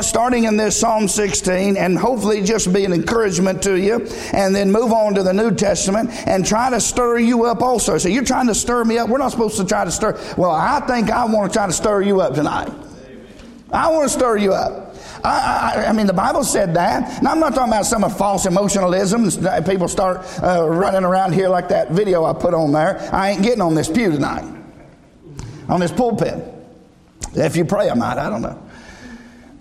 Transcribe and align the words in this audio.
starting 0.00 0.44
in 0.44 0.56
this 0.56 0.78
Psalm 0.78 1.08
16, 1.08 1.76
and 1.76 1.98
hopefully 1.98 2.42
just 2.42 2.72
be 2.72 2.84
an 2.84 2.92
encouragement 2.92 3.62
to 3.62 3.76
you, 3.76 4.06
and 4.32 4.54
then 4.54 4.70
move 4.70 4.92
on 4.92 5.14
to 5.14 5.22
the 5.22 5.32
New 5.32 5.54
Testament 5.54 6.10
and 6.26 6.46
try 6.46 6.70
to 6.70 6.80
stir 6.80 7.18
you 7.18 7.44
up 7.44 7.62
also. 7.62 7.98
So 7.98 8.08
you're 8.08 8.24
trying 8.24 8.46
to 8.46 8.54
stir 8.54 8.84
me 8.84 8.98
up. 8.98 9.08
We're 9.08 9.18
not 9.18 9.30
supposed 9.30 9.56
to 9.58 9.64
try 9.64 9.84
to 9.84 9.90
stir. 9.90 10.18
Well, 10.36 10.50
I 10.50 10.80
think 10.80 11.10
I 11.10 11.24
want 11.24 11.52
to 11.52 11.56
try 11.56 11.66
to 11.66 11.72
stir 11.72 12.02
you 12.02 12.20
up 12.20 12.34
tonight. 12.34 12.72
I 13.72 13.90
want 13.90 14.10
to 14.10 14.16
stir 14.16 14.36
you 14.36 14.52
up. 14.52 14.96
I, 15.22 15.74
I, 15.76 15.84
I, 15.86 15.92
mean, 15.92 16.06
the 16.06 16.12
Bible 16.12 16.44
said 16.44 16.74
that. 16.74 17.22
Now, 17.22 17.32
I'm 17.32 17.40
not 17.40 17.54
talking 17.54 17.72
about 17.72 17.86
some 17.86 18.04
of 18.04 18.16
false 18.16 18.46
emotionalism. 18.46 19.30
People 19.64 19.88
start 19.88 20.26
uh, 20.42 20.66
running 20.68 21.04
around 21.04 21.32
here 21.32 21.48
like 21.48 21.68
that 21.68 21.90
video 21.90 22.24
I 22.24 22.32
put 22.32 22.54
on 22.54 22.72
there. 22.72 22.98
I 23.12 23.30
ain't 23.30 23.42
getting 23.42 23.60
on 23.60 23.74
this 23.74 23.88
pew 23.88 24.10
tonight, 24.10 24.44
on 25.68 25.80
this 25.80 25.92
pulpit. 25.92 26.42
If 27.34 27.56
you 27.56 27.64
pray, 27.64 27.90
I 27.90 27.94
might. 27.94 28.18
I 28.18 28.28
don't 28.28 28.42
know. 28.42 28.69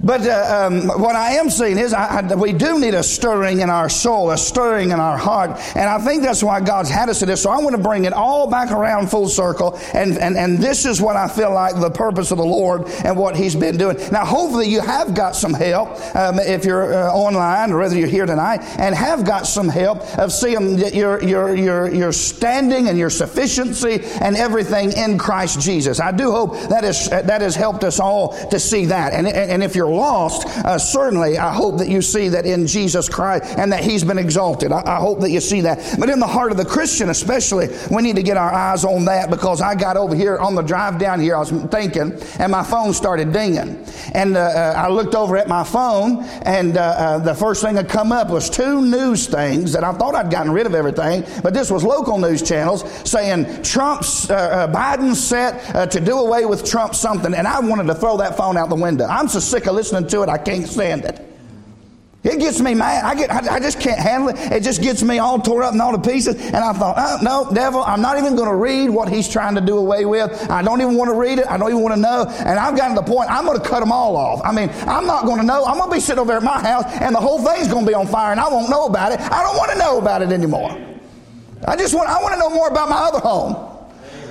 But 0.02 0.26
uh, 0.26 0.68
um, 0.68 0.88
what 1.02 1.16
I 1.18 1.32
am 1.34 1.50
saying 1.50 1.78
is, 1.78 1.92
I, 1.94 2.22
I, 2.22 2.36
we 2.36 2.54
do 2.54 2.80
need 2.80 2.94
a 2.94 3.04
stirring 3.04 3.60
in 3.60 3.70
our 3.70 3.90
soul, 3.90 4.32
a 4.32 4.38
stirring 4.38 4.92
in 4.92 5.00
our 5.00 5.18
heart, 5.18 5.60
and 5.76 5.90
I 5.90 6.00
think 6.00 6.24
that's 6.24 6.42
why 6.42 6.62
God's 6.62 6.90
had 6.90 7.10
us 7.10 7.20
to 7.20 7.26
this. 7.26 7.44
So 7.44 7.50
I 7.50 7.58
want 7.58 7.76
to 7.76 7.82
bring 7.82 8.06
it 8.06 8.14
all 8.14 8.50
back 8.50 8.72
around 8.72 9.12
full 9.12 9.28
circle, 9.28 9.78
and, 9.94 10.18
and, 10.18 10.38
and 10.38 10.58
this 10.58 10.86
is 10.86 11.02
what 11.02 11.18
I 11.18 11.28
feel 11.28 11.54
like 11.54 11.80
the 11.80 11.90
purpose 11.90 12.32
of 12.32 12.38
the 12.38 12.46
Lord 12.46 12.88
and 13.04 13.18
what 13.18 13.36
He's 13.36 13.56
been 13.56 13.76
doing. 13.76 13.98
Now, 14.10 14.24
hopefully, 14.24 14.70
you 14.70 14.80
have 14.80 15.14
got 15.14 15.36
some 15.36 15.54
help 15.54 15.90
um, 16.16 16.40
if 16.40 16.64
you're 16.64 16.94
uh, 16.94 17.12
online 17.12 17.72
or 17.74 17.80
whether 17.80 17.98
you're 17.98 18.08
here 18.08 18.26
tonight, 18.26 18.62
and 18.80 18.96
have 18.96 19.26
got 19.26 19.48
some 19.48 19.68
help 19.68 20.00
of 20.18 20.32
seeing 20.32 20.78
that 20.78 20.94
your 20.94 21.22
your 21.22 21.54
your 21.54 21.94
your 21.94 22.14
standing 22.14 22.88
and 22.88 22.98
your 22.98 23.10
sufficiency 23.10 24.00
and 24.22 24.38
everything 24.38 24.94
in 24.94 25.18
Christ 25.18 25.60
Jesus. 25.60 26.00
I 26.00 26.14
do 26.14 26.32
hope 26.32 26.58
that 26.70 26.86
is 26.86 27.10
that 27.10 27.42
has 27.42 27.58
helped 27.58 27.84
us 27.84 28.00
all 28.00 28.30
to 28.50 28.60
see 28.60 28.86
that, 28.86 29.12
and 29.12 29.28
and 29.28 29.62
if 29.62 29.76
you're 29.76 29.89
you're 29.89 29.89
lost, 29.90 30.48
uh, 30.48 30.78
certainly 30.78 31.38
I 31.38 31.54
hope 31.54 31.80
that 31.80 31.90
you 31.90 32.02
see 32.02 32.30
that 32.30 32.46
in 32.46 32.68
Jesus 32.68 33.10
Christ 33.10 33.58
and 33.58 33.72
that 33.74 33.84
He's 33.84 34.04
been 34.04 34.18
exalted. 34.18 34.72
I, 34.72 34.84
I 34.86 35.00
hope 35.00 35.20
that 35.22 35.32
you 35.32 35.40
see 35.40 35.62
that. 35.62 35.96
But 36.00 36.10
in 36.10 36.20
the 36.20 36.28
heart 36.28 36.52
of 36.52 36.58
the 36.58 36.66
Christian, 36.66 37.10
especially, 37.10 37.70
we 37.92 38.02
need 38.02 38.16
to 38.16 38.24
get 38.24 38.38
our 38.38 38.52
eyes 38.52 38.86
on 38.86 39.06
that 39.06 39.30
because 39.30 39.62
I 39.62 39.76
got 39.76 39.98
over 39.98 40.16
here 40.16 40.38
on 40.38 40.56
the 40.56 40.62
drive 40.62 41.00
down 41.00 41.20
here, 41.20 41.36
I 41.36 41.40
was 41.40 41.52
thinking, 41.52 42.20
and 42.40 42.52
my 42.52 42.64
phone 42.64 42.94
started 42.94 43.34
dinging. 43.34 43.84
And 44.14 44.38
uh, 44.38 44.40
uh, 44.40 44.74
I 44.78 44.90
looked 44.90 45.16
over 45.16 45.38
at 45.38 45.48
my 45.48 45.64
phone, 45.64 46.24
and 46.44 46.78
uh, 46.78 46.82
uh, 46.82 47.18
the 47.20 47.34
first 47.34 47.62
thing 47.62 47.76
that 47.76 47.90
come 47.90 48.12
up 48.12 48.30
was 48.30 48.50
two 48.50 48.82
news 48.82 49.28
things 49.28 49.74
that 49.74 49.84
I 49.84 49.94
thought 49.94 50.16
I'd 50.16 50.32
gotten 50.32 50.52
rid 50.52 50.66
of 50.66 50.76
everything, 50.76 51.24
but 51.44 51.54
this 51.54 51.72
was 51.72 51.84
local 51.84 52.18
news 52.18 52.42
channels 52.42 52.84
saying 53.10 53.64
Trump's, 53.64 54.30
uh, 54.30 54.68
Biden 54.68 55.16
set 55.16 55.92
to 55.92 56.00
do 56.00 56.20
away 56.20 56.46
with 56.46 56.66
Trump 56.66 56.96
something, 56.96 57.34
and 57.34 57.48
I 57.48 57.60
wanted 57.60 57.88
to 57.88 57.96
throw 57.96 58.18
that 58.18 58.38
phone 58.38 58.58
out 58.58 58.70
the 58.70 58.76
window. 58.76 59.06
I'm 59.06 59.28
so 59.28 59.40
sick 59.40 59.68
of 59.68 59.76
listening 59.80 60.08
to 60.10 60.24
it, 60.24 60.30
I 60.30 60.38
can't 60.38 60.68
stand 60.68 61.06
it. 61.06 61.26
It 62.22 62.38
gets 62.38 62.60
me 62.60 62.76
mad. 62.76 63.06
I 63.06 63.16
get, 63.16 63.32
I, 63.32 63.56
I, 63.56 63.60
just 63.62 63.80
can't 63.80 63.98
handle 63.98 64.28
it. 64.28 64.36
It 64.52 64.62
just 64.62 64.82
gets 64.82 65.02
me 65.02 65.20
all 65.20 65.40
tore 65.40 65.64
up 65.64 65.72
and 65.72 65.82
all 65.82 65.94
to 65.98 66.10
pieces. 66.10 66.36
And 66.36 66.58
I 66.58 66.74
thought, 66.74 66.96
oh, 66.98 67.18
no, 67.24 67.50
devil, 67.56 67.82
I'm 67.82 68.02
not 68.02 68.18
even 68.18 68.36
going 68.36 68.50
to 68.50 68.56
read 68.56 68.90
what 68.90 69.08
he's 69.08 69.30
trying 69.30 69.56
to 69.56 69.62
do 69.62 69.78
away 69.78 70.04
with. 70.04 70.30
I 70.52 70.62
don't 70.62 70.82
even 70.82 70.98
want 70.98 71.10
to 71.10 71.16
read 71.16 71.40
it. 71.40 71.48
I 71.48 71.56
don't 71.56 71.70
even 71.70 71.82
want 71.82 71.96
to 71.96 72.02
know. 72.02 72.26
And 72.28 72.60
I've 72.60 72.76
gotten 72.76 72.98
to 72.98 73.02
the 73.02 73.08
point, 73.08 73.32
I'm 73.32 73.46
going 73.46 73.58
to 73.58 73.66
cut 73.66 73.80
them 73.80 73.94
all 73.94 74.18
off. 74.18 74.42
I 74.44 74.52
mean, 74.52 74.70
I'm 74.82 75.06
not 75.08 75.24
going 75.24 75.40
to 75.40 75.46
know. 75.46 75.64
I'm 75.64 75.78
going 75.78 75.90
to 75.90 75.96
be 75.96 76.02
sitting 76.02 76.20
over 76.20 76.34
at 76.34 76.44
my 76.44 76.60
house 76.60 76.84
and 77.00 77.16
the 77.16 77.22
whole 77.22 77.42
thing's 77.42 77.70
going 77.70 77.86
to 77.86 77.90
be 77.90 77.96
on 77.96 78.06
fire 78.06 78.34
and 78.34 78.40
I 78.42 78.50
won't 78.50 78.70
know 78.70 78.88
about 78.88 79.14
it. 79.14 79.22
I 79.22 79.42
don't 79.42 79.56
want 79.56 79.72
to 79.72 79.78
know 79.78 79.98
about 80.00 80.22
it 80.22 80.34
anymore. 80.34 80.72
I 81.66 81.78
just 81.78 81.94
want, 81.94 82.10
I 82.10 82.22
want 82.22 82.34
to 82.34 82.40
know 82.40 82.50
more 82.50 82.68
about 82.68 82.90
my 82.90 82.98
other 82.98 83.20
home. 83.20 83.69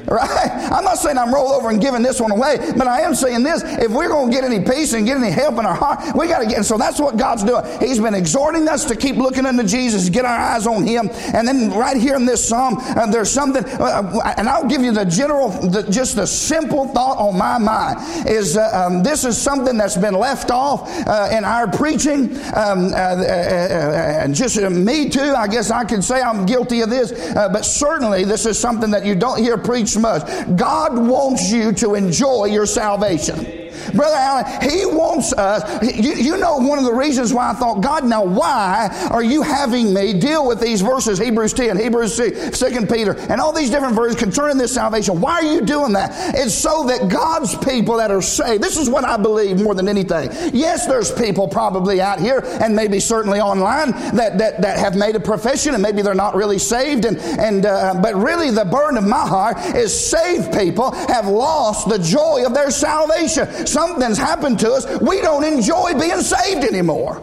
Right? 0.19 0.51
I'm 0.73 0.85
not 0.85 0.99
saying 0.99 1.19
I'm 1.19 1.33
roll 1.33 1.49
over 1.49 1.69
and 1.69 1.81
giving 1.81 2.03
this 2.03 2.21
one 2.21 2.31
away, 2.31 2.73
but 2.77 2.87
I 2.87 3.03
am 3.03 3.15
saying 3.15 3.43
this. 3.43 3.63
If 3.63 3.91
we're 3.91 4.09
going 4.09 4.31
to 4.31 4.35
get 4.35 4.43
any 4.43 4.65
peace 4.65 4.95
and 4.95 5.07
get 5.07 5.19
any 5.19 5.31
help 5.31 5.59
in 5.59 5.67
our 5.67 5.75
heart, 5.75 6.17
we 6.17 6.27
got 6.27 6.41
to 6.41 6.47
get. 6.47 6.57
And 6.57 6.67
so 6.67 6.79
that's 6.79 6.99
what 6.99 7.17
God's 7.17 7.45
doing. 7.45 7.65
He's 7.79 8.01
been 8.01 8.15
exhorting 8.15 8.67
us 8.69 8.85
to 8.87 8.97
keep 8.97 9.17
looking 9.17 9.45
into 9.45 9.65
Jesus, 9.65 10.09
get 10.09 10.25
our 10.25 10.37
eyes 10.37 10.67
on 10.67 10.85
Him. 10.85 11.11
And 11.35 11.47
then 11.47 11.71
right 11.71 11.97
here 11.97 12.17
in 12.17 12.25
this 12.25 12.47
psalm, 12.47 12.77
uh, 12.79 13.07
there's 13.07 13.31
something, 13.31 13.65
uh, 13.65 13.85
uh 13.85 14.35
and 14.39 14.49
I'll 14.49 14.67
give 14.67 14.83
you 14.83 14.93
the 14.93 15.05
general, 15.05 15.51
the, 15.51 15.83
just 15.91 16.17
the 16.17 16.27
simple 16.27 16.89
thought 16.89 17.19
on 17.19 17.37
my 17.37 17.59
mind 17.59 18.29
is 18.29 18.57
uh, 18.57 18.87
um, 18.87 19.03
this 19.03 19.25
is 19.25 19.41
something 19.41 19.77
that's 19.77 19.97
been 19.97 20.15
left 20.15 20.51
off 20.51 20.89
uh, 21.07 21.29
in 21.33 21.45
our 21.45 21.71
preaching. 21.71 22.35
Um, 22.57 22.93
uh, 22.95 23.25
and 23.29 24.35
just 24.35 24.59
me 24.59 25.11
too, 25.11 25.35
I 25.37 25.47
guess 25.49 25.71
I 25.71 25.85
can 25.85 26.03
say 26.03 26.21
I'm 26.21 26.47
guilty 26.47 26.81
of 26.81 26.91
this, 26.91 27.13
but 27.35 27.63
certainly 27.65 28.25
this 28.25 28.47
is 28.47 28.59
something 28.59 28.91
that 28.91 29.05
you 29.05 29.15
don't 29.15 29.39
hear 29.39 29.59
preached 29.59 29.98
much. 29.99 30.27
God 30.57 30.99
wants 30.99 31.51
you 31.51 31.73
to 31.73 31.95
enjoy 31.95 32.47
your 32.47 32.67
salvation. 32.67 33.68
Brother 33.95 34.17
Allen, 34.17 34.71
he 34.71 34.87
wants 34.87 35.33
us. 35.33 35.83
You, 35.83 36.15
you, 36.15 36.37
know, 36.37 36.57
one 36.57 36.79
of 36.79 36.85
the 36.85 36.93
reasons 36.93 37.33
why 37.33 37.51
I 37.51 37.55
thought, 37.55 37.81
God, 37.81 38.05
now 38.05 38.25
why 38.25 39.09
are 39.11 39.23
you 39.23 39.43
having 39.43 39.93
me 39.93 40.13
deal 40.19 40.47
with 40.47 40.61
these 40.61 40.81
verses, 40.81 41.19
Hebrews 41.19 41.53
10, 41.53 41.79
Hebrews 41.79 42.15
6, 42.15 42.59
2 42.59 42.87
Peter, 42.87 43.13
and 43.13 43.41
all 43.41 43.53
these 43.53 43.71
different 43.71 43.95
verses 43.95 44.19
concerning 44.19 44.59
this 44.59 44.75
salvation? 44.75 45.21
Why 45.21 45.33
are 45.35 45.45
you 45.45 45.63
doing 45.63 45.93
that? 45.95 46.13
It's 46.35 46.55
so 46.55 46.87
that 46.87 47.09
God's 47.09 47.57
people 47.59 47.97
that 47.99 48.11
are 48.11 48.23
saved, 48.23 48.63
this 48.63 48.77
is 48.77 48.89
what 48.89 49.05
I 49.05 49.17
believe 49.17 49.61
more 49.61 49.75
than 49.75 49.89
anything. 49.89 50.31
Yes, 50.53 50.87
there's 50.87 51.13
people 51.13 51.49
probably 51.49 52.01
out 52.01 52.21
here 52.21 52.43
and 52.61 52.75
maybe 52.75 53.01
certainly 53.01 53.41
online 53.41 53.93
that, 54.17 54.39
that, 54.39 54.61
that 54.63 54.79
have 54.79 54.97
made 54.97 55.17
a 55.17 55.21
profession 55.21 55.75
and 55.75 55.83
maybe 55.83 56.03
they're 56.03 56.15
not 56.15 56.35
really 56.35 56.59
saved. 56.59 57.05
And, 57.05 57.19
and, 57.19 57.67
uh, 57.67 57.99
but 58.03 58.15
really 58.15 58.51
the 58.51 58.65
burden 58.65 58.99
of 58.99 59.07
my 59.07 59.27
heart 59.27 59.59
is 59.77 60.09
saved 60.09 60.53
people 60.53 60.93
have 60.93 61.27
lost 61.27 61.89
the 61.89 61.99
joy 61.99 62.45
of 62.47 62.55
their 62.55 62.71
salvation 62.71 63.67
something's 63.69 64.19
happened 64.19 64.59
to 64.61 64.73
us, 64.73 65.01
we 65.01 65.21
don't 65.21 65.45
enjoy 65.45 65.93
being 65.99 66.21
saved 66.21 66.65
anymore. 66.65 67.23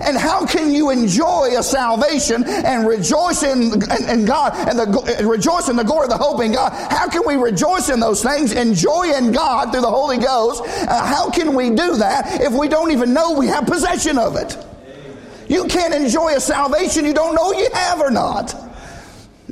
And 0.00 0.16
how 0.16 0.46
can 0.46 0.72
you 0.72 0.90
enjoy 0.90 1.58
a 1.58 1.62
salvation 1.62 2.44
and 2.44 2.86
rejoice 2.86 3.42
in, 3.42 3.82
in, 3.82 4.08
in, 4.08 4.24
God 4.26 4.54
and 4.68 4.78
the, 4.78 5.26
rejoice 5.26 5.68
in 5.68 5.76
the 5.76 5.82
glory 5.82 6.04
of 6.04 6.10
the 6.10 6.16
hope 6.16 6.40
in 6.40 6.52
God? 6.52 6.72
How 6.92 7.08
can 7.08 7.22
we 7.26 7.34
rejoice 7.34 7.88
in 7.88 7.98
those 7.98 8.22
things, 8.22 8.52
enjoy 8.52 9.12
in 9.16 9.32
God 9.32 9.72
through 9.72 9.80
the 9.80 9.90
Holy 9.90 10.18
Ghost? 10.18 10.62
Uh, 10.62 11.04
how 11.04 11.30
can 11.30 11.54
we 11.54 11.70
do 11.70 11.96
that 11.96 12.40
if 12.40 12.52
we 12.52 12.68
don't 12.68 12.92
even 12.92 13.12
know 13.12 13.32
we 13.32 13.48
have 13.48 13.66
possession 13.66 14.18
of 14.18 14.36
it? 14.36 14.56
You 15.48 15.64
can't 15.64 15.94
enjoy 15.94 16.34
a 16.34 16.40
salvation 16.40 17.04
you 17.04 17.14
don't 17.14 17.34
know 17.34 17.52
you 17.52 17.68
have 17.72 18.00
or 18.00 18.10
not. 18.10 18.67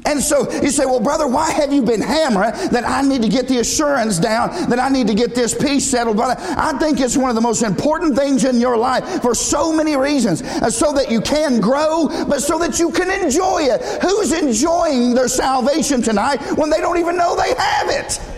And 0.07 0.23
so 0.23 0.51
you 0.63 0.71
say, 0.71 0.87
well, 0.87 1.01
brother, 1.01 1.27
why 1.27 1.51
have 1.51 1.73
you 1.73 1.83
been 1.83 2.01
hammering 2.01 2.53
that 2.71 2.85
I 2.87 3.03
need 3.03 3.23
to 3.23 3.29
get 3.29 3.49
the 3.49 3.59
assurance 3.59 4.19
down, 4.19 4.51
that 4.71 4.79
I 4.79 4.89
need 4.89 5.09
to 5.09 5.15
get 5.15 5.35
this 5.35 5.55
peace 5.55 5.85
settled? 5.85 6.17
Brother, 6.17 6.37
I 6.39 6.79
think 6.79 7.01
it's 7.01 7.17
one 7.17 7.29
of 7.29 7.35
the 7.35 7.43
most 7.43 7.63
important 7.63 8.17
things 8.17 8.45
in 8.45 8.61
your 8.61 8.77
life 8.77 9.21
for 9.21 9.35
so 9.35 9.73
many 9.73 9.97
reasons. 9.97 10.43
Uh, 10.43 10.71
so 10.71 10.93
that 10.93 11.11
you 11.11 11.21
can 11.21 11.61
grow, 11.61 12.09
but 12.29 12.41
so 12.41 12.59
that 12.59 12.79
you 12.79 12.91
can 12.91 13.11
enjoy 13.11 13.63
it. 13.63 13.83
Who's 14.03 14.33
enjoying 14.33 15.15
their 15.15 15.29
salvation 15.29 16.03
tonight 16.03 16.39
when 16.57 16.71
they 16.71 16.81
don't 16.81 16.99
even 16.99 17.17
know 17.17 17.35
they 17.35 17.55
have 17.55 17.91
it? 17.91 18.36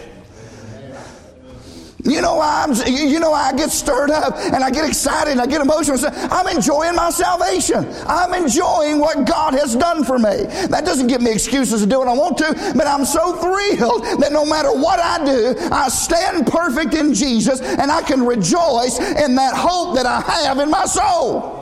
You 2.08 2.22
know 2.22 2.36
why 2.36 2.64
I'm, 2.66 2.74
you 2.86 3.20
know 3.20 3.30
why 3.30 3.50
I 3.50 3.56
get 3.56 3.70
stirred 3.70 4.10
up 4.10 4.34
and 4.36 4.64
I 4.64 4.70
get 4.70 4.86
excited 4.86 5.32
and 5.32 5.40
I 5.40 5.46
get 5.46 5.60
emotional. 5.60 5.98
I'm 6.04 6.46
enjoying 6.48 6.94
my 6.96 7.10
salvation. 7.10 7.86
I'm 8.06 8.34
enjoying 8.34 8.98
what 8.98 9.26
God 9.26 9.54
has 9.54 9.76
done 9.76 10.04
for 10.04 10.18
me. 10.18 10.44
That 10.68 10.84
doesn't 10.84 11.08
give 11.08 11.20
me 11.20 11.32
excuses 11.32 11.82
to 11.82 11.86
do 11.86 11.98
what 11.98 12.08
I 12.08 12.14
want 12.14 12.38
to, 12.38 12.72
but 12.74 12.86
I'm 12.86 13.04
so 13.04 13.36
thrilled 13.36 14.20
that 14.20 14.32
no 14.32 14.44
matter 14.44 14.72
what 14.72 15.00
I 15.00 15.24
do, 15.24 15.54
I 15.70 15.88
stand 15.88 16.46
perfect 16.46 16.94
in 16.94 17.14
Jesus 17.14 17.60
and 17.60 17.90
I 17.90 18.02
can 18.02 18.24
rejoice 18.24 18.98
in 18.98 19.34
that 19.36 19.54
hope 19.54 19.96
that 19.96 20.06
I 20.06 20.20
have 20.46 20.58
in 20.58 20.70
my 20.70 20.86
soul. 20.86 21.58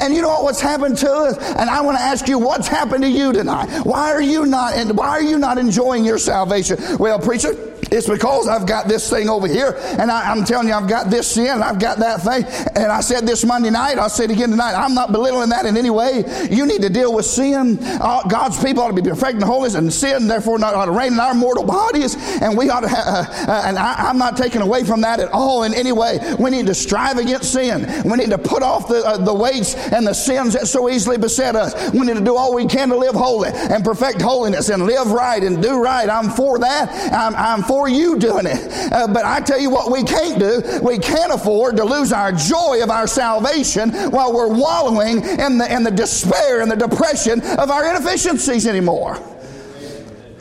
And 0.00 0.14
you 0.14 0.22
know 0.22 0.42
what's 0.42 0.60
happened 0.60 0.98
to 0.98 1.10
us? 1.10 1.36
And 1.38 1.70
I 1.70 1.80
want 1.80 1.96
to 1.98 2.02
ask 2.02 2.26
you, 2.26 2.38
what's 2.38 2.66
happened 2.66 3.04
to 3.04 3.10
you 3.10 3.32
tonight? 3.32 3.84
Why 3.84 4.12
are 4.12 4.22
you 4.22 4.46
not, 4.46 4.74
why 4.94 5.08
are 5.08 5.22
you 5.22 5.38
not 5.38 5.58
enjoying 5.58 6.04
your 6.04 6.18
salvation? 6.18 6.78
Well, 6.98 7.18
preacher, 7.18 7.54
it's 7.94 8.08
because 8.08 8.48
I've 8.48 8.66
got 8.66 8.88
this 8.88 9.08
thing 9.08 9.28
over 9.28 9.46
here, 9.46 9.78
and 9.98 10.10
I, 10.10 10.32
am 10.32 10.44
telling 10.44 10.68
you, 10.68 10.74
I've 10.74 10.88
got 10.88 11.10
this 11.10 11.28
sin, 11.28 11.62
I've 11.62 11.78
got 11.78 11.98
that 11.98 12.22
thing. 12.22 12.44
And 12.74 12.90
I 12.90 13.00
said 13.00 13.26
this 13.26 13.44
Monday 13.44 13.70
night, 13.70 13.98
I'll 13.98 14.10
say 14.10 14.24
it 14.24 14.30
again 14.30 14.50
tonight. 14.50 14.74
I'm 14.74 14.94
not 14.94 15.12
belittling 15.12 15.50
that 15.50 15.64
in 15.64 15.76
any 15.76 15.90
way. 15.90 16.24
You 16.50 16.66
need 16.66 16.82
to 16.82 16.90
deal 16.90 17.14
with 17.14 17.24
sin. 17.24 17.78
Uh, 17.80 18.22
God's 18.28 18.62
people 18.62 18.82
ought 18.82 18.88
to 18.88 19.00
be 19.00 19.08
perfect 19.08 19.34
and 19.34 19.44
holiness, 19.44 19.74
and 19.74 19.92
sin, 19.92 20.26
therefore, 20.26 20.58
not 20.58 20.74
ought 20.74 20.86
to 20.86 20.92
reign 20.92 21.12
in 21.12 21.20
our 21.20 21.34
mortal 21.34 21.64
bodies. 21.64 22.16
And 22.42 22.58
we 22.58 22.68
ought 22.68 22.80
to, 22.80 22.88
have, 22.88 23.06
uh, 23.06 23.52
uh, 23.52 23.62
and 23.66 23.78
I, 23.78 24.10
am 24.10 24.18
not 24.18 24.36
taking 24.36 24.60
away 24.60 24.82
from 24.82 25.00
that 25.02 25.20
at 25.20 25.30
all 25.30 25.62
in 25.62 25.72
any 25.72 25.92
way. 25.92 26.18
We 26.38 26.50
need 26.50 26.66
to 26.66 26.74
strive 26.74 27.18
against 27.18 27.52
sin. 27.52 27.86
We 28.04 28.16
need 28.16 28.30
to 28.30 28.38
put 28.38 28.62
off 28.62 28.88
the, 28.88 29.06
uh, 29.06 29.18
the 29.18 29.34
weights 29.34 29.74
and 29.92 30.06
the 30.06 30.14
sins 30.14 30.54
that 30.54 30.66
so 30.66 30.88
easily 30.88 31.16
beset 31.16 31.54
us. 31.54 31.92
We 31.92 32.00
need 32.00 32.16
to 32.16 32.24
do 32.24 32.36
all 32.36 32.54
we 32.54 32.66
can 32.66 32.88
to 32.88 32.96
live 32.96 33.14
holy 33.14 33.50
and 33.50 33.84
perfect 33.84 34.20
holiness 34.20 34.68
and 34.68 34.84
live 34.84 35.12
right 35.12 35.42
and 35.42 35.62
do 35.62 35.80
right. 35.80 36.08
I'm 36.08 36.30
for 36.30 36.58
that. 36.58 37.12
I'm, 37.12 37.34
I'm 37.36 37.62
for 37.62 37.83
for 37.84 37.90
you 37.90 38.18
doing 38.18 38.46
it. 38.46 38.92
Uh, 38.92 39.06
but 39.08 39.26
I 39.26 39.40
tell 39.40 39.60
you 39.60 39.68
what, 39.68 39.92
we 39.92 40.04
can't 40.04 40.38
do. 40.38 40.80
We 40.82 40.98
can't 40.98 41.30
afford 41.30 41.76
to 41.76 41.84
lose 41.84 42.14
our 42.14 42.32
joy 42.32 42.82
of 42.82 42.88
our 42.88 43.06
salvation 43.06 43.90
while 44.10 44.32
we're 44.32 44.48
wallowing 44.48 45.18
in 45.18 45.58
the, 45.58 45.66
in 45.70 45.82
the 45.82 45.90
despair 45.90 46.62
and 46.62 46.70
the 46.70 46.76
depression 46.76 47.42
of 47.42 47.70
our 47.70 47.86
inefficiencies 47.90 48.66
anymore. 48.66 49.18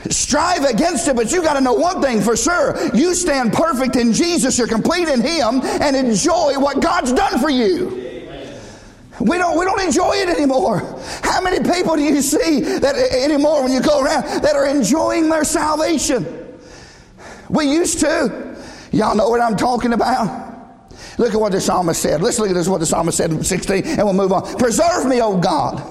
strive 0.10 0.64
against 0.64 1.10
it, 1.10 1.18
but 1.18 1.34
you 1.34 1.42
got 1.42 1.56
to 1.56 1.62
know 1.62 1.74
one 1.74 2.02
thing 2.02 2.22
for 2.22 2.38
sure. 2.38 2.78
You 2.96 3.14
stand 3.14 3.52
perfect 3.52 3.98
in 3.98 4.14
Jesus, 4.14 4.58
you're 4.58 4.68
complete 4.68 5.10
in 5.10 5.20
Him, 5.20 5.60
and 5.64 5.98
enjoy 5.98 6.58
what 6.60 6.82
God's 6.82 7.12
done 7.12 7.42
for 7.42 7.50
you. 7.50 8.00
We 9.20 9.38
don't, 9.38 9.60
we 9.60 9.66
don't 9.66 9.82
enjoy 9.82 10.14
it 10.14 10.30
anymore. 10.30 10.80
How 11.24 11.42
many 11.42 11.60
people 11.60 11.98
do 11.98 12.04
you 12.04 12.22
see 12.22 12.62
that 12.62 12.96
anymore 12.96 13.64
when 13.64 13.74
you 13.74 13.82
go 13.82 14.02
around 14.02 14.44
that 14.44 14.56
are 14.56 14.66
enjoying 14.66 15.28
their 15.28 15.44
salvation? 15.44 16.43
We 17.54 17.72
used 17.72 18.00
to. 18.00 18.58
Y'all 18.92 19.16
know 19.16 19.30
what 19.30 19.40
I'm 19.40 19.56
talking 19.56 19.94
about? 19.94 20.52
Look 21.18 21.34
at 21.34 21.40
what 21.40 21.52
the 21.52 21.62
psalmist 21.62 22.02
said. 22.02 22.22
Let's 22.22 22.40
look 22.40 22.50
at 22.50 22.56
this, 22.56 22.68
what 22.68 22.80
the 22.80 22.86
psalmist 22.86 23.18
said 23.18 23.32
in 23.32 23.44
16, 23.44 23.86
and 23.86 24.00
we'll 24.00 24.14
move 24.14 24.34
on. 24.34 24.58
Preserve 24.58 25.06
me, 25.06 25.22
O 25.22 25.38
God, 25.38 25.82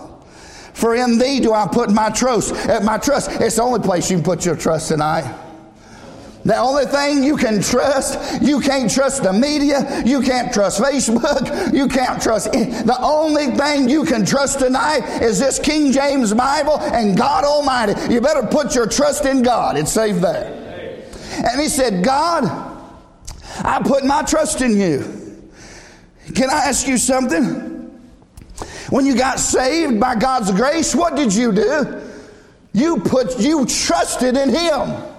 for 0.74 0.96
in 0.96 1.18
thee 1.18 1.38
do 1.38 1.52
I 1.52 1.68
put 1.68 1.90
my 1.90 2.10
trust. 2.10 2.52
Uh, 2.68 2.80
my 2.80 2.98
trust. 2.98 3.30
It's 3.40 3.56
the 3.56 3.62
only 3.62 3.80
place 3.80 4.10
you 4.10 4.16
can 4.16 4.24
put 4.24 4.44
your 4.44 4.56
trust 4.56 4.88
tonight. 4.88 5.38
The 6.44 6.56
only 6.56 6.86
thing 6.86 7.22
you 7.22 7.36
can 7.36 7.62
trust, 7.62 8.42
you 8.42 8.58
can't 8.58 8.90
trust 8.90 9.22
the 9.22 9.32
media, 9.32 10.02
you 10.04 10.22
can't 10.22 10.52
trust 10.52 10.82
Facebook, 10.82 11.72
you 11.72 11.86
can't 11.86 12.20
trust. 12.20 12.50
The 12.50 12.96
only 13.00 13.52
thing 13.52 13.88
you 13.88 14.04
can 14.04 14.26
trust 14.26 14.58
tonight 14.58 15.22
is 15.22 15.38
this 15.38 15.60
King 15.60 15.92
James 15.92 16.34
Bible 16.34 16.80
and 16.80 17.16
God 17.16 17.44
Almighty. 17.44 18.12
You 18.12 18.20
better 18.20 18.44
put 18.44 18.74
your 18.74 18.88
trust 18.88 19.24
in 19.24 19.42
God. 19.42 19.76
It's 19.76 19.92
safe 19.92 20.20
there. 20.20 20.61
And 21.32 21.60
he 21.60 21.68
said, 21.68 22.04
God, 22.04 22.44
I 23.58 23.80
put 23.82 24.04
my 24.04 24.22
trust 24.22 24.60
in 24.60 24.76
you. 24.76 25.50
Can 26.34 26.50
I 26.50 26.64
ask 26.66 26.86
you 26.86 26.96
something? 26.98 27.70
When 28.90 29.06
you 29.06 29.16
got 29.16 29.40
saved 29.40 29.98
by 29.98 30.16
God's 30.16 30.50
grace, 30.50 30.94
what 30.94 31.16
did 31.16 31.34
you 31.34 31.52
do? 31.52 32.02
You 32.72 32.98
put, 32.98 33.38
you 33.40 33.66
trusted 33.66 34.36
in 34.36 34.50
Him. 34.50 35.11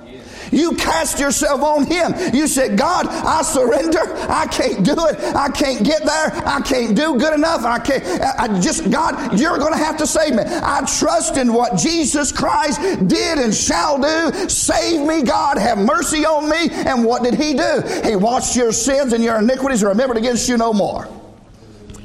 You 0.53 0.75
cast 0.75 1.19
yourself 1.19 1.61
on 1.61 1.85
Him. 1.85 2.13
You 2.33 2.47
said, 2.47 2.77
God, 2.77 3.07
I 3.07 3.41
surrender. 3.41 4.01
I 4.29 4.47
can't 4.47 4.85
do 4.85 4.93
it. 5.07 5.19
I 5.35 5.49
can't 5.49 5.83
get 5.83 6.05
there. 6.05 6.31
I 6.45 6.61
can't 6.61 6.95
do 6.95 7.17
good 7.17 7.33
enough. 7.33 7.63
I 7.65 7.79
can't. 7.79 8.03
I 8.39 8.59
just, 8.59 8.89
God, 8.91 9.39
you're 9.39 9.57
going 9.57 9.73
to 9.73 9.79
have 9.79 9.97
to 9.97 10.07
save 10.07 10.35
me. 10.35 10.43
I 10.45 10.85
trust 10.99 11.37
in 11.37 11.53
what 11.53 11.77
Jesus 11.77 12.31
Christ 12.31 12.81
did 13.07 13.39
and 13.39 13.53
shall 13.53 13.99
do. 13.99 14.49
Save 14.49 15.05
me, 15.07 15.23
God. 15.23 15.57
Have 15.57 15.79
mercy 15.79 16.25
on 16.25 16.49
me. 16.49 16.69
And 16.71 17.03
what 17.03 17.23
did 17.23 17.33
He 17.35 17.53
do? 17.53 17.81
He 18.03 18.15
washed 18.15 18.55
your 18.55 18.71
sins 18.71 19.13
and 19.13 19.23
your 19.23 19.39
iniquities 19.39 19.83
remembered 19.83 20.17
against 20.17 20.47
you 20.47 20.57
no 20.57 20.73
more. 20.73 21.07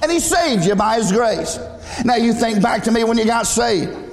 And 0.02 0.10
He 0.10 0.20
saved 0.20 0.64
you 0.64 0.74
by 0.74 0.96
His 0.96 1.12
grace. 1.12 1.58
Now 2.04 2.16
you 2.16 2.32
think 2.32 2.62
back 2.62 2.84
to 2.84 2.92
me 2.92 3.04
when 3.04 3.18
you 3.18 3.24
got 3.24 3.46
saved. 3.46 4.07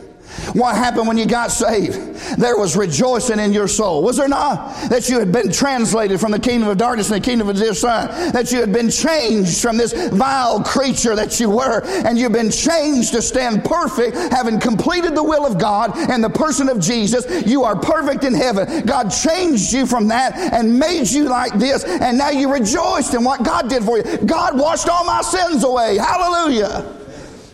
What 0.54 0.76
happened 0.76 1.08
when 1.08 1.18
you 1.18 1.26
got 1.26 1.52
saved? 1.52 2.16
There 2.38 2.58
was 2.58 2.76
rejoicing 2.76 3.40
in 3.40 3.54
your 3.54 3.68
soul. 3.68 4.04
Was 4.04 4.18
there 4.18 4.28
not? 4.28 4.90
That 4.90 5.10
you 5.10 5.20
had 5.20 5.32
been 5.32 5.52
translated 5.52 6.20
from 6.20 6.32
the 6.32 6.40
kingdom 6.40 6.70
of 6.70 6.78
darkness 6.78 7.10
and 7.12 7.22
the 7.22 7.26
kingdom 7.26 7.50
of 7.50 7.58
his 7.58 7.80
son. 7.80 8.08
That 8.32 8.52
you 8.52 8.60
had 8.60 8.72
been 8.72 8.90
changed 8.90 9.62
from 9.62 9.78
this 9.78 9.94
vile 10.10 10.64
creature 10.64 11.16
that 11.16 11.40
you 11.40 11.50
were. 11.50 11.82
And 11.84 12.18
you've 12.18 12.32
been 12.32 12.52
changed 12.52 13.14
to 13.14 13.22
stand 13.22 13.64
perfect, 13.64 14.16
having 14.34 14.60
completed 14.60 15.16
the 15.16 15.24
will 15.24 15.46
of 15.46 15.60
God 15.60 15.98
and 15.98 16.24
the 16.24 16.30
person 16.30 16.70
of 16.70 16.80
Jesus. 16.80 17.26
You 17.46 17.64
are 17.64 17.76
perfect 17.76 18.24
in 18.24 18.34
heaven. 18.34 18.86
God 18.86 19.10
changed 19.10 19.74
you 19.74 19.86
from 19.86 20.08
that 20.10 20.36
and 20.36 20.80
made 20.80 21.10
you 21.10 21.26
like 21.26 21.54
this. 21.54 21.84
And 21.84 22.18
now 22.18 22.30
you 22.30 22.52
rejoiced 22.52 23.14
in 23.14 23.24
what 23.24 23.44
God 23.44 23.70
did 23.70 23.84
for 23.84 23.98
you. 23.98 24.18
God 24.26 24.58
washed 24.58 24.90
all 24.90 25.06
my 25.06 25.22
sins 25.22 25.64
away. 25.64 25.98
Hallelujah. 25.98 27.05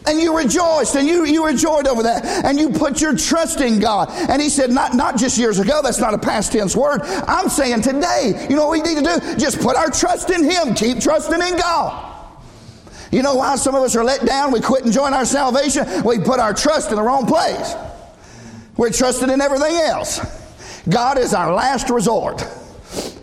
And 0.08 0.20
you 0.20 0.36
rejoiced 0.36 0.96
and 0.96 1.08
you, 1.08 1.26
you 1.26 1.46
rejoiced 1.46 1.88
over 1.88 2.04
that. 2.04 2.46
And 2.46 2.60
you 2.60 2.70
put 2.70 3.02
your 3.02 3.16
trust 3.16 3.62
in 3.62 3.80
God. 3.80 4.10
And 4.10 4.42
he 4.42 4.50
said, 4.50 4.72
not, 4.72 4.96
not 4.96 5.18
just 5.18 5.38
years 5.38 5.60
ago, 5.60 5.82
that's 5.84 6.00
not 6.00 6.14
a 6.14 6.18
past 6.18 6.52
tense 6.52 6.76
word. 6.76 7.02
I'm 7.04 7.50
saying 7.50 7.82
today, 7.82 8.48
you 8.50 8.56
know 8.56 8.68
what 8.68 8.84
we 8.84 8.94
need 8.94 9.04
to 9.06 9.20
do? 9.20 9.36
Just 9.38 9.60
put 9.62 9.76
our 9.76 9.92
trust 9.92 10.32
in 10.32 10.50
Him. 10.50 10.74
Keep 10.74 11.02
trusting 11.02 11.40
in 11.40 11.56
God. 11.58 12.08
You 13.12 13.22
know 13.22 13.36
why 13.36 13.58
some 13.58 13.76
of 13.76 13.84
us 13.84 13.96
are 13.96 14.04
let 14.04 14.26
down? 14.26 14.52
We 14.52 14.62
quit 14.62 14.86
enjoying 14.86 15.14
our 15.14 15.26
salvation. 15.26 15.86
We 16.04 16.20
put 16.20 16.40
our 16.40 16.54
trust 16.54 16.90
in 16.90 16.96
the 16.96 17.04
wrong 17.04 17.28
place. 17.28 17.76
We're 18.78 18.92
trusted 18.92 19.30
in 19.30 19.42
everything 19.42 19.76
else. 19.76 20.20
God 20.90 21.18
is 21.18 21.34
our 21.34 21.54
last 21.54 21.90
resort. 21.90 22.44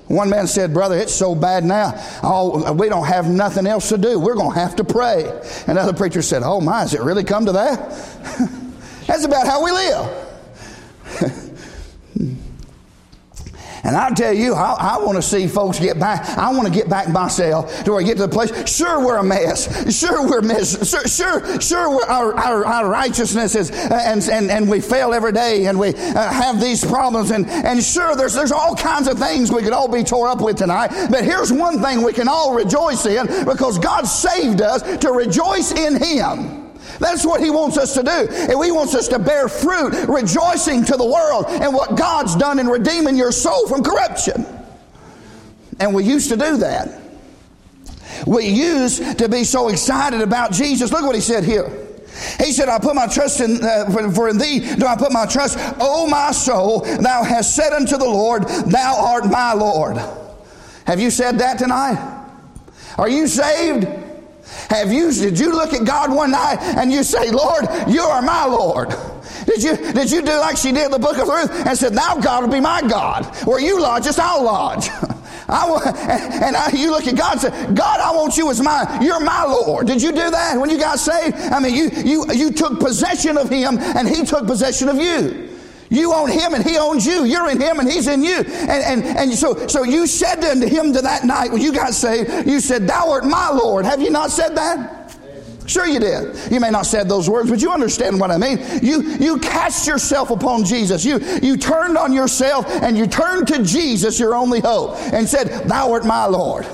One 0.08 0.30
man 0.30 0.46
said, 0.46 0.72
Brother, 0.72 0.96
it's 0.96 1.14
so 1.14 1.34
bad 1.34 1.64
now. 1.64 1.92
Oh, 2.22 2.72
we 2.72 2.88
don't 2.88 3.06
have 3.06 3.28
nothing 3.28 3.66
else 3.66 3.90
to 3.90 3.98
do. 3.98 4.18
We're 4.18 4.34
going 4.34 4.54
to 4.54 4.58
have 4.60 4.76
to 4.76 4.84
pray. 4.84 5.40
Another 5.66 5.92
preacher 5.92 6.22
said, 6.22 6.42
Oh, 6.42 6.60
my, 6.60 6.80
has 6.80 6.94
it 6.94 7.02
really 7.02 7.24
come 7.24 7.44
to 7.46 7.52
that? 7.52 7.90
That's 9.06 9.24
about 9.24 9.46
how 9.46 9.64
we 9.64 9.70
live. 9.70 10.24
And 13.88 13.96
I 13.96 14.10
tell 14.10 14.34
you, 14.34 14.52
I, 14.52 14.96
I 14.96 14.98
want 14.98 15.16
to 15.16 15.22
see 15.22 15.46
folks 15.46 15.78
get 15.78 15.98
back. 15.98 16.28
I 16.36 16.52
want 16.52 16.68
to 16.68 16.74
get 16.74 16.90
back 16.90 17.08
myself 17.08 17.84
to 17.84 17.92
where 17.92 18.00
I 18.02 18.04
get 18.04 18.18
to 18.18 18.26
the 18.26 18.28
place. 18.28 18.52
Sure, 18.70 19.02
we're 19.02 19.16
a 19.16 19.24
mess. 19.24 19.98
Sure, 19.98 20.28
we're 20.28 20.42
mess. 20.42 20.86
Sure, 20.86 21.08
sure, 21.08 21.58
sure 21.58 22.04
our, 22.04 22.34
our, 22.34 22.66
our, 22.66 22.90
righteousness 22.90 23.54
is, 23.54 23.70
and, 23.70 24.22
and, 24.28 24.50
and 24.50 24.68
we 24.68 24.82
fail 24.82 25.14
every 25.14 25.32
day 25.32 25.64
and 25.68 25.78
we 25.78 25.94
uh, 25.94 26.30
have 26.30 26.60
these 26.60 26.84
problems. 26.84 27.30
And, 27.30 27.48
and 27.48 27.82
sure, 27.82 28.14
there's, 28.14 28.34
there's 28.34 28.52
all 28.52 28.76
kinds 28.76 29.08
of 29.08 29.18
things 29.18 29.50
we 29.50 29.62
could 29.62 29.72
all 29.72 29.88
be 29.88 30.04
tore 30.04 30.28
up 30.28 30.42
with 30.42 30.58
tonight. 30.58 30.88
But 31.10 31.24
here's 31.24 31.50
one 31.50 31.80
thing 31.80 32.02
we 32.02 32.12
can 32.12 32.28
all 32.28 32.52
rejoice 32.52 33.06
in 33.06 33.26
because 33.46 33.78
God 33.78 34.02
saved 34.02 34.60
us 34.60 34.82
to 34.98 35.12
rejoice 35.12 35.72
in 35.72 35.96
Him. 35.96 36.57
That's 36.98 37.24
what 37.24 37.40
he 37.40 37.50
wants 37.50 37.78
us 37.78 37.94
to 37.94 38.02
do. 38.02 38.28
And 38.30 38.64
he 38.64 38.72
wants 38.72 38.94
us 38.94 39.08
to 39.08 39.18
bear 39.18 39.48
fruit, 39.48 39.94
rejoicing 40.08 40.84
to 40.86 40.96
the 40.96 41.06
world 41.06 41.46
and 41.48 41.74
what 41.74 41.96
God's 41.96 42.34
done 42.36 42.58
in 42.58 42.66
redeeming 42.66 43.16
your 43.16 43.32
soul 43.32 43.68
from 43.68 43.82
corruption. 43.82 44.46
And 45.80 45.94
we 45.94 46.04
used 46.04 46.28
to 46.30 46.36
do 46.36 46.56
that. 46.58 47.00
We 48.26 48.46
used 48.46 49.18
to 49.18 49.28
be 49.28 49.44
so 49.44 49.68
excited 49.68 50.20
about 50.20 50.52
Jesus. 50.52 50.90
Look 50.90 51.02
what 51.02 51.14
he 51.14 51.20
said 51.20 51.44
here. 51.44 51.70
He 52.38 52.52
said, 52.52 52.68
I 52.68 52.78
put 52.78 52.96
my 52.96 53.06
trust 53.06 53.40
in, 53.40 53.62
uh, 53.62 53.90
for, 53.90 54.10
for, 54.10 54.28
in 54.28 54.38
thee 54.38 54.58
do 54.74 54.86
I 54.86 54.96
put 54.96 55.12
my 55.12 55.24
trust. 55.26 55.56
O 55.78 56.08
my 56.08 56.32
soul, 56.32 56.80
thou 56.80 57.22
hast 57.22 57.54
said 57.54 57.72
unto 57.72 57.96
the 57.96 58.04
Lord, 58.04 58.42
Thou 58.48 58.96
art 58.98 59.30
my 59.30 59.52
Lord. 59.52 59.98
Have 60.86 61.00
you 61.00 61.10
said 61.10 61.38
that 61.38 61.58
tonight? 61.58 62.16
Are 62.96 63.08
you 63.08 63.28
saved? 63.28 63.86
Have 64.70 64.92
you, 64.92 65.12
did 65.12 65.38
you 65.38 65.52
look 65.52 65.72
at 65.72 65.84
God 65.84 66.12
one 66.12 66.30
night 66.32 66.58
and 66.60 66.92
you 66.92 67.02
say, 67.02 67.30
Lord, 67.30 67.66
you 67.88 68.02
are 68.02 68.22
my 68.22 68.44
Lord? 68.44 68.94
Did 69.46 69.62
you, 69.62 69.76
did 69.76 70.10
you 70.10 70.22
do 70.22 70.38
like 70.38 70.56
she 70.56 70.72
did 70.72 70.86
in 70.86 70.90
the 70.90 70.98
book 70.98 71.16
of 71.18 71.28
Ruth 71.28 71.50
and 71.66 71.76
said, 71.76 71.94
Now 71.94 72.16
God 72.16 72.44
will 72.44 72.52
be 72.52 72.60
my 72.60 72.82
God? 72.82 73.24
Where 73.46 73.60
you 73.60 73.80
lodge, 73.80 74.04
just 74.04 74.18
I'll 74.18 74.42
lodge. 74.42 74.88
I, 75.48 76.40
and 76.44 76.56
I, 76.56 76.70
you 76.70 76.90
look 76.90 77.06
at 77.06 77.16
God 77.16 77.32
and 77.32 77.40
say, 77.40 77.74
God, 77.74 78.00
I 78.00 78.14
want 78.14 78.36
you 78.36 78.50
as 78.50 78.60
my, 78.60 79.00
you're 79.00 79.20
my 79.20 79.44
Lord. 79.44 79.86
Did 79.86 80.02
you 80.02 80.12
do 80.12 80.30
that 80.30 80.58
when 80.58 80.70
you 80.70 80.78
got 80.78 80.98
saved? 80.98 81.36
I 81.36 81.58
mean, 81.58 81.74
you, 81.74 81.90
you, 82.02 82.32
you 82.32 82.52
took 82.52 82.78
possession 82.78 83.38
of 83.38 83.48
Him 83.48 83.78
and 83.78 84.06
He 84.06 84.24
took 84.24 84.46
possession 84.46 84.88
of 84.88 84.96
you. 84.96 85.57
You 85.90 86.12
own 86.12 86.30
him 86.30 86.54
and 86.54 86.64
he 86.64 86.76
owns 86.76 87.06
you. 87.06 87.24
You're 87.24 87.50
in 87.50 87.60
him 87.60 87.78
and 87.78 87.90
he's 87.90 88.06
in 88.08 88.22
you. 88.22 88.36
And, 88.36 89.04
and, 89.04 89.04
and 89.04 89.32
so, 89.34 89.66
so 89.66 89.84
you 89.84 90.06
said 90.06 90.44
unto 90.44 90.66
him 90.66 90.92
to 90.92 91.02
that 91.02 91.24
night 91.24 91.50
when 91.50 91.62
you 91.62 91.72
got 91.72 91.94
saved, 91.94 92.46
you 92.46 92.60
said, 92.60 92.86
Thou 92.86 93.10
art 93.10 93.24
my 93.24 93.50
Lord. 93.50 93.84
Have 93.84 94.02
you 94.02 94.10
not 94.10 94.30
said 94.30 94.56
that? 94.56 94.98
Sure 95.66 95.86
you 95.86 96.00
did. 96.00 96.50
You 96.50 96.60
may 96.60 96.70
not 96.70 96.86
said 96.86 97.10
those 97.10 97.28
words, 97.28 97.50
but 97.50 97.60
you 97.60 97.70
understand 97.70 98.18
what 98.18 98.30
I 98.30 98.38
mean. 98.38 98.58
You 98.82 99.02
you 99.02 99.38
cast 99.38 99.86
yourself 99.86 100.30
upon 100.30 100.64
Jesus. 100.64 101.04
You 101.04 101.18
you 101.42 101.58
turned 101.58 101.98
on 101.98 102.14
yourself 102.14 102.66
and 102.82 102.96
you 102.96 103.06
turned 103.06 103.48
to 103.48 103.62
Jesus, 103.62 104.18
your 104.18 104.34
only 104.34 104.60
hope, 104.60 104.96
and 105.12 105.28
said, 105.28 105.68
Thou 105.68 105.92
art 105.92 106.06
my 106.06 106.24
Lord. 106.24 106.66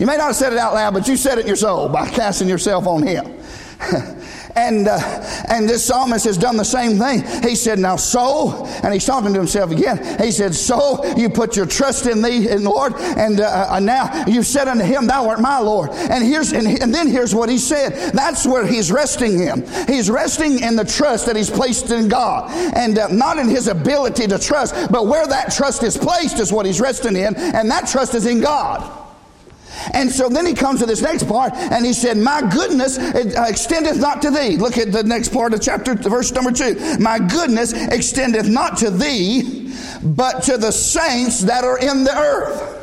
You 0.00 0.06
may 0.06 0.16
not 0.16 0.26
have 0.26 0.36
said 0.36 0.52
it 0.52 0.58
out 0.58 0.74
loud, 0.74 0.92
but 0.92 1.06
you 1.06 1.16
said 1.16 1.38
it 1.38 1.42
in 1.42 1.46
your 1.46 1.56
soul 1.56 1.88
by 1.88 2.08
casting 2.10 2.48
yourself 2.48 2.88
on 2.88 3.06
him. 3.06 3.38
And, 4.54 4.86
uh, 4.88 4.98
and 5.48 5.68
this 5.68 5.84
psalmist 5.84 6.24
has 6.26 6.36
done 6.36 6.56
the 6.56 6.64
same 6.64 6.98
thing. 6.98 7.22
He 7.42 7.54
said, 7.54 7.78
Now, 7.78 7.96
so, 7.96 8.66
and 8.82 8.92
he's 8.92 9.06
talking 9.06 9.32
to 9.32 9.38
himself 9.38 9.70
again. 9.70 10.20
He 10.20 10.30
said, 10.30 10.54
So 10.54 11.04
you 11.16 11.30
put 11.30 11.56
your 11.56 11.66
trust 11.66 12.06
in 12.06 12.22
thee, 12.22 12.48
in 12.48 12.64
the 12.64 12.70
Lord, 12.70 12.94
and 12.94 13.40
uh, 13.40 13.68
uh, 13.70 13.80
now 13.80 14.26
you 14.26 14.42
said 14.42 14.68
unto 14.68 14.84
him, 14.84 15.06
Thou 15.06 15.28
art 15.28 15.40
my 15.40 15.58
Lord. 15.58 15.90
And 15.90 16.22
here's 16.24 16.52
and, 16.52 16.66
and 16.66 16.94
then 16.94 17.08
here's 17.08 17.34
what 17.34 17.48
he 17.48 17.58
said. 17.58 18.12
That's 18.12 18.46
where 18.46 18.66
he's 18.66 18.92
resting 18.92 19.38
him. 19.38 19.64
He's 19.86 20.10
resting 20.10 20.60
in 20.60 20.76
the 20.76 20.84
trust 20.84 21.26
that 21.26 21.36
he's 21.36 21.50
placed 21.50 21.90
in 21.90 22.08
God, 22.08 22.50
and 22.76 22.98
uh, 22.98 23.08
not 23.08 23.38
in 23.38 23.48
his 23.48 23.68
ability 23.68 24.26
to 24.26 24.38
trust, 24.38 24.74
but 24.90 25.06
where 25.06 25.26
that 25.26 25.52
trust 25.52 25.82
is 25.82 25.96
placed 25.96 26.38
is 26.38 26.52
what 26.52 26.66
he's 26.66 26.80
resting 26.80 27.16
in, 27.16 27.34
and 27.36 27.70
that 27.70 27.86
trust 27.86 28.14
is 28.14 28.26
in 28.26 28.40
God. 28.40 29.01
And 29.94 30.10
so 30.10 30.28
then 30.28 30.46
he 30.46 30.54
comes 30.54 30.80
to 30.80 30.86
this 30.86 31.02
next 31.02 31.28
part 31.28 31.52
and 31.54 31.84
he 31.84 31.92
said, 31.92 32.16
My 32.16 32.40
goodness 32.40 32.98
uh, 32.98 33.46
extendeth 33.48 33.98
not 33.98 34.22
to 34.22 34.30
thee. 34.30 34.56
Look 34.56 34.78
at 34.78 34.92
the 34.92 35.02
next 35.02 35.32
part 35.32 35.54
of 35.54 35.60
chapter, 35.60 35.94
verse 35.94 36.32
number 36.32 36.52
two. 36.52 36.98
My 36.98 37.18
goodness 37.18 37.72
extendeth 37.72 38.48
not 38.48 38.78
to 38.78 38.90
thee, 38.90 39.72
but 40.02 40.42
to 40.44 40.56
the 40.56 40.72
saints 40.72 41.42
that 41.42 41.64
are 41.64 41.78
in 41.78 42.04
the 42.04 42.16
earth. 42.16 42.80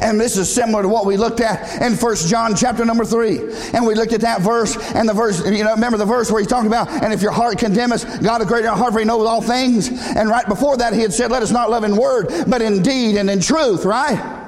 And 0.00 0.20
this 0.20 0.36
is 0.36 0.52
similar 0.52 0.82
to 0.82 0.88
what 0.88 1.06
we 1.06 1.16
looked 1.16 1.40
at 1.40 1.80
in 1.80 1.96
First 1.96 2.28
John 2.28 2.54
chapter 2.54 2.84
number 2.84 3.04
3. 3.04 3.38
And 3.72 3.86
we 3.86 3.94
looked 3.94 4.12
at 4.12 4.20
that 4.22 4.42
verse, 4.42 4.76
and 4.94 5.08
the 5.08 5.14
verse, 5.14 5.44
you 5.46 5.64
know, 5.64 5.72
remember 5.72 5.96
the 5.96 6.04
verse 6.04 6.30
where 6.30 6.40
he's 6.40 6.48
talking 6.48 6.66
about, 6.66 6.88
and 6.88 7.12
if 7.12 7.22
your 7.22 7.32
heart 7.32 7.58
condemneth, 7.58 8.22
God 8.22 8.42
is 8.42 8.46
greater 8.46 8.66
than 8.66 8.76
heart, 8.76 8.92
for 8.92 8.98
he 8.98 9.04
knows 9.04 9.26
all 9.26 9.40
things. 9.40 9.88
And 10.16 10.28
right 10.28 10.46
before 10.46 10.76
that, 10.78 10.92
he 10.92 11.00
had 11.00 11.12
said, 11.12 11.30
let 11.30 11.42
us 11.42 11.50
not 11.50 11.70
love 11.70 11.84
in 11.84 11.96
word, 11.96 12.28
but 12.46 12.60
in 12.60 12.82
deed 12.82 13.16
and 13.16 13.30
in 13.30 13.40
truth, 13.40 13.84
right? 13.84 14.41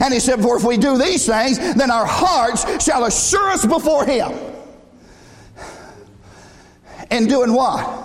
And 0.00 0.12
he 0.12 0.20
said, 0.20 0.40
For 0.40 0.56
if 0.56 0.64
we 0.64 0.76
do 0.76 0.98
these 0.98 1.26
things, 1.26 1.58
then 1.58 1.90
our 1.90 2.06
hearts 2.06 2.84
shall 2.84 3.04
assure 3.04 3.48
us 3.50 3.64
before 3.64 4.04
him. 4.04 4.32
In 7.10 7.26
doing 7.26 7.52
what? 7.52 8.04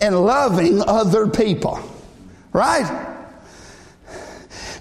In 0.00 0.14
loving 0.14 0.82
other 0.82 1.26
people. 1.28 1.80
Right? 2.52 3.08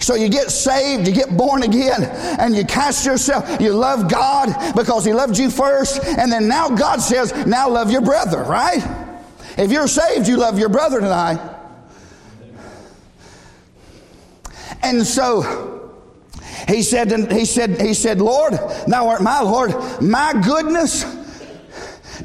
So 0.01 0.15
you 0.15 0.29
get 0.29 0.49
saved, 0.49 1.07
you 1.07 1.13
get 1.13 1.37
born 1.37 1.61
again, 1.61 2.03
and 2.39 2.55
you 2.55 2.65
cast 2.65 3.05
yourself. 3.05 3.61
You 3.61 3.73
love 3.73 4.09
God 4.09 4.73
because 4.75 5.05
He 5.05 5.13
loved 5.13 5.37
you 5.37 5.51
first, 5.51 6.03
and 6.03 6.31
then 6.31 6.47
now 6.47 6.69
God 6.69 7.01
says, 7.01 7.33
now 7.45 7.69
love 7.69 7.91
your 7.91 8.01
brother, 8.01 8.43
right? 8.43 8.83
If 9.57 9.71
you're 9.71 9.87
saved, 9.87 10.27
you 10.27 10.37
love 10.37 10.57
your 10.57 10.69
brother 10.69 10.99
tonight. 10.99 11.39
And 14.81 15.05
so 15.05 15.70
he 16.67 16.83
said, 16.83 17.31
he 17.31 17.45
said, 17.45 17.79
he 17.81 17.93
said, 17.93 18.19
Lord, 18.19 18.53
thou 18.87 19.07
art 19.07 19.21
my 19.21 19.41
Lord, 19.41 19.73
my 20.01 20.33
goodness 20.43 21.03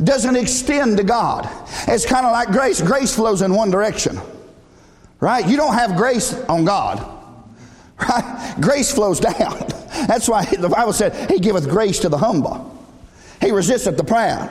doesn't 0.03 0.37
extend 0.37 0.99
to 0.99 1.05
God. 1.05 1.49
It's 1.89 2.07
kind 2.07 2.27
of 2.27 2.33
like 2.33 2.49
grace. 2.49 2.81
Grace 2.81 3.15
flows 3.15 3.43
in 3.43 3.55
one 3.55 3.71
direction. 3.71 4.21
Right? 5.21 5.47
You 5.47 5.57
don't 5.57 5.75
have 5.75 5.97
grace 5.97 6.35
on 6.45 6.65
God. 6.65 7.13
Right? 7.99 8.55
Grace 8.61 8.93
flows 8.93 9.21
down. 9.21 9.59
That's 10.07 10.29
why 10.29 10.45
the 10.45 10.69
Bible 10.69 10.93
said, 10.93 11.31
He 11.31 11.39
giveth 11.39 11.67
grace 11.67 11.99
to 12.01 12.11
the 12.11 12.19
humble. 12.19 12.79
He 13.41 13.51
resisteth 13.53 13.97
the 13.97 14.05
proud. 14.05 14.51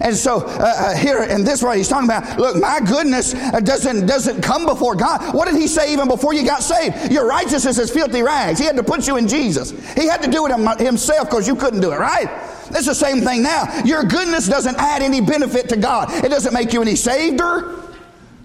And 0.00 0.16
so 0.16 0.40
uh, 0.40 0.74
uh, 0.76 0.96
here 0.96 1.22
in 1.22 1.44
this 1.44 1.62
way, 1.62 1.78
he's 1.78 1.88
talking 1.88 2.08
about, 2.08 2.38
look, 2.38 2.56
my 2.60 2.80
goodness 2.80 3.34
uh, 3.34 3.60
doesn't 3.60 4.06
doesn't 4.06 4.42
come 4.42 4.66
before 4.66 4.94
God. 4.94 5.34
What 5.34 5.46
did 5.46 5.56
he 5.56 5.66
say 5.66 5.92
even 5.92 6.08
before 6.08 6.34
you 6.34 6.44
got 6.44 6.62
saved? 6.62 7.12
Your 7.12 7.26
righteousness 7.26 7.78
is 7.78 7.90
filthy 7.90 8.22
rags. 8.22 8.58
He 8.58 8.64
had 8.64 8.76
to 8.76 8.82
put 8.82 9.06
you 9.06 9.16
in 9.16 9.28
Jesus. 9.28 9.70
He 9.94 10.06
had 10.06 10.22
to 10.22 10.30
do 10.30 10.46
it 10.46 10.80
himself 10.80 11.28
because 11.28 11.46
you 11.46 11.56
couldn't 11.56 11.80
do 11.80 11.92
it, 11.92 11.98
right? 11.98 12.28
It's 12.70 12.86
the 12.86 12.94
same 12.94 13.20
thing 13.20 13.42
now. 13.42 13.82
Your 13.84 14.04
goodness 14.04 14.48
doesn't 14.48 14.76
add 14.76 15.02
any 15.02 15.20
benefit 15.20 15.68
to 15.68 15.76
God. 15.76 16.10
It 16.24 16.28
doesn't 16.28 16.54
make 16.54 16.72
you 16.72 16.82
any 16.82 16.94
saveder. 16.94 17.92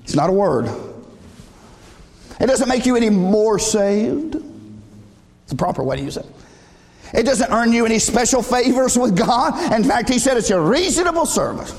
It's 0.03 0.15
not 0.15 0.29
a 0.29 0.33
word. 0.33 0.69
It 2.39 2.47
doesn't 2.47 2.69
make 2.69 2.85
you 2.85 2.95
any 2.95 3.09
more 3.09 3.59
saved. 3.59 4.35
It's 4.35 5.51
the 5.51 5.55
proper 5.55 5.83
way 5.83 5.97
to 5.97 6.01
use 6.01 6.17
it. 6.17 6.25
It 7.13 7.23
doesn't 7.23 7.51
earn 7.51 7.71
you 7.71 7.85
any 7.85 7.99
special 7.99 8.41
favors 8.41 8.97
with 8.97 9.17
God. 9.17 9.73
In 9.73 9.83
fact, 9.83 10.09
he 10.09 10.19
said 10.19 10.37
it's 10.37 10.49
a 10.49 10.59
reasonable 10.59 11.25
service. 11.25 11.73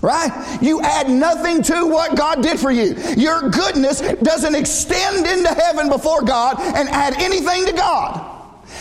Right? 0.00 0.58
You 0.62 0.80
add 0.80 1.10
nothing 1.10 1.62
to 1.64 1.86
what 1.86 2.16
God 2.16 2.42
did 2.42 2.60
for 2.60 2.70
you. 2.70 2.94
Your 3.16 3.50
goodness 3.50 4.00
doesn't 4.00 4.54
extend 4.54 5.26
into 5.26 5.52
heaven 5.52 5.88
before 5.88 6.22
God 6.22 6.60
and 6.60 6.88
add 6.88 7.14
anything 7.14 7.66
to 7.66 7.72
God. 7.72 8.36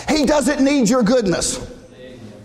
He 0.10 0.26
doesn't 0.26 0.64
need 0.64 0.90
your 0.90 1.02
goodness. 1.02 1.74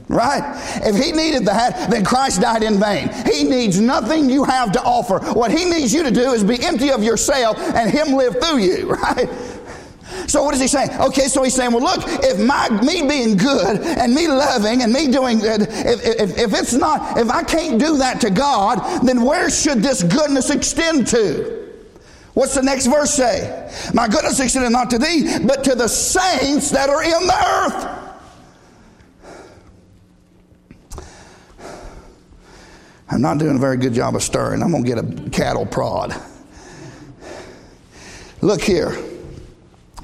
Right? 0.08 0.42
If 0.84 1.02
he 1.02 1.12
needed 1.12 1.46
that, 1.46 1.90
then 1.90 2.04
Christ 2.04 2.42
died 2.42 2.62
in 2.62 2.78
vain. 2.78 3.08
He 3.32 3.44
needs 3.44 3.80
nothing 3.80 4.28
you 4.28 4.44
have 4.44 4.72
to 4.72 4.82
offer. 4.82 5.20
What 5.32 5.50
he 5.50 5.64
needs 5.64 5.92
you 5.94 6.02
to 6.02 6.10
do 6.10 6.32
is 6.32 6.44
be 6.44 6.62
empty 6.62 6.90
of 6.90 7.02
yourself 7.02 7.58
and 7.58 7.90
him 7.90 8.14
live 8.14 8.36
through 8.38 8.58
you, 8.58 8.88
right? 9.02 9.28
So 10.28 10.42
what 10.44 10.54
is 10.54 10.60
he 10.60 10.68
saying? 10.68 10.90
Okay, 11.00 11.28
so 11.28 11.42
he's 11.42 11.54
saying, 11.54 11.72
well, 11.72 11.82
look, 11.82 12.04
if 12.06 12.38
my 12.38 12.68
me 12.82 13.06
being 13.06 13.36
good 13.36 13.80
and 13.80 14.14
me 14.14 14.28
loving 14.28 14.82
and 14.82 14.92
me 14.92 15.10
doing 15.10 15.38
good, 15.38 15.62
if, 15.62 16.04
if, 16.04 16.38
if 16.38 16.54
it's 16.54 16.72
not, 16.74 17.18
if 17.18 17.30
I 17.30 17.42
can't 17.42 17.78
do 17.78 17.98
that 17.98 18.20
to 18.22 18.30
God, 18.30 19.04
then 19.04 19.22
where 19.22 19.50
should 19.50 19.78
this 19.78 20.02
goodness 20.02 20.50
extend 20.50 21.06
to? 21.08 21.60
What's 22.34 22.54
the 22.54 22.62
next 22.62 22.86
verse 22.86 23.12
say? 23.12 23.70
My 23.92 24.08
goodness 24.08 24.40
extended 24.40 24.70
not 24.70 24.90
to 24.90 24.98
thee, 24.98 25.38
but 25.46 25.64
to 25.64 25.74
the 25.74 25.88
saints 25.88 26.70
that 26.70 26.88
are 26.88 27.02
in 27.02 27.26
the 27.26 27.46
earth. 27.46 27.98
I'm 33.10 33.20
not 33.20 33.36
doing 33.36 33.56
a 33.56 33.58
very 33.58 33.76
good 33.76 33.92
job 33.92 34.16
of 34.16 34.22
stirring. 34.22 34.62
I'm 34.62 34.70
going 34.70 34.84
to 34.84 34.88
get 34.88 34.98
a 34.98 35.30
cattle 35.30 35.66
prod. 35.66 36.18
Look 38.40 38.62
here 38.62 39.11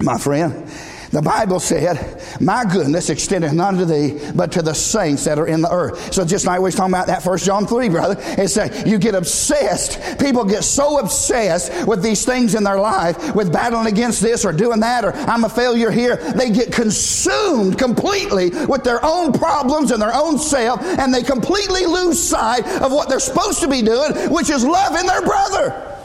my 0.00 0.18
friend. 0.18 0.70
The 1.10 1.22
Bible 1.22 1.58
said, 1.58 2.22
My 2.40 2.64
goodness 2.64 3.08
extendeth 3.08 3.54
not 3.54 3.74
unto 3.74 3.86
thee, 3.86 4.20
but 4.34 4.52
to 4.52 4.62
the 4.62 4.74
saints 4.74 5.24
that 5.24 5.38
are 5.38 5.46
in 5.46 5.62
the 5.62 5.72
earth. 5.72 6.12
So 6.12 6.24
just 6.24 6.44
like 6.46 6.58
we 6.58 6.64
was 6.64 6.74
talking 6.74 6.92
about 6.92 7.06
that 7.06 7.22
first 7.22 7.46
John 7.46 7.66
3, 7.66 7.88
brother, 7.88 8.16
it's 8.18 8.54
saying 8.54 8.86
you 8.86 8.98
get 8.98 9.14
obsessed. 9.14 10.18
People 10.20 10.44
get 10.44 10.64
so 10.64 10.98
obsessed 10.98 11.86
with 11.86 12.02
these 12.02 12.26
things 12.26 12.54
in 12.54 12.62
their 12.62 12.78
life, 12.78 13.34
with 13.34 13.52
battling 13.52 13.86
against 13.86 14.20
this 14.20 14.44
or 14.44 14.52
doing 14.52 14.80
that, 14.80 15.04
or 15.04 15.12
I'm 15.14 15.44
a 15.44 15.48
failure 15.48 15.90
here. 15.90 16.16
They 16.16 16.50
get 16.50 16.72
consumed 16.72 17.78
completely 17.78 18.50
with 18.66 18.84
their 18.84 19.02
own 19.02 19.32
problems 19.32 19.90
and 19.90 20.02
their 20.02 20.14
own 20.14 20.38
self, 20.38 20.82
and 20.82 21.12
they 21.12 21.22
completely 21.22 21.86
lose 21.86 22.22
sight 22.22 22.66
of 22.82 22.92
what 22.92 23.08
they're 23.08 23.18
supposed 23.18 23.60
to 23.60 23.68
be 23.68 23.80
doing, 23.80 24.12
which 24.30 24.50
is 24.50 24.62
loving 24.62 25.06
their 25.06 25.22
brother. 25.22 25.97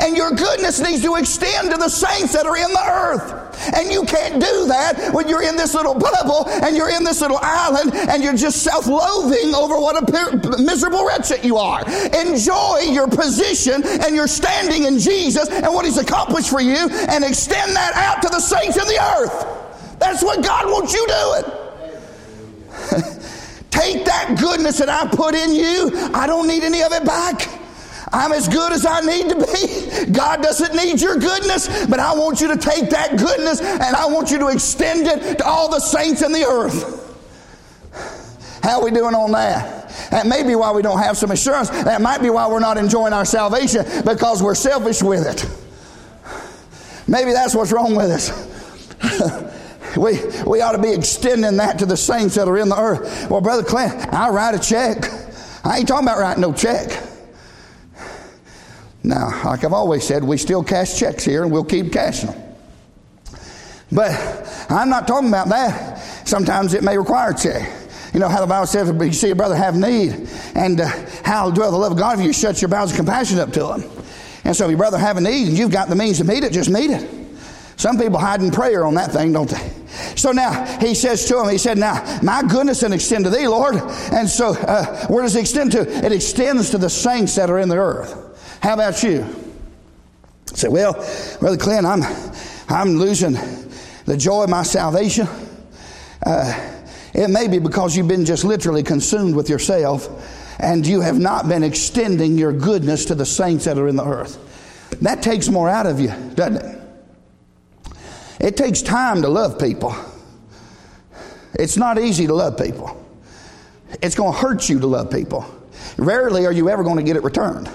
And 0.00 0.16
your 0.16 0.30
goodness 0.30 0.80
needs 0.80 1.02
to 1.02 1.16
extend 1.16 1.70
to 1.70 1.76
the 1.76 1.88
saints 1.88 2.32
that 2.32 2.46
are 2.46 2.56
in 2.56 2.72
the 2.72 2.84
earth. 2.86 3.48
And 3.74 3.90
you 3.90 4.04
can't 4.04 4.34
do 4.34 4.66
that 4.68 5.12
when 5.12 5.28
you're 5.28 5.42
in 5.42 5.56
this 5.56 5.74
little 5.74 5.94
bubble 5.94 6.48
and 6.48 6.76
you're 6.76 6.90
in 6.90 7.04
this 7.04 7.20
little 7.20 7.38
island 7.40 7.94
and 7.94 8.22
you're 8.22 8.36
just 8.36 8.62
self 8.62 8.86
loathing 8.86 9.54
over 9.54 9.78
what 9.78 9.96
a 9.96 10.58
miserable 10.58 11.06
wretch 11.06 11.28
that 11.28 11.44
you 11.44 11.56
are. 11.56 11.82
Enjoy 12.14 12.78
your 12.90 13.08
position 13.08 13.82
and 13.84 14.14
your 14.14 14.28
standing 14.28 14.84
in 14.84 14.98
Jesus 14.98 15.48
and 15.48 15.72
what 15.74 15.84
He's 15.84 15.98
accomplished 15.98 16.50
for 16.50 16.60
you 16.60 16.88
and 16.88 17.24
extend 17.24 17.74
that 17.74 17.94
out 17.94 18.22
to 18.22 18.28
the 18.28 18.40
saints 18.40 18.76
in 18.76 18.86
the 18.86 19.00
earth. 19.18 19.98
That's 19.98 20.22
what 20.22 20.44
God 20.44 20.66
wants 20.66 20.92
you 20.94 21.06
doing. 21.06 21.44
Take 23.70 24.04
that 24.06 24.36
goodness 24.40 24.78
that 24.78 24.88
I 24.88 25.06
put 25.08 25.34
in 25.34 25.54
you, 25.54 25.90
I 26.14 26.26
don't 26.26 26.46
need 26.46 26.62
any 26.62 26.82
of 26.82 26.92
it 26.92 27.04
back. 27.04 27.57
I'm 28.12 28.32
as 28.32 28.48
good 28.48 28.72
as 28.72 28.86
I 28.86 29.00
need 29.00 29.28
to 29.28 29.36
be. 29.36 30.12
God 30.12 30.42
doesn't 30.42 30.74
need 30.74 31.00
your 31.00 31.16
goodness, 31.16 31.86
but 31.86 31.98
I 31.98 32.14
want 32.14 32.40
you 32.40 32.48
to 32.48 32.56
take 32.56 32.90
that 32.90 33.18
goodness 33.18 33.60
and 33.60 33.96
I 33.96 34.06
want 34.06 34.30
you 34.30 34.38
to 34.38 34.48
extend 34.48 35.06
it 35.06 35.38
to 35.38 35.44
all 35.44 35.70
the 35.70 35.80
saints 35.80 36.22
in 36.22 36.32
the 36.32 36.44
earth. 36.44 37.04
How 38.62 38.80
are 38.80 38.84
we 38.84 38.90
doing 38.90 39.14
on 39.14 39.32
that? 39.32 39.88
That 40.10 40.26
may 40.26 40.42
be 40.42 40.54
why 40.54 40.72
we 40.72 40.82
don't 40.82 40.98
have 40.98 41.16
some 41.16 41.30
assurance. 41.30 41.70
That 41.70 42.00
might 42.00 42.20
be 42.20 42.30
why 42.30 42.48
we're 42.48 42.60
not 42.60 42.76
enjoying 42.76 43.12
our 43.12 43.24
salvation 43.24 43.84
because 44.04 44.42
we're 44.42 44.54
selfish 44.54 45.02
with 45.02 45.26
it. 45.26 45.48
Maybe 47.08 47.32
that's 47.32 47.54
what's 47.54 47.72
wrong 47.72 47.94
with 47.94 48.10
us. 48.10 48.30
we, 49.96 50.20
we 50.44 50.60
ought 50.60 50.72
to 50.72 50.82
be 50.82 50.92
extending 50.92 51.56
that 51.56 51.78
to 51.78 51.86
the 51.86 51.96
saints 51.96 52.34
that 52.34 52.48
are 52.48 52.58
in 52.58 52.68
the 52.68 52.78
earth. 52.78 53.30
Well, 53.30 53.40
Brother 53.40 53.62
Clint, 53.62 53.94
I'll 54.12 54.32
write 54.32 54.54
a 54.54 54.58
check. 54.58 55.04
I 55.64 55.78
ain't 55.78 55.88
talking 55.88 56.06
about 56.06 56.18
writing 56.18 56.42
no 56.42 56.52
check. 56.52 57.07
Now, 59.02 59.28
like 59.44 59.64
I've 59.64 59.72
always 59.72 60.04
said, 60.04 60.24
we 60.24 60.36
still 60.38 60.62
cash 60.62 60.98
checks 60.98 61.24
here 61.24 61.42
and 61.42 61.52
we'll 61.52 61.64
keep 61.64 61.92
cashing 61.92 62.30
them. 62.30 62.42
But 63.90 64.10
I'm 64.68 64.90
not 64.90 65.08
talking 65.08 65.28
about 65.28 65.48
that. 65.48 65.98
Sometimes 66.26 66.74
it 66.74 66.82
may 66.82 66.98
require 66.98 67.30
a 67.30 67.34
check. 67.34 67.72
You 68.12 68.20
know 68.20 68.28
how 68.28 68.40
the 68.40 68.46
Bible 68.46 68.66
says, 68.66 68.88
if 68.88 69.00
you 69.00 69.12
see 69.12 69.30
a 69.30 69.34
brother 69.34 69.54
have 69.54 69.76
need, 69.76 70.28
and 70.54 70.80
uh, 70.80 70.88
how 71.24 71.50
dwell 71.50 71.70
the 71.70 71.78
love 71.78 71.92
of 71.92 71.98
God 71.98 72.18
if 72.18 72.24
you 72.24 72.32
shut 72.32 72.60
your 72.60 72.68
bowels 72.68 72.90
of 72.90 72.96
compassion 72.96 73.38
up 73.38 73.52
to 73.52 73.74
him. 73.74 73.90
And 74.44 74.56
so 74.56 74.64
if 74.64 74.70
your 74.70 74.78
brother 74.78 74.98
have 74.98 75.16
a 75.16 75.20
need 75.20 75.48
and 75.48 75.58
you've 75.58 75.70
got 75.70 75.88
the 75.88 75.96
means 75.96 76.18
to 76.18 76.24
meet 76.24 76.42
it, 76.42 76.52
just 76.52 76.70
meet 76.70 76.90
it. 76.90 77.08
Some 77.76 77.98
people 77.98 78.18
hide 78.18 78.40
in 78.40 78.50
prayer 78.50 78.84
on 78.84 78.94
that 78.94 79.12
thing, 79.12 79.32
don't 79.32 79.48
they? 79.48 79.72
So 80.16 80.32
now 80.32 80.64
he 80.80 80.94
says 80.94 81.24
to 81.26 81.40
him, 81.40 81.48
he 81.48 81.58
said, 81.58 81.78
Now 81.78 82.20
my 82.22 82.42
goodness 82.42 82.82
and 82.82 82.92
extend 82.92 83.24
to 83.24 83.30
thee, 83.30 83.46
Lord. 83.46 83.76
And 84.12 84.28
so 84.28 84.48
uh, 84.48 85.06
where 85.06 85.22
does 85.22 85.36
it 85.36 85.40
extend 85.40 85.72
to? 85.72 86.04
It 86.04 86.12
extends 86.12 86.70
to 86.70 86.78
the 86.78 86.90
saints 86.90 87.36
that 87.36 87.50
are 87.50 87.58
in 87.58 87.68
the 87.68 87.76
earth. 87.76 88.27
How 88.60 88.74
about 88.74 89.02
you? 89.02 89.26
Say, 90.46 90.68
well, 90.68 90.94
Brother 91.40 91.56
Clint, 91.56 91.86
I'm, 91.86 92.02
I'm 92.68 92.96
losing 92.96 93.32
the 94.06 94.16
joy 94.16 94.44
of 94.44 94.50
my 94.50 94.62
salvation. 94.62 95.28
Uh, 96.24 96.74
it 97.14 97.28
may 97.28 97.46
be 97.46 97.58
because 97.58 97.96
you've 97.96 98.08
been 98.08 98.24
just 98.24 98.44
literally 98.44 98.82
consumed 98.82 99.34
with 99.34 99.48
yourself 99.48 100.56
and 100.58 100.86
you 100.86 101.00
have 101.00 101.18
not 101.18 101.48
been 101.48 101.62
extending 101.62 102.36
your 102.36 102.52
goodness 102.52 103.04
to 103.06 103.14
the 103.14 103.26
saints 103.26 103.64
that 103.66 103.78
are 103.78 103.86
in 103.86 103.96
the 103.96 104.04
earth. 104.04 104.44
That 105.02 105.22
takes 105.22 105.48
more 105.48 105.68
out 105.68 105.86
of 105.86 106.00
you, 106.00 106.08
doesn't 106.34 106.56
it? 106.56 106.80
It 108.40 108.56
takes 108.56 108.82
time 108.82 109.22
to 109.22 109.28
love 109.28 109.58
people. 109.58 109.94
It's 111.54 111.76
not 111.76 111.98
easy 111.98 112.26
to 112.26 112.34
love 112.34 112.58
people. 112.58 113.04
It's 114.02 114.14
going 114.14 114.32
to 114.32 114.38
hurt 114.38 114.68
you 114.68 114.80
to 114.80 114.86
love 114.86 115.10
people. 115.10 115.46
Rarely 115.96 116.46
are 116.46 116.52
you 116.52 116.68
ever 116.68 116.82
going 116.82 116.96
to 116.96 117.02
get 117.02 117.16
it 117.16 117.22
returned 117.22 117.70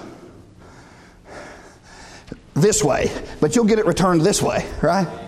this 2.54 2.82
way, 2.82 3.10
but 3.40 3.54
you'll 3.54 3.64
get 3.64 3.78
it 3.78 3.86
returned 3.86 4.22
this 4.22 4.40
way, 4.40 4.66
right? 4.82 5.23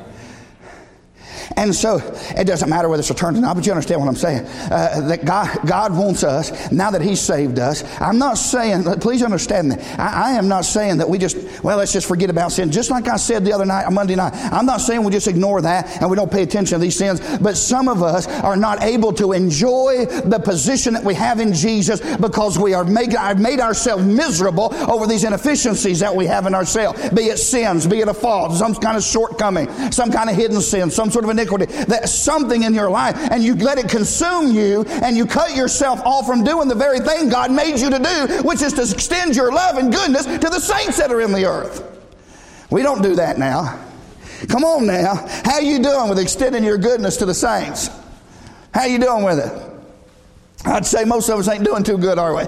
And 1.57 1.75
so 1.75 2.00
it 2.37 2.45
doesn't 2.47 2.69
matter 2.69 2.88
whether 2.88 3.00
it's 3.00 3.11
returned 3.11 3.37
or 3.37 3.41
not, 3.41 3.57
but 3.57 3.67
you 3.67 3.73
understand 3.73 4.00
what 4.00 4.09
I'm 4.09 4.17
saying. 4.17 4.47
Uh, 4.47 5.09
that 5.09 5.25
God, 5.25 5.59
God 5.67 5.97
wants 5.97 6.25
us, 6.25 6.71
now 6.73 6.91
that 6.91 7.03
He's 7.03 7.21
saved 7.21 7.59
us. 7.59 7.85
I'm 8.00 8.19
not 8.19 8.38
saying, 8.38 8.85
please 9.00 9.23
understand 9.23 9.73
that. 9.73 10.00
I, 10.00 10.31
I, 10.31 10.33
am 10.33 10.49
not 10.49 10.65
saying 10.65 10.99
that 10.99 11.09
we 11.09 11.19
just, 11.19 11.37
well, 11.62 11.79
let's 11.79 11.93
just 11.93 12.09
forget 12.09 12.31
about 12.31 12.53
sin. 12.53 12.71
Just 12.71 12.91
like 12.91 13.09
I 13.09 13.17
said 13.17 13.45
the 13.45 13.53
other 13.53 13.65
night, 13.65 13.91
Monday 13.91 14.15
night, 14.15 14.33
I'm 14.53 14.67
not 14.67 14.81
saying 14.81 15.05
we 15.05 15.12
just 15.12 15.29
ignore 15.29 15.61
that 15.62 16.00
and 16.00 16.11
we 16.11 16.17
don't 16.17 16.31
pay 16.31 16.43
attention 16.43 16.79
to 16.79 16.83
these 16.83 16.97
sins, 16.97 17.21
but 17.38 17.57
some 17.57 17.88
of 17.88 18.03
us 18.03 18.26
are 18.26 18.57
not 18.57 18.83
able 18.83 19.12
to 19.15 19.33
enjoy 19.33 20.07
the 20.07 20.38
position 20.38 20.95
that 20.95 21.05
we 21.05 21.15
have 21.15 21.41
in 21.41 21.53
Jesus 21.53 22.00
because 22.17 22.59
we 22.59 22.75
are 22.75 22.85
make, 22.85 23.17
I've 23.17 23.41
made 23.41 23.61
ourselves 23.61 24.05
miserable 24.05 24.75
over 24.91 25.07
these 25.07 25.25
inefficiencies 25.25 26.00
that 26.00 26.15
we 26.15 26.26
have 26.26 26.47
in 26.47 26.55
ourselves, 26.55 27.11
be 27.11 27.25
it 27.25 27.38
sins, 27.38 27.87
be 27.87 28.00
it 28.00 28.09
a 28.09 28.15
fault, 28.15 28.57
some 28.57 28.75
kind 28.75 28.97
of 28.97 29.03
shortcoming, 29.03 29.71
some 29.91 30.11
kind 30.11 30.31
of 30.31 30.37
hidden 30.37 30.61
sin, 30.61 30.91
some 30.91 31.11
sort 31.11 31.25
of 31.25 31.31
iniquity. 31.38 31.66
That's 31.66 32.12
something 32.12 32.62
in 32.62 32.75
your 32.75 32.90
life, 32.90 33.16
and 33.31 33.43
you 33.43 33.55
let 33.57 33.78
it 33.78 33.88
consume 33.88 34.55
you, 34.55 34.85
and 35.02 35.16
you 35.16 35.26
cut 35.26 35.55
yourself 35.55 36.00
off 36.00 36.26
from 36.26 36.45
doing 36.45 36.69
the 36.69 36.75
very 36.75 37.00
thing 37.00 37.28
God 37.28 37.50
made 37.50 37.78
you 37.78 37.90
to 37.90 37.99
do, 37.99 38.43
which 38.43 38.62
is 38.62 38.73
to 38.75 38.83
extend 38.83 39.37
your 39.37 39.52
love 39.52 39.76
and 39.76 39.93
goodness 39.93 40.25
to 40.25 40.49
the 40.50 40.61
saints 40.61 40.99
that 40.99 41.12
are 41.12 41.21
in 41.21 41.33
the 41.33 41.45
earth. 41.45 41.83
We 42.71 42.83
don't 42.83 43.02
do 43.02 43.14
that 43.16 43.38
now. 43.38 43.83
Come 44.49 44.64
on 44.64 44.87
now. 44.87 45.14
How 45.45 45.61
you 45.61 45.83
doing 45.83 46.09
with 46.09 46.19
extending 46.19 46.64
your 46.64 46.78
goodness 46.78 47.16
to 47.19 47.26
the 47.26 47.35
saints? 47.35 47.88
How 48.73 48.85
you 48.85 48.99
doing 48.99 49.25
with 49.25 49.38
it? 49.38 50.66
I'd 50.66 50.85
say 50.85 51.05
most 51.05 51.28
of 51.28 51.38
us 51.38 51.49
ain't 51.49 51.64
doing 51.64 51.83
too 51.83 51.97
good, 51.97 52.19
are 52.19 52.35
we? 52.35 52.43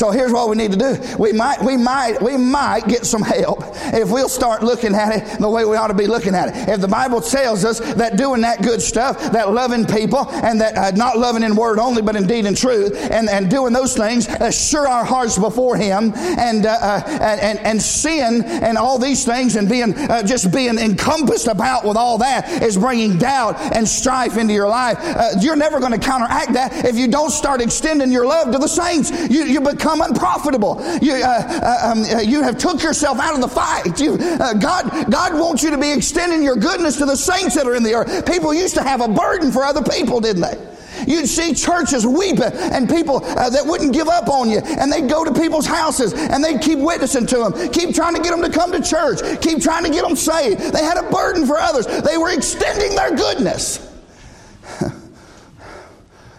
So 0.00 0.10
here's 0.10 0.32
what 0.32 0.48
we 0.48 0.56
need 0.56 0.72
to 0.72 0.78
do. 0.78 0.98
We 1.18 1.34
might, 1.34 1.62
we 1.62 1.76
might, 1.76 2.22
we 2.22 2.38
might 2.38 2.88
get 2.88 3.04
some 3.04 3.20
help 3.20 3.58
if 3.92 4.10
we'll 4.10 4.30
start 4.30 4.62
looking 4.62 4.94
at 4.94 5.14
it 5.14 5.38
the 5.38 5.50
way 5.50 5.66
we 5.66 5.76
ought 5.76 5.88
to 5.88 5.94
be 5.94 6.06
looking 6.06 6.34
at 6.34 6.48
it. 6.48 6.70
If 6.70 6.80
the 6.80 6.88
Bible 6.88 7.20
tells 7.20 7.66
us 7.66 7.80
that 7.80 8.16
doing 8.16 8.40
that 8.40 8.62
good 8.62 8.80
stuff, 8.80 9.18
that 9.32 9.52
loving 9.52 9.84
people, 9.84 10.26
and 10.30 10.58
that 10.58 10.74
uh, 10.74 10.90
not 10.92 11.18
loving 11.18 11.42
in 11.42 11.54
word 11.54 11.78
only, 11.78 12.00
but 12.00 12.16
indeed 12.16 12.30
in 12.30 12.44
deed 12.44 12.48
and 12.48 12.56
truth, 12.56 13.10
and, 13.10 13.28
and 13.28 13.50
doing 13.50 13.74
those 13.74 13.94
things, 13.94 14.26
assure 14.26 14.88
our 14.88 15.04
hearts 15.04 15.38
before 15.38 15.76
Him, 15.76 16.14
and, 16.16 16.64
uh, 16.64 16.78
uh, 16.80 17.02
and, 17.20 17.58
and 17.58 17.82
sin 17.82 18.42
and 18.42 18.78
all 18.78 18.98
these 18.98 19.26
things, 19.26 19.56
and 19.56 19.68
being 19.68 19.94
uh, 19.94 20.22
just 20.22 20.50
being 20.50 20.78
encompassed 20.78 21.46
about 21.46 21.84
with 21.84 21.98
all 21.98 22.16
that 22.16 22.62
is 22.62 22.78
bringing 22.78 23.18
doubt 23.18 23.60
and 23.76 23.86
strife 23.86 24.38
into 24.38 24.54
your 24.54 24.68
life. 24.68 24.96
Uh, 24.98 25.32
you're 25.42 25.56
never 25.56 25.78
going 25.78 25.92
to 25.92 25.98
counteract 25.98 26.54
that 26.54 26.86
if 26.86 26.96
you 26.96 27.06
don't 27.06 27.32
start 27.32 27.60
extending 27.60 28.10
your 28.10 28.24
love 28.24 28.50
to 28.52 28.56
the 28.58 28.66
saints. 28.66 29.10
You, 29.28 29.44
you 29.44 29.60
become 29.60 29.89
become 29.90 30.08
unprofitable. 30.08 30.80
You, 31.02 31.14
uh, 31.14 31.26
uh, 31.26 31.90
um, 31.92 32.02
uh, 32.04 32.20
you 32.20 32.42
have 32.42 32.58
took 32.58 32.82
yourself 32.82 33.18
out 33.18 33.34
of 33.34 33.40
the 33.40 33.48
fight. 33.48 34.00
You, 34.00 34.14
uh, 34.14 34.54
God, 34.54 35.10
God 35.10 35.34
wants 35.34 35.62
you 35.62 35.70
to 35.70 35.78
be 35.78 35.92
extending 35.92 36.42
your 36.42 36.56
goodness 36.56 36.96
to 36.98 37.06
the 37.06 37.16
saints 37.16 37.54
that 37.56 37.66
are 37.66 37.74
in 37.74 37.82
the 37.82 37.94
earth. 37.94 38.26
People 38.26 38.54
used 38.54 38.74
to 38.74 38.82
have 38.82 39.00
a 39.00 39.08
burden 39.08 39.50
for 39.50 39.64
other 39.64 39.82
people, 39.82 40.20
didn't 40.20 40.42
they? 40.42 40.66
You'd 41.06 41.28
see 41.28 41.54
churches 41.54 42.06
weeping 42.06 42.52
and 42.52 42.88
people 42.88 43.24
uh, 43.24 43.48
that 43.50 43.64
wouldn't 43.64 43.94
give 43.94 44.08
up 44.08 44.28
on 44.28 44.50
you. 44.50 44.58
And 44.58 44.92
they'd 44.92 45.08
go 45.08 45.24
to 45.24 45.32
people's 45.32 45.66
houses 45.66 46.12
and 46.12 46.44
they'd 46.44 46.60
keep 46.60 46.78
witnessing 46.78 47.26
to 47.26 47.38
them, 47.38 47.70
keep 47.70 47.94
trying 47.94 48.14
to 48.14 48.20
get 48.20 48.30
them 48.30 48.42
to 48.42 48.50
come 48.50 48.70
to 48.72 48.82
church, 48.82 49.40
keep 49.40 49.62
trying 49.62 49.84
to 49.84 49.90
get 49.90 50.02
them 50.02 50.14
saved. 50.14 50.60
They 50.60 50.84
had 50.84 50.98
a 50.98 51.10
burden 51.10 51.46
for 51.46 51.58
others. 51.58 51.86
They 51.86 52.18
were 52.18 52.30
extending 52.30 52.94
their 52.94 53.16
goodness. 53.16 53.89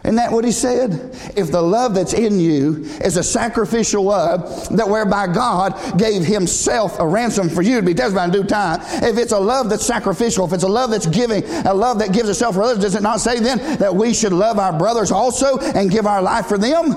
Isn't 0.04 0.16
that 0.16 0.32
what 0.32 0.44
he 0.44 0.52
said? 0.52 1.16
If 1.36 1.52
the 1.52 1.62
love 1.62 1.94
that's 1.94 2.14
in 2.14 2.40
you 2.40 2.84
is 3.04 3.18
a 3.18 3.24
sacrificial 3.24 4.04
love 4.04 4.76
that 4.76 4.90
whereby 4.90 5.28
God 5.28 5.76
gave 6.00 6.24
himself 6.26 7.00
a 7.00 7.06
ransom 7.06 7.50
for 7.50 7.62
you 7.62 7.76
to 7.76 7.86
be 7.86 7.94
testified 7.94 8.34
in 8.34 8.42
due 8.42 8.48
time, 8.48 8.80
if 9.04 9.20
it's 9.20 9.32
a 9.32 9.40
love 9.40 9.70
that's 9.70 9.86
sacrificial, 9.86 10.46
if 10.48 10.54
it's 10.54 10.64
a 10.64 10.68
love 10.68 10.90
that's 10.90 11.06
giving, 11.06 11.44
a 11.66 11.74
love 11.74 12.00
that 12.00 12.14
gives 12.14 12.30
itself 12.30 12.56
for 12.56 12.64
others, 12.64 12.80
does 12.80 12.96
it 12.96 13.04
not 13.04 13.20
say 13.20 13.40
then 13.40 13.60
that 13.78 13.96
we 13.96 14.12
should 14.12 14.34
love 14.34 14.58
our 14.58 14.76
brothers 14.76 15.12
also 15.12 15.60
and 15.60 15.92
give 15.92 16.08
our 16.08 16.22
life 16.22 16.48
for 16.48 16.58
them? 16.58 16.92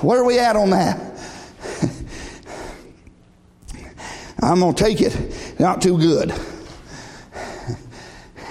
Where 0.00 0.18
are 0.18 0.24
we 0.24 0.40
at 0.40 0.56
on 0.56 0.70
that? 0.70 0.98
I'm 4.42 4.58
going 4.58 4.74
to 4.74 4.84
take 4.84 5.00
it 5.00 5.60
not 5.60 5.80
too 5.80 5.96
good. 5.96 6.32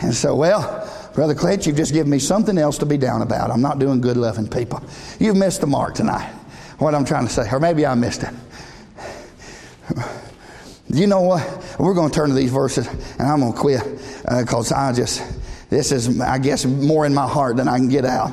And 0.02 0.16
so, 0.16 0.34
well, 0.34 0.88
Brother 1.14 1.36
Clint, 1.36 1.66
you've 1.66 1.76
just 1.76 1.94
given 1.94 2.10
me 2.10 2.20
something 2.20 2.58
else 2.58 2.78
to 2.80 2.86
be 2.86 2.98
down 2.98 3.22
about. 3.22 3.52
I'm 3.52 3.62
not 3.62 3.80
doing 3.80 4.00
good 4.00 4.18
loving 4.18 4.48
people. 4.48 4.82
You've 5.20 5.36
missed 5.36 5.62
the 5.62 5.68
mark 5.68 5.96
tonight. 5.96 6.32
What 6.80 6.96
I'm 6.96 7.06
trying 7.06 7.28
to 7.28 7.34
say, 7.34 7.50
or 7.52 7.60
maybe 7.60 7.86
I 7.86 7.94
missed 7.96 8.24
it. 8.24 8.34
You 10.94 11.08
know 11.08 11.22
what? 11.22 11.78
We're 11.80 11.94
going 11.94 12.10
to 12.10 12.16
turn 12.16 12.30
to 12.30 12.36
these 12.36 12.52
verses, 12.52 12.88
and 12.88 13.22
I'm 13.22 13.40
going 13.40 13.54
to 13.54 13.60
quit 13.60 13.82
because 14.40 14.72
uh, 14.72 14.76
I 14.76 14.92
just, 14.92 15.24
this 15.70 15.92
is, 15.92 16.20
I 16.20 16.38
guess, 16.38 16.66
more 16.66 17.06
in 17.06 17.14
my 17.14 17.28
heart 17.28 17.56
than 17.56 17.68
I 17.70 17.78
can 17.78 17.88
get 17.88 18.04
out. 18.04 18.32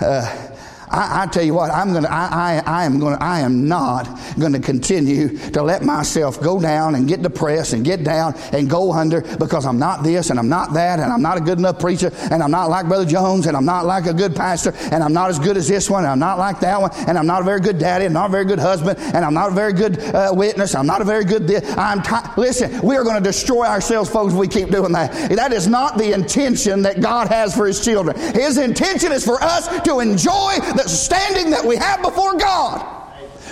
Uh, 0.00 0.48
I, 0.90 1.22
I, 1.22 1.26
tell 1.26 1.42
you 1.42 1.54
what, 1.54 1.70
I'm 1.70 1.92
gonna, 1.92 2.08
I, 2.08 2.62
I, 2.66 2.82
I 2.82 2.84
am 2.84 2.98
gonna, 2.98 3.18
I 3.20 3.40
am 3.40 3.68
not 3.68 4.08
gonna 4.38 4.60
continue 4.60 5.36
to 5.50 5.62
let 5.62 5.82
myself 5.82 6.40
go 6.40 6.60
down 6.60 6.94
and 6.94 7.06
get 7.06 7.22
depressed 7.22 7.72
and 7.72 7.84
get 7.84 8.04
down 8.04 8.34
and 8.52 8.68
go 8.68 8.92
under 8.92 9.20
because 9.36 9.66
I'm 9.66 9.78
not 9.78 10.02
this 10.02 10.30
and 10.30 10.38
I'm 10.38 10.48
not 10.48 10.72
that 10.74 11.00
and 11.00 11.12
I'm 11.12 11.22
not 11.22 11.36
a 11.36 11.40
good 11.40 11.58
enough 11.58 11.78
preacher 11.78 12.10
and 12.30 12.42
I'm 12.42 12.50
not 12.50 12.70
like 12.70 12.86
Brother 12.88 13.06
Jones 13.06 13.46
and 13.46 13.56
I'm 13.56 13.64
not 13.64 13.86
like 13.86 14.06
a 14.06 14.14
good 14.14 14.34
pastor 14.34 14.72
and 14.92 15.02
I'm 15.02 15.12
not 15.12 15.30
as 15.30 15.38
good 15.38 15.56
as 15.56 15.68
this 15.68 15.90
one 15.90 16.04
and 16.04 16.12
I'm 16.12 16.18
not 16.18 16.38
like 16.38 16.60
that 16.60 16.80
one 16.80 16.90
and 17.06 17.18
I'm 17.18 17.26
not 17.26 17.42
a 17.42 17.44
very 17.44 17.60
good 17.60 17.78
daddy 17.78 18.04
and 18.04 18.14
not 18.14 18.30
a 18.30 18.32
very 18.32 18.44
good 18.44 18.58
husband 18.58 18.98
and 18.98 19.24
I'm 19.24 19.34
not 19.34 19.52
a 19.52 19.54
very 19.54 19.72
good 19.72 19.98
uh, 20.14 20.32
witness. 20.32 20.74
I'm 20.74 20.86
not 20.86 21.00
a 21.00 21.04
very 21.04 21.24
good. 21.24 21.46
This. 21.46 21.64
I'm 21.76 22.02
t- 22.02 22.14
listen. 22.36 22.80
We 22.82 22.96
are 22.96 23.04
going 23.04 23.16
to 23.16 23.22
destroy 23.22 23.66
ourselves, 23.66 24.10
folks. 24.10 24.32
If 24.32 24.38
we 24.38 24.48
keep 24.48 24.70
doing 24.70 24.92
that. 24.92 25.30
That 25.30 25.52
is 25.52 25.66
not 25.66 25.98
the 25.98 26.12
intention 26.12 26.82
that 26.82 27.00
God 27.00 27.28
has 27.28 27.54
for 27.54 27.66
His 27.66 27.84
children. 27.84 28.18
His 28.34 28.58
intention 28.58 29.12
is 29.12 29.24
for 29.24 29.42
us 29.42 29.68
to 29.82 30.00
enjoy 30.00 30.56
the 30.78 30.88
standing 30.88 31.50
that 31.50 31.64
we 31.64 31.76
have 31.76 32.02
before 32.02 32.36
God. 32.36 32.94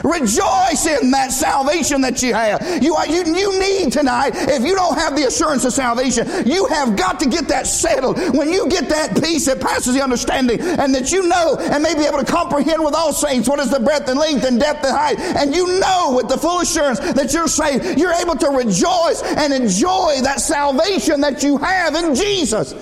Rejoice 0.04 0.86
in 0.86 1.10
that 1.10 1.32
salvation 1.32 2.02
that 2.02 2.22
you 2.22 2.34
have. 2.34 2.62
You, 2.82 2.96
you, 3.08 3.24
you 3.34 3.58
need 3.58 3.92
tonight, 3.92 4.32
if 4.34 4.62
you 4.62 4.74
don't 4.74 4.96
have 4.96 5.16
the 5.16 5.26
assurance 5.26 5.64
of 5.64 5.72
salvation, 5.72 6.28
you 6.46 6.66
have 6.66 6.96
got 6.96 7.18
to 7.20 7.28
get 7.28 7.48
that 7.48 7.66
settled. 7.66 8.18
When 8.36 8.52
you 8.52 8.68
get 8.68 8.88
that 8.90 9.20
peace 9.22 9.46
that 9.46 9.60
passes 9.60 9.94
the 9.94 10.02
understanding, 10.02 10.60
and 10.60 10.94
that 10.94 11.10
you 11.12 11.26
know 11.26 11.56
and 11.58 11.82
may 11.82 11.94
be 11.94 12.04
able 12.04 12.18
to 12.18 12.30
comprehend 12.30 12.84
with 12.84 12.94
all 12.94 13.12
saints 13.12 13.48
what 13.48 13.58
is 13.58 13.70
the 13.70 13.80
breadth 13.80 14.08
and 14.08 14.18
length 14.18 14.44
and 14.44 14.60
depth 14.60 14.84
and 14.84 14.96
height, 14.96 15.18
and 15.18 15.54
you 15.54 15.80
know 15.80 16.12
with 16.14 16.28
the 16.28 16.36
full 16.36 16.60
assurance 16.60 17.00
that 17.00 17.32
you're 17.32 17.48
saved, 17.48 17.98
you're 17.98 18.12
able 18.12 18.36
to 18.36 18.50
rejoice 18.50 19.22
and 19.22 19.52
enjoy 19.52 20.20
that 20.22 20.40
salvation 20.40 21.20
that 21.22 21.42
you 21.42 21.56
have 21.56 21.94
in 21.94 22.14
Jesus. 22.14 22.74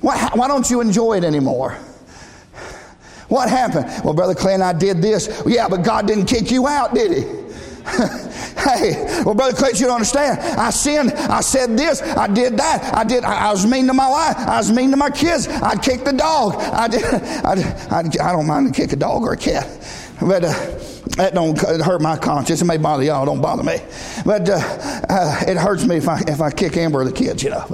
Why, 0.00 0.30
why 0.34 0.48
don't 0.48 0.68
you 0.68 0.80
enjoy 0.80 1.18
it 1.18 1.24
anymore? 1.24 1.78
What 3.28 3.48
happened? 3.48 3.86
Well, 4.04 4.14
Brother 4.14 4.34
Clay 4.34 4.54
and 4.54 4.62
I 4.62 4.72
did 4.72 5.02
this. 5.02 5.42
Yeah, 5.46 5.68
but 5.68 5.82
God 5.82 6.06
didn't 6.06 6.26
kick 6.26 6.50
you 6.50 6.66
out, 6.66 6.94
did 6.94 7.12
he? 7.12 7.46
hey, 8.56 9.22
well, 9.24 9.34
Brother 9.34 9.56
Clay, 9.56 9.70
you 9.74 9.86
don't 9.86 9.94
understand. 9.94 10.40
I 10.40 10.70
sinned. 10.70 11.12
I 11.12 11.40
said 11.40 11.76
this. 11.76 12.02
I 12.02 12.26
did 12.26 12.56
that. 12.56 12.94
I 12.94 13.04
did. 13.04 13.24
I, 13.24 13.48
I 13.48 13.50
was 13.52 13.66
mean 13.66 13.86
to 13.86 13.94
my 13.94 14.08
wife. 14.08 14.36
I 14.36 14.58
was 14.58 14.72
mean 14.72 14.90
to 14.90 14.96
my 14.96 15.10
kids. 15.10 15.46
I 15.48 15.76
kicked 15.76 16.04
the 16.04 16.12
dog. 16.12 16.54
I 16.56 16.88
did. 16.88 17.04
I, 17.14 17.52
I, 17.90 17.98
I 17.98 18.32
don't 18.32 18.46
mind 18.46 18.72
to 18.72 18.80
kick 18.80 18.92
a 18.92 18.96
dog 18.96 19.22
or 19.22 19.32
a 19.32 19.36
cat, 19.36 19.68
but. 20.20 20.44
Uh, 20.44 20.95
that 21.16 21.34
don't 21.34 21.58
hurt 21.58 22.00
my 22.00 22.16
conscience. 22.16 22.60
It 22.60 22.64
may 22.64 22.76
bother 22.76 23.02
y'all. 23.02 23.24
Don't 23.24 23.40
bother 23.40 23.62
me. 23.62 23.78
But 24.24 24.48
uh, 24.48 24.56
uh, 25.08 25.40
it 25.46 25.56
hurts 25.56 25.84
me 25.86 25.96
if 25.96 26.08
I 26.08 26.20
if 26.26 26.40
I 26.40 26.50
kick 26.50 26.76
Amber 26.76 27.00
or 27.00 27.04
the 27.04 27.12
kids. 27.12 27.42
You 27.42 27.50
know. 27.50 27.64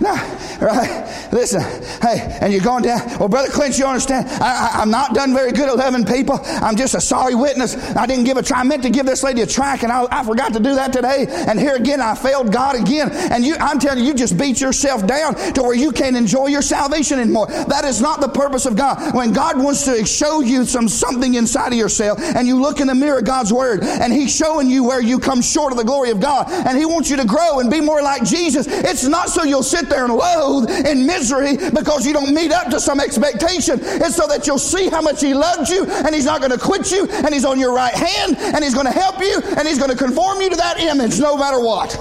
Now, 0.00 0.14
right? 0.60 1.28
Listen. 1.32 1.62
Hey, 2.02 2.38
and 2.40 2.52
you're 2.52 2.62
going 2.62 2.82
down. 2.82 3.18
Well, 3.18 3.28
brother 3.28 3.48
Clint, 3.48 3.78
you 3.78 3.86
understand? 3.86 4.28
I, 4.28 4.82
am 4.82 4.90
not 4.90 5.14
done 5.14 5.32
very 5.32 5.52
good 5.52 5.68
at 5.68 5.76
loving 5.76 6.04
people. 6.04 6.40
I'm 6.44 6.76
just 6.76 6.94
a 6.94 7.00
sorry 7.00 7.34
witness. 7.34 7.76
I 7.96 8.06
didn't 8.06 8.24
give 8.24 8.36
a 8.36 8.42
try. 8.42 8.60
I 8.60 8.64
meant 8.64 8.82
to 8.82 8.90
give 8.90 9.06
this 9.06 9.22
lady 9.22 9.42
a 9.42 9.46
track, 9.46 9.82
and 9.82 9.92
I, 9.92 10.06
I 10.10 10.24
forgot 10.24 10.52
to 10.54 10.60
do 10.60 10.74
that 10.74 10.92
today. 10.92 11.26
And 11.28 11.58
here 11.58 11.76
again, 11.76 12.00
I 12.00 12.14
failed 12.14 12.52
God 12.52 12.76
again. 12.76 13.10
And 13.12 13.44
you, 13.44 13.56
I'm 13.60 13.78
telling 13.78 14.00
you, 14.00 14.06
you 14.06 14.14
just 14.14 14.36
beat 14.36 14.60
yourself 14.60 15.06
down 15.06 15.34
to 15.54 15.62
where 15.62 15.74
you 15.74 15.92
can't 15.92 16.16
enjoy 16.16 16.48
your 16.48 16.62
salvation 16.62 17.18
anymore. 17.18 17.46
That 17.46 17.84
is 17.84 18.00
not 18.00 18.20
the 18.20 18.28
purpose 18.28 18.66
of 18.66 18.76
God. 18.76 19.14
When 19.14 19.32
God 19.32 19.62
wants 19.62 19.84
to 19.84 20.04
show 20.04 20.40
you 20.40 20.64
some 20.64 20.88
something 20.88 21.34
inside 21.34 21.72
of 21.72 21.78
yourself, 21.78 22.18
and 22.20 22.46
you 22.46 22.60
look 22.60 22.71
in 22.80 22.86
the 22.86 22.94
mirror 22.94 23.18
of 23.18 23.24
God's 23.24 23.52
Word 23.52 23.82
and 23.82 24.12
He's 24.12 24.34
showing 24.34 24.68
you 24.68 24.84
where 24.84 25.00
you 25.00 25.18
come 25.18 25.40
short 25.42 25.72
of 25.72 25.78
the 25.78 25.84
glory 25.84 26.10
of 26.10 26.20
God 26.20 26.50
and 26.50 26.78
He 26.78 26.86
wants 26.86 27.10
you 27.10 27.16
to 27.16 27.24
grow 27.24 27.60
and 27.60 27.70
be 27.70 27.80
more 27.80 28.02
like 28.02 28.24
Jesus. 28.24 28.66
It's 28.68 29.04
not 29.04 29.28
so 29.28 29.44
you'll 29.44 29.62
sit 29.62 29.88
there 29.88 30.04
and 30.04 30.14
loathe 30.14 30.70
in 30.86 31.06
misery 31.06 31.56
because 31.56 32.06
you 32.06 32.12
don't 32.12 32.34
meet 32.34 32.52
up 32.52 32.68
to 32.70 32.80
some 32.80 33.00
expectation. 33.00 33.78
It's 33.80 34.16
so 34.16 34.26
that 34.26 34.46
you'll 34.46 34.58
see 34.58 34.88
how 34.88 35.02
much 35.02 35.20
He 35.20 35.34
loved 35.34 35.70
you 35.70 35.84
and 35.86 36.14
He's 36.14 36.26
not 36.26 36.40
going 36.40 36.52
to 36.52 36.58
quit 36.58 36.90
you 36.90 37.08
and 37.08 37.32
He's 37.32 37.44
on 37.44 37.58
your 37.58 37.74
right 37.74 37.94
hand 37.94 38.36
and 38.38 38.64
He's 38.64 38.74
going 38.74 38.86
to 38.86 38.92
help 38.92 39.20
you 39.20 39.40
and 39.56 39.66
He's 39.66 39.78
going 39.78 39.90
to 39.90 39.96
conform 39.96 40.40
you 40.40 40.50
to 40.50 40.56
that 40.56 40.80
image 40.80 41.18
no 41.18 41.36
matter 41.36 41.60
what. 41.60 41.92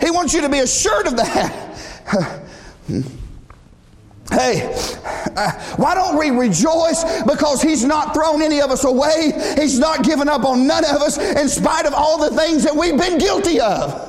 He 0.00 0.10
wants 0.10 0.32
you 0.32 0.42
to 0.42 0.48
be 0.48 0.60
assured 0.60 1.06
of 1.06 1.16
that. 1.16 1.74
Hey, 4.30 4.74
uh, 5.36 5.52
why 5.76 5.94
don't 5.94 6.18
we 6.18 6.30
rejoice? 6.30 7.22
Because 7.22 7.62
He's 7.62 7.84
not 7.84 8.12
thrown 8.12 8.42
any 8.42 8.60
of 8.60 8.70
us 8.70 8.84
away. 8.84 9.32
He's 9.56 9.78
not 9.78 10.04
given 10.04 10.28
up 10.28 10.44
on 10.44 10.66
none 10.66 10.84
of 10.84 11.00
us 11.00 11.16
in 11.18 11.48
spite 11.48 11.86
of 11.86 11.94
all 11.94 12.18
the 12.18 12.36
things 12.36 12.62
that 12.64 12.76
we've 12.76 12.98
been 12.98 13.18
guilty 13.18 13.60
of. 13.60 14.08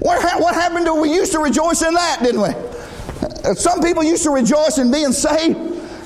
What, 0.00 0.54
happened 0.54 0.84
to 0.84 0.94
we 0.94 1.14
used 1.14 1.32
to 1.32 1.38
rejoice 1.38 1.80
in 1.80 1.94
that, 1.94 2.22
didn't 2.22 2.42
we? 2.42 3.54
Some 3.54 3.80
people 3.80 4.02
used 4.02 4.22
to 4.24 4.30
rejoice 4.30 4.76
in 4.76 4.90
being 4.90 5.12
saved. 5.12 5.56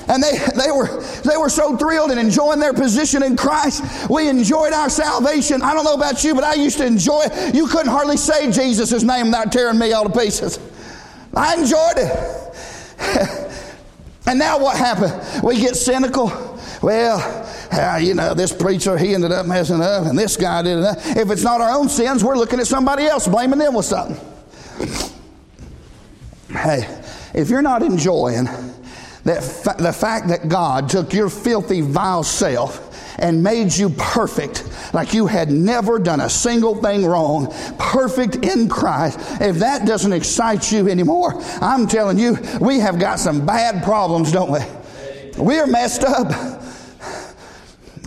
And 0.07 0.23
they, 0.23 0.37
they, 0.55 0.71
were, 0.71 1.03
they 1.23 1.37
were 1.37 1.49
so 1.49 1.77
thrilled 1.77 2.09
and 2.09 2.19
enjoying 2.19 2.59
their 2.59 2.73
position 2.73 3.21
in 3.21 3.35
Christ. 3.35 4.09
We 4.09 4.27
enjoyed 4.27 4.73
our 4.73 4.89
salvation. 4.89 5.61
I 5.61 5.73
don't 5.73 5.83
know 5.83 5.93
about 5.93 6.23
you, 6.23 6.33
but 6.33 6.43
I 6.43 6.55
used 6.55 6.77
to 6.77 6.85
enjoy 6.85 7.23
it. 7.25 7.53
You 7.53 7.67
couldn't 7.67 7.91
hardly 7.91 8.17
say 8.17 8.49
Jesus' 8.51 9.03
name 9.03 9.27
without 9.27 9.51
tearing 9.51 9.77
me 9.77 9.91
all 9.93 10.09
to 10.09 10.19
pieces. 10.19 10.59
I 11.35 11.55
enjoyed 11.57 11.97
it. 11.97 12.48
and 14.27 14.37
now 14.37 14.59
what 14.59 14.77
happened? 14.77 15.43
We 15.43 15.59
get 15.59 15.75
cynical. 15.75 16.27
Well, 16.81 17.19
uh, 17.71 17.97
you 17.97 18.13
know, 18.13 18.33
this 18.33 18.53
preacher, 18.53 18.97
he 18.97 19.13
ended 19.13 19.31
up 19.31 19.45
messing 19.45 19.81
up, 19.81 20.05
and 20.05 20.17
this 20.17 20.37
guy 20.37 20.61
did 20.61 20.77
that. 20.77 21.17
If 21.17 21.29
it's 21.29 21.43
not 21.43 21.61
our 21.61 21.77
own 21.77 21.89
sins, 21.89 22.23
we're 22.23 22.37
looking 22.37 22.59
at 22.59 22.67
somebody 22.67 23.03
else, 23.05 23.27
blaming 23.27 23.59
them 23.59 23.73
with 23.73 23.85
something. 23.85 24.17
Hey, 26.49 27.01
if 27.33 27.49
you're 27.49 27.61
not 27.61 27.83
enjoying 27.83 28.45
that 29.25 29.43
fa- 29.43 29.75
the 29.77 29.93
fact 29.93 30.29
that 30.29 30.47
God 30.47 30.89
took 30.89 31.13
your 31.13 31.29
filthy, 31.29 31.81
vile 31.81 32.23
self 32.23 32.88
and 33.19 33.43
made 33.43 33.75
you 33.75 33.89
perfect, 33.91 34.67
like 34.93 35.13
you 35.13 35.27
had 35.27 35.51
never 35.51 35.99
done 35.99 36.21
a 36.21 36.29
single 36.29 36.75
thing 36.75 37.05
wrong, 37.05 37.53
perfect 37.77 38.37
in 38.37 38.69
Christ, 38.69 39.19
if 39.41 39.57
that 39.57 39.85
doesn't 39.85 40.13
excite 40.13 40.71
you 40.71 40.89
anymore, 40.89 41.41
I'm 41.61 41.87
telling 41.87 42.17
you, 42.17 42.37
we 42.59 42.79
have 42.79 42.99
got 42.99 43.19
some 43.19 43.45
bad 43.45 43.83
problems, 43.83 44.31
don't 44.31 44.51
we? 44.51 44.59
We're 45.37 45.67
messed 45.67 46.03
up. 46.03 46.59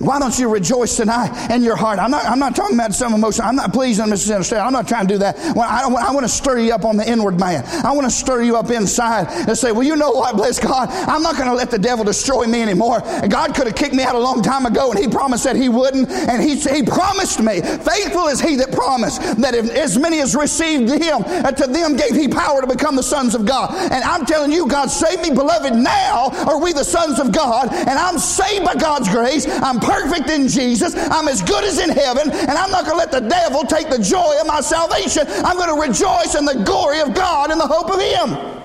Why 0.02 0.18
don't 0.18 0.36
you 0.36 0.48
rejoice 0.48 0.96
tonight 0.96 1.50
in 1.50 1.62
your 1.62 1.76
heart? 1.76 2.00
I'm 2.00 2.10
not, 2.10 2.24
I'm 2.24 2.40
not 2.40 2.56
talking 2.56 2.76
about 2.76 2.92
some 2.92 3.14
emotion. 3.14 3.44
I'm 3.44 3.54
not, 3.54 3.72
pleasing, 3.72 4.06
Mrs. 4.06 4.10
misunderstand. 4.10 4.62
I'm 4.62 4.72
not 4.72 4.88
trying 4.88 5.06
to 5.06 5.14
do 5.14 5.18
that. 5.18 5.36
Well, 5.54 5.68
I, 5.68 5.82
I 5.84 6.12
want 6.12 6.24
to 6.24 6.28
stir 6.28 6.58
you 6.58 6.74
up 6.74 6.84
on 6.84 6.96
the 6.96 7.08
inward 7.08 7.38
man. 7.38 7.64
I 7.84 7.92
want 7.92 8.04
to 8.04 8.10
stir 8.10 8.42
you 8.42 8.56
up 8.56 8.70
inside 8.70 9.28
and 9.48 9.56
say, 9.56 9.70
well, 9.70 9.84
you 9.84 9.96
know 9.96 10.10
what? 10.10 10.36
Bless 10.36 10.58
God. 10.58 10.88
I'm 10.90 11.22
not 11.22 11.36
going 11.36 11.48
to 11.48 11.54
let 11.54 11.70
the 11.70 11.78
devil 11.78 12.04
destroy 12.04 12.46
me 12.46 12.62
anymore. 12.62 13.00
God 13.28 13.54
could 13.54 13.66
have 13.66 13.76
kicked 13.76 13.94
me 13.94 14.02
out 14.02 14.14
a 14.14 14.18
long 14.18 14.42
time 14.42 14.66
ago 14.66 14.90
and 14.90 14.98
he 14.98 15.08
promised 15.08 15.44
that 15.44 15.56
he 15.56 15.68
wouldn't. 15.68 16.10
And 16.10 16.42
he, 16.42 16.56
he 16.56 16.82
promised 16.82 17.40
me, 17.40 17.60
faithful 17.60 18.26
is 18.26 18.40
he 18.40 18.56
that 18.56 18.72
promised 18.72 19.20
that 19.40 19.54
if 19.54 19.70
as 19.70 19.96
many 19.96 20.20
as 20.20 20.34
received 20.34 20.90
him, 20.90 21.22
uh, 21.26 21.52
to 21.52 21.66
them 21.66 21.96
gave 21.96 22.16
he 22.16 22.26
power 22.26 22.60
to 22.60 22.66
become 22.66 22.96
the 22.96 23.02
sons 23.02 23.34
of 23.34 23.46
God. 23.46 23.72
And 23.92 24.02
I'm 24.04 24.26
telling 24.26 24.50
you, 24.50 24.66
God 24.66 24.90
save 24.90 25.22
me, 25.22 25.30
beloved. 25.30 25.74
Now 25.74 26.30
are 26.48 26.60
we 26.60 26.72
the 26.72 26.84
sons 26.84 27.20
of 27.20 27.32
God 27.32 27.72
and 27.72 27.90
I'm 27.90 28.18
saved 28.18 28.64
by 28.64 28.74
God's 28.74 29.08
grace. 29.08 29.46
I'm 29.48 29.80
perfect 29.92 30.30
in 30.30 30.48
Jesus. 30.48 30.94
I'm 30.96 31.28
as 31.28 31.42
good 31.42 31.64
as 31.64 31.78
in 31.78 31.90
heaven, 31.90 32.30
and 32.30 32.50
I'm 32.50 32.70
not 32.70 32.86
going 32.86 32.98
to 32.98 32.98
let 32.98 33.12
the 33.12 33.20
devil 33.20 33.62
take 33.62 33.90
the 33.90 34.02
joy 34.02 34.36
of 34.40 34.46
my 34.46 34.60
salvation. 34.60 35.24
I'm 35.44 35.56
going 35.56 35.74
to 35.74 35.88
rejoice 35.88 36.34
in 36.34 36.44
the 36.44 36.62
glory 36.64 37.00
of 37.00 37.14
God 37.14 37.50
and 37.50 37.60
the 37.60 37.66
hope 37.66 37.90
of 37.90 38.00
Him. 38.00 38.62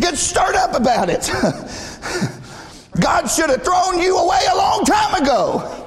Get 0.00 0.16
stirred 0.16 0.56
up 0.56 0.74
about 0.74 1.08
it. 1.08 1.30
God 3.00 3.26
should 3.26 3.50
have 3.50 3.62
thrown 3.62 4.00
you 4.00 4.16
away 4.16 4.40
a 4.52 4.56
long 4.56 4.84
time 4.84 5.22
ago. 5.22 5.84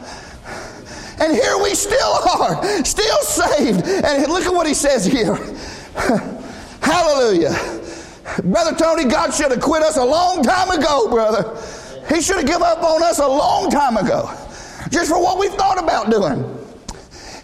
And 1.19 1.33
here 1.33 1.57
we 1.61 1.73
still 1.73 2.13
are, 2.39 2.63
still 2.85 3.21
saved. 3.21 3.81
And 3.87 4.31
look 4.31 4.45
at 4.45 4.53
what 4.53 4.67
he 4.67 4.73
says 4.73 5.05
here. 5.05 5.35
Hallelujah. 6.81 7.55
Brother 8.43 8.77
Tony, 8.77 9.05
God 9.05 9.33
should 9.33 9.51
have 9.51 9.61
quit 9.61 9.83
us 9.83 9.97
a 9.97 10.05
long 10.05 10.43
time 10.43 10.69
ago, 10.69 11.09
brother. 11.09 11.57
He 12.09 12.21
should 12.21 12.37
have 12.37 12.45
given 12.45 12.63
up 12.63 12.83
on 12.83 13.03
us 13.03 13.19
a 13.19 13.27
long 13.27 13.69
time 13.69 13.97
ago, 13.97 14.29
just 14.89 15.09
for 15.09 15.21
what 15.21 15.39
we 15.39 15.49
thought 15.49 15.81
about 15.81 16.09
doing. 16.09 16.43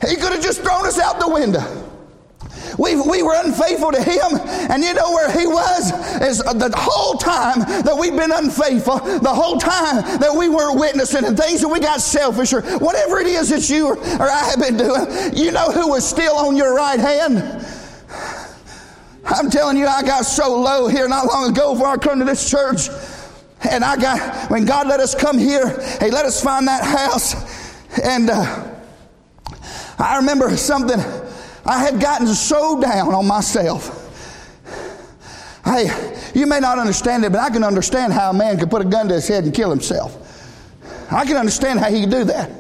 He 0.08 0.16
could 0.16 0.34
have 0.34 0.42
just 0.42 0.62
thrown 0.62 0.86
us 0.86 1.00
out 1.00 1.20
the 1.20 1.30
window. 1.30 1.84
We, 2.78 2.96
we 2.96 3.22
were 3.22 3.36
unfaithful 3.36 3.92
to 3.92 4.02
him, 4.02 4.40
and 4.72 4.84
you 4.84 4.94
know 4.94 5.12
where 5.12 5.32
he 5.32 5.46
was? 5.46 5.92
Is 6.22 6.40
the 6.40 6.74
whole 6.76 7.16
time 7.16 7.60
that 7.84 7.96
we've 7.98 8.16
been 8.16 8.32
unfaithful, 8.32 8.98
the 8.98 9.34
whole 9.34 9.58
time 9.58 10.02
that 10.20 10.34
we 10.36 10.50
weren't 10.50 10.80
witnessing 10.80 11.26
and 11.26 11.38
things 11.38 11.62
that 11.62 11.68
we 11.68 11.80
got 11.80 12.02
selfish 12.02 12.54
or 12.54 12.62
whatever 12.80 13.20
it 13.20 13.28
is 13.28 13.50
that 13.50 13.70
you 13.70 13.88
or, 13.88 13.98
or 13.98 14.30
I 14.30 14.50
have 14.50 14.60
been 14.60 14.78
doing, 14.78 15.06
you 15.36 15.52
know 15.52 15.72
who 15.72 15.90
was 15.90 16.08
still 16.08 16.36
on 16.36 16.56
your 16.56 16.76
right 16.76 17.00
hand? 17.00 17.64
I'm 19.26 19.50
telling 19.50 19.78
you, 19.78 19.88
I 19.88 20.02
got 20.02 20.26
so 20.26 20.60
low 20.60 20.88
here 20.88 21.08
not 21.08 21.28
long 21.28 21.52
ago 21.52 21.74
before 21.74 21.88
I 21.88 21.98
come 21.98 22.20
to 22.20 22.26
this 22.26 22.50
church. 22.50 22.90
And 23.70 23.84
I 23.84 23.96
got, 23.96 24.52
when 24.52 24.66
God 24.66 24.88
let 24.88 25.00
us 25.00 25.16
come 25.16 25.38
here, 25.38 25.70
He 26.02 26.12
let 26.12 26.26
us 26.26 26.44
find 26.44 26.68
that 26.68 26.84
house. 26.84 27.34
And 28.02 28.30
uh, 28.30 28.76
I 29.98 30.18
remember 30.18 30.56
something, 30.58 31.00
I 31.66 31.80
had 31.80 32.00
gotten 32.00 32.28
so 32.28 32.82
down 32.82 33.14
on 33.14 33.26
myself. 33.26 34.00
Hey, 35.64 35.88
you 36.36 36.46
may 36.46 36.60
not 36.60 36.78
understand 36.78 37.24
it, 37.24 37.32
but 37.32 37.40
I 37.40 37.50
can 37.50 37.64
understand 37.64 38.12
how 38.12 38.32
a 38.32 38.34
man 38.34 38.58
could 38.58 38.70
put 38.70 38.82
a 38.82 38.86
gun 38.86 39.08
to 39.08 39.14
his 39.14 39.28
head 39.28 39.46
and 39.46 39.54
kill 39.54 39.70
himself. 39.70 40.20
I 41.10 41.26
can 41.26 41.38
understand 41.38 41.80
how 41.80 41.90
he 41.90 42.02
could 42.02 42.12
do 42.12 42.24
that. 42.26 42.52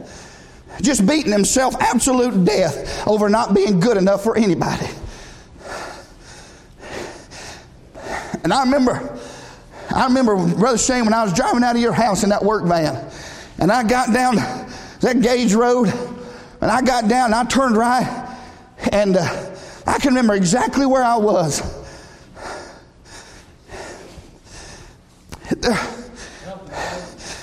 Just 0.81 1.05
beating 1.05 1.31
himself 1.31 1.75
absolute 1.79 2.45
death 2.45 3.07
over 3.07 3.29
not 3.29 3.53
being 3.53 3.79
good 3.79 3.97
enough 3.97 4.23
for 4.23 4.37
anybody. 4.37 4.87
And 8.43 8.51
I 8.51 8.63
remember 8.63 9.19
I 9.89 10.05
remember, 10.05 10.35
Brother 10.55 10.77
Shane, 10.77 11.05
when 11.05 11.13
I 11.13 11.23
was 11.23 11.33
driving 11.33 11.63
out 11.63 11.75
of 11.75 11.81
your 11.81 11.93
house 11.93 12.23
in 12.23 12.29
that 12.29 12.43
work 12.43 12.65
van, 12.65 13.09
and 13.59 13.71
I 13.71 13.83
got 13.83 14.13
down 14.13 14.35
that 14.35 15.21
Gage 15.21 15.53
Road, 15.53 15.87
and 16.61 16.71
I 16.71 16.81
got 16.81 17.07
down 17.07 17.33
and 17.33 17.35
I 17.35 17.43
turned 17.45 17.75
right, 17.77 18.37
and 18.91 19.17
uh, 19.17 19.55
I 19.85 19.99
can 19.99 20.09
remember 20.09 20.33
exactly 20.33 20.85
where 20.85 21.03
I 21.03 21.17
was. 21.17 21.61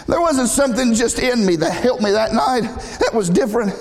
There 0.06 0.20
wasn't 0.20 0.48
something 0.48 0.94
just 0.94 1.20
in 1.20 1.46
me 1.46 1.54
that 1.56 1.70
helped 1.70 2.02
me 2.02 2.10
that 2.10 2.32
night. 2.32 2.62
That 2.98 3.12
was 3.14 3.30
different. 3.30 3.72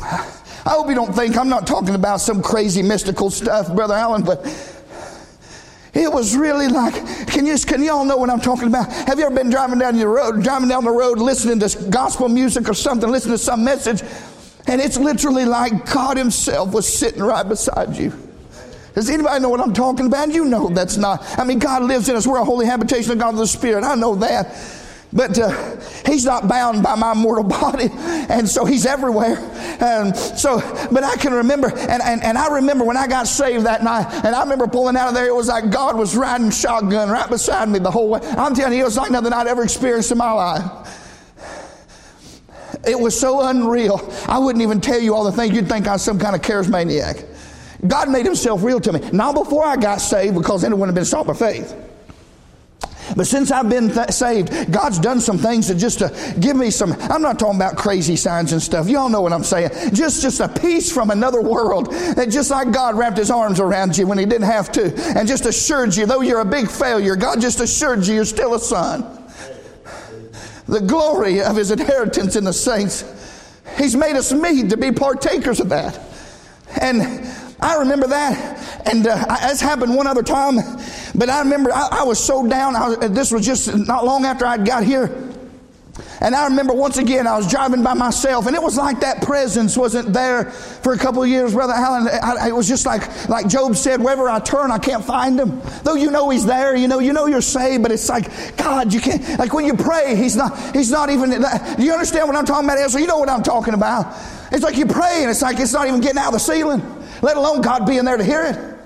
I 0.00 0.70
hope 0.70 0.88
you 0.88 0.94
don't 0.94 1.14
think 1.14 1.36
I'm 1.36 1.50
not 1.50 1.66
talking 1.66 1.94
about 1.94 2.20
some 2.20 2.42
crazy 2.42 2.82
mystical 2.82 3.30
stuff, 3.30 3.72
Brother 3.74 3.94
Allen, 3.94 4.22
but 4.22 4.44
it 5.96 6.12
was 6.12 6.36
really 6.36 6.68
like, 6.68 6.94
can 7.26 7.46
you, 7.46 7.56
can 7.58 7.82
you 7.82 7.90
all 7.90 8.04
know 8.04 8.16
what 8.16 8.30
I'm 8.30 8.40
talking 8.40 8.68
about? 8.68 8.92
Have 8.92 9.18
you 9.18 9.26
ever 9.26 9.34
been 9.34 9.50
driving 9.50 9.78
down 9.78 9.96
your 9.96 10.14
road, 10.14 10.42
driving 10.42 10.68
down 10.68 10.84
the 10.84 10.90
road, 10.90 11.18
listening 11.18 11.58
to 11.60 11.88
gospel 11.90 12.28
music 12.28 12.68
or 12.68 12.74
something, 12.74 13.10
listening 13.10 13.34
to 13.34 13.42
some 13.42 13.64
message, 13.64 14.02
and 14.66 14.80
it's 14.80 14.96
literally 14.98 15.44
like 15.44 15.90
God 15.92 16.16
Himself 16.16 16.72
was 16.72 16.86
sitting 16.92 17.22
right 17.22 17.48
beside 17.48 17.96
you. 17.96 18.12
Does 18.94 19.10
anybody 19.10 19.40
know 19.40 19.50
what 19.50 19.60
I'm 19.60 19.74
talking 19.74 20.06
about? 20.06 20.32
You 20.32 20.46
know 20.46 20.70
that's 20.70 20.96
not. 20.96 21.22
I 21.38 21.44
mean, 21.44 21.58
God 21.58 21.82
lives 21.82 22.08
in 22.08 22.16
us. 22.16 22.26
We're 22.26 22.38
a 22.38 22.44
holy 22.44 22.64
habitation 22.64 23.12
of 23.12 23.18
God 23.18 23.36
the 23.36 23.46
Spirit. 23.46 23.84
I 23.84 23.94
know 23.94 24.14
that. 24.16 24.56
But 25.16 25.38
uh, 25.38 25.80
he's 26.04 26.26
not 26.26 26.46
bound 26.46 26.82
by 26.82 26.94
my 26.94 27.14
mortal 27.14 27.44
body, 27.60 27.88
and 28.28 28.46
so 28.46 28.66
he's 28.66 28.84
everywhere. 28.84 29.38
And 29.80 30.14
so, 30.14 30.60
but 30.92 31.02
I 31.02 31.16
can 31.16 31.32
remember, 31.32 31.68
and, 31.68 32.02
and, 32.02 32.22
and 32.22 32.36
I 32.36 32.54
remember 32.54 32.84
when 32.84 32.98
I 32.98 33.06
got 33.06 33.26
saved 33.26 33.64
that 33.64 33.82
night, 33.82 34.06
and 34.24 34.34
I 34.34 34.42
remember 34.42 34.66
pulling 34.66 34.94
out 34.94 35.08
of 35.08 35.14
there, 35.14 35.26
it 35.26 35.34
was 35.34 35.48
like 35.48 35.70
God 35.70 35.96
was 35.96 36.14
riding 36.14 36.50
shotgun 36.50 37.08
right 37.08 37.28
beside 37.28 37.70
me 37.70 37.78
the 37.78 37.90
whole 37.90 38.10
way. 38.10 38.20
I'm 38.22 38.54
telling 38.54 38.74
you, 38.76 38.82
it 38.82 38.84
was 38.84 38.98
like 38.98 39.10
nothing 39.10 39.32
I'd 39.32 39.46
ever 39.46 39.64
experienced 39.64 40.12
in 40.12 40.18
my 40.18 40.32
life. 40.32 41.02
It 42.86 43.00
was 43.00 43.18
so 43.18 43.48
unreal. 43.48 44.12
I 44.28 44.38
wouldn't 44.38 44.62
even 44.62 44.80
tell 44.80 45.00
you 45.00 45.14
all 45.14 45.24
the 45.24 45.32
things 45.32 45.54
you'd 45.54 45.68
think 45.68 45.88
I 45.88 45.94
was 45.94 46.02
some 46.02 46.18
kind 46.18 46.36
of 46.36 46.42
charismaniac. 46.42 47.24
God 47.88 48.10
made 48.10 48.26
himself 48.26 48.62
real 48.62 48.80
to 48.80 48.92
me. 48.92 49.00
Not 49.12 49.34
before 49.34 49.64
I 49.64 49.76
got 49.76 50.00
saved, 50.00 50.34
because 50.34 50.62
wouldn't 50.62 50.86
have 50.86 50.94
been 50.94 51.04
sought 51.04 51.26
by 51.26 51.34
faith. 51.34 51.74
But 53.14 53.26
since 53.26 53.50
I've 53.50 53.68
been 53.68 53.90
th- 53.90 54.10
saved, 54.10 54.72
God's 54.72 54.98
done 54.98 55.20
some 55.20 55.38
things 55.38 55.68
to 55.68 55.74
just 55.74 56.00
to 56.00 56.34
give 56.40 56.56
me 56.56 56.70
some. 56.70 56.92
I'm 56.92 57.22
not 57.22 57.38
talking 57.38 57.56
about 57.56 57.76
crazy 57.76 58.16
signs 58.16 58.52
and 58.52 58.60
stuff. 58.60 58.88
Y'all 58.88 59.08
know 59.08 59.20
what 59.20 59.32
I'm 59.32 59.44
saying. 59.44 59.70
Just, 59.92 60.22
just 60.22 60.40
a 60.40 60.48
peace 60.48 60.90
from 60.90 61.10
another 61.10 61.40
world. 61.40 61.92
That 61.92 62.30
just 62.30 62.50
like 62.50 62.72
God 62.72 62.96
wrapped 62.96 63.18
his 63.18 63.30
arms 63.30 63.60
around 63.60 63.96
you 63.96 64.06
when 64.06 64.18
he 64.18 64.24
didn't 64.24 64.46
have 64.46 64.72
to 64.72 64.92
and 65.16 65.28
just 65.28 65.46
assured 65.46 65.94
you, 65.94 66.06
though 66.06 66.20
you're 66.20 66.40
a 66.40 66.44
big 66.44 66.68
failure, 66.68 67.16
God 67.16 67.40
just 67.40 67.60
assured 67.60 68.06
you 68.06 68.14
you're 68.14 68.24
still 68.24 68.54
a 68.54 68.58
son. 68.58 69.24
The 70.66 70.80
glory 70.80 71.42
of 71.42 71.56
his 71.56 71.70
inheritance 71.70 72.34
in 72.34 72.44
the 72.44 72.52
saints. 72.52 73.04
He's 73.78 73.94
made 73.94 74.16
us 74.16 74.32
meet 74.32 74.70
to 74.70 74.76
be 74.76 74.90
partakers 74.90 75.60
of 75.60 75.68
that. 75.68 76.00
And 76.80 77.28
I 77.60 77.76
remember 77.76 78.06
that. 78.08 78.86
And 78.86 79.06
uh, 79.06 79.16
happened 79.60 79.94
one 79.94 80.06
other 80.06 80.22
time. 80.22 80.56
But 81.14 81.28
I 81.28 81.40
remember 81.40 81.72
I, 81.72 81.88
I 82.00 82.02
was 82.04 82.22
so 82.22 82.46
down. 82.46 82.74
Was, 82.74 83.10
this 83.10 83.32
was 83.32 83.44
just 83.44 83.74
not 83.74 84.04
long 84.04 84.24
after 84.24 84.46
I'd 84.46 84.66
got 84.66 84.84
here. 84.84 85.26
And 86.20 86.34
I 86.34 86.44
remember 86.44 86.72
once 86.72 86.98
again, 86.98 87.26
I 87.26 87.36
was 87.36 87.48
driving 87.48 87.82
by 87.82 87.94
myself, 87.94 88.46
and 88.46 88.56
it 88.56 88.62
was 88.62 88.76
like 88.76 89.00
that 89.00 89.22
presence 89.22 89.76
wasn't 89.76 90.12
there 90.12 90.50
for 90.50 90.94
a 90.94 90.98
couple 90.98 91.22
of 91.22 91.28
years, 91.28 91.52
Brother 91.52 91.74
Allen. 91.74 92.08
I, 92.22 92.48
it 92.48 92.52
was 92.52 92.66
just 92.66 92.86
like, 92.86 93.28
like 93.28 93.48
Job 93.48 93.76
said, 93.76 94.00
wherever 94.00 94.28
I 94.28 94.40
turn, 94.40 94.70
I 94.70 94.78
can't 94.78 95.04
find 95.04 95.38
him. 95.38 95.60
Though 95.84 95.94
you 95.94 96.10
know 96.10 96.30
he's 96.30 96.46
there, 96.46 96.74
you 96.74 96.88
know, 96.88 97.00
you 97.00 97.12
know 97.12 97.26
you're 97.26 97.42
saved, 97.42 97.82
but 97.82 97.92
it's 97.92 98.08
like, 98.08 98.56
God, 98.56 98.92
you 98.92 99.00
can't, 99.00 99.38
like 99.38 99.52
when 99.52 99.66
you 99.66 99.74
pray, 99.74 100.16
he's 100.16 100.36
not, 100.36 100.58
he's 100.74 100.90
not 100.90 101.10
even, 101.10 101.30
do 101.30 101.84
you 101.84 101.92
understand 101.92 102.28
what 102.28 102.36
I'm 102.36 102.46
talking 102.46 102.64
about, 102.64 102.78
Ezra? 102.78 103.00
You 103.00 103.06
know 103.06 103.18
what 103.18 103.28
I'm 103.28 103.42
talking 103.42 103.74
about. 103.74 104.14
It's 104.52 104.62
like 104.62 104.76
you 104.76 104.86
pray, 104.86 105.18
and 105.22 105.30
it's 105.30 105.42
like 105.42 105.58
it's 105.58 105.72
not 105.72 105.86
even 105.86 106.00
getting 106.00 106.18
out 106.18 106.28
of 106.28 106.34
the 106.34 106.38
ceiling. 106.38 106.80
Let 107.22 107.36
alone 107.36 107.60
God 107.60 107.86
being 107.86 108.04
there 108.04 108.16
to 108.16 108.24
hear 108.24 108.44
it. 108.44 108.76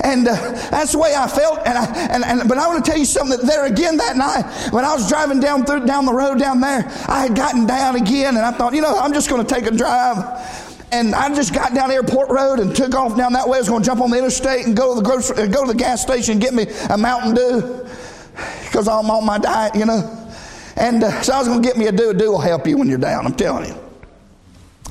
And 0.00 0.28
uh, 0.28 0.34
that's 0.70 0.92
the 0.92 0.98
way 0.98 1.14
I 1.16 1.26
felt. 1.26 1.60
And, 1.66 1.78
I, 1.78 1.84
and, 2.12 2.24
and 2.24 2.48
but 2.48 2.58
I 2.58 2.68
want 2.68 2.84
to 2.84 2.90
tell 2.90 2.98
you 2.98 3.06
something. 3.06 3.38
That 3.38 3.46
there 3.46 3.64
again 3.64 3.96
that 3.96 4.16
night, 4.16 4.44
when 4.70 4.84
I 4.84 4.92
was 4.92 5.08
driving 5.08 5.40
down 5.40 5.64
through 5.64 5.86
down 5.86 6.04
the 6.04 6.12
road 6.12 6.38
down 6.38 6.60
there, 6.60 6.84
I 7.08 7.22
had 7.22 7.34
gotten 7.34 7.66
down 7.66 7.96
again, 7.96 8.36
and 8.36 8.44
I 8.44 8.52
thought, 8.52 8.74
you 8.74 8.82
know, 8.82 8.98
I'm 8.98 9.12
just 9.12 9.30
going 9.30 9.44
to 9.44 9.54
take 9.54 9.66
a 9.66 9.70
drive. 9.70 10.72
And 10.92 11.14
I 11.14 11.34
just 11.34 11.52
got 11.52 11.74
down 11.74 11.90
Airport 11.90 12.30
Road 12.30 12.60
and 12.60 12.76
took 12.76 12.94
off 12.94 13.16
down 13.16 13.32
that 13.32 13.48
way. 13.48 13.58
I 13.58 13.60
was 13.60 13.68
going 13.68 13.82
to 13.82 13.86
jump 13.86 14.00
on 14.00 14.10
the 14.10 14.18
interstate 14.18 14.66
and 14.66 14.76
go 14.76 14.94
to 14.94 15.00
the 15.00 15.08
grocery, 15.08 15.48
go 15.48 15.66
to 15.66 15.72
the 15.72 15.78
gas 15.78 16.02
station 16.02 16.32
and 16.32 16.40
get 16.40 16.54
me 16.54 16.66
a 16.90 16.96
Mountain 16.96 17.34
Dew 17.34 17.84
because 18.64 18.86
I'm 18.86 19.10
on 19.10 19.24
my 19.24 19.38
diet, 19.38 19.74
you 19.74 19.86
know. 19.86 20.20
And 20.76 21.02
uh, 21.02 21.22
so 21.22 21.32
I 21.32 21.38
was 21.38 21.48
going 21.48 21.62
to 21.62 21.66
get 21.66 21.76
me 21.76 21.86
a 21.86 21.92
Dew. 21.92 22.10
A 22.10 22.14
Dew 22.14 22.30
will 22.30 22.40
help 22.40 22.66
you 22.66 22.76
when 22.76 22.88
you're 22.88 22.98
down. 22.98 23.26
I'm 23.26 23.34
telling 23.34 23.70
you. 23.70 23.83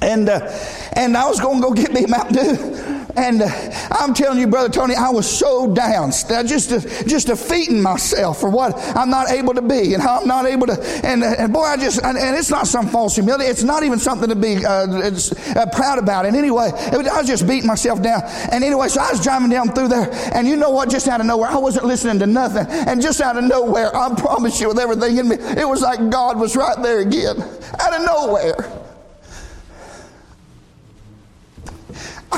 And 0.04 0.30
uh, 0.30 0.48
and 0.94 1.18
I 1.18 1.28
was 1.28 1.40
going 1.40 1.62
to 1.62 1.68
go 1.68 1.74
get 1.74 1.94
me 1.94 2.04
a 2.04 2.08
Mountain 2.08 2.36
Dew. 2.36 2.94
And 3.16 3.44
uh, 3.44 3.50
I'm 3.92 4.14
telling 4.14 4.40
you, 4.40 4.48
Brother 4.48 4.70
Tony, 4.70 4.96
I 4.96 5.10
was 5.10 5.30
so 5.30 5.74
down, 5.74 6.12
just 6.12 6.72
just 7.08 7.28
defeating 7.28 7.82
myself 7.82 8.40
for 8.40 8.50
what 8.50 8.74
I'm 8.96 9.10
not 9.10 9.30
able 9.30 9.54
to 9.54 9.62
be 9.62 9.94
and 9.94 10.02
how 10.02 10.20
I'm 10.20 10.28
not 10.28 10.46
able 10.46 10.68
to. 10.68 10.82
And, 11.06 11.24
uh, 11.24 11.36
and 11.38 11.54
boy, 11.54 11.62
I 11.62 11.78
just, 11.78 12.04
and, 12.04 12.18
and, 12.18 12.36
it's 12.36 12.50
not 12.50 12.68
some 12.68 12.88
false 12.88 13.16
humility. 13.16 13.46
It's 13.46 13.64
not 13.64 13.84
even 13.84 14.00
something 14.00 14.30
to 14.30 14.36
be 14.36 14.66
uh, 14.66 15.12
uh, 15.56 15.66
proud 15.74 16.00
about. 16.00 16.26
And 16.26 16.36
anyway, 16.36 16.72
was, 16.72 17.08
I 17.08 17.20
was 17.20 17.28
just 17.28 17.48
beating 17.48 17.68
myself 17.68 18.02
down. 18.02 18.24
And 18.52 18.64
anyway, 18.64 18.88
so 18.88 19.02
I 19.02 19.12
was 19.12 19.24
driving 19.24 19.50
down 19.50 19.74
through 19.74 19.90
there. 19.90 20.10
And 20.34 20.48
you 20.48 20.56
know 20.56 20.72
what? 20.72 20.90
Just 20.90 21.08
out 21.08 21.20
of 21.20 21.28
nowhere, 21.28 21.50
I 21.50 21.58
wasn't 21.58 21.86
listening 21.86 22.20
to 22.20 22.26
nothing. 22.26 22.66
And 22.68 23.02
just 23.02 23.22
out 23.22 23.38
of 23.38 23.44
nowhere, 23.44 23.96
I 23.96 24.14
promise 24.16 24.60
you, 24.60 24.70
with 24.70 24.80
everything 24.80 25.18
in 25.18 25.28
me, 25.30 25.36
it 25.36 25.68
was 25.68 25.82
like 25.82 26.10
God 26.10 26.40
was 26.40 26.56
right 26.56 26.82
there 26.82 27.00
again. 27.00 27.38
Out 27.80 27.94
of 27.94 28.06
nowhere. 28.06 28.83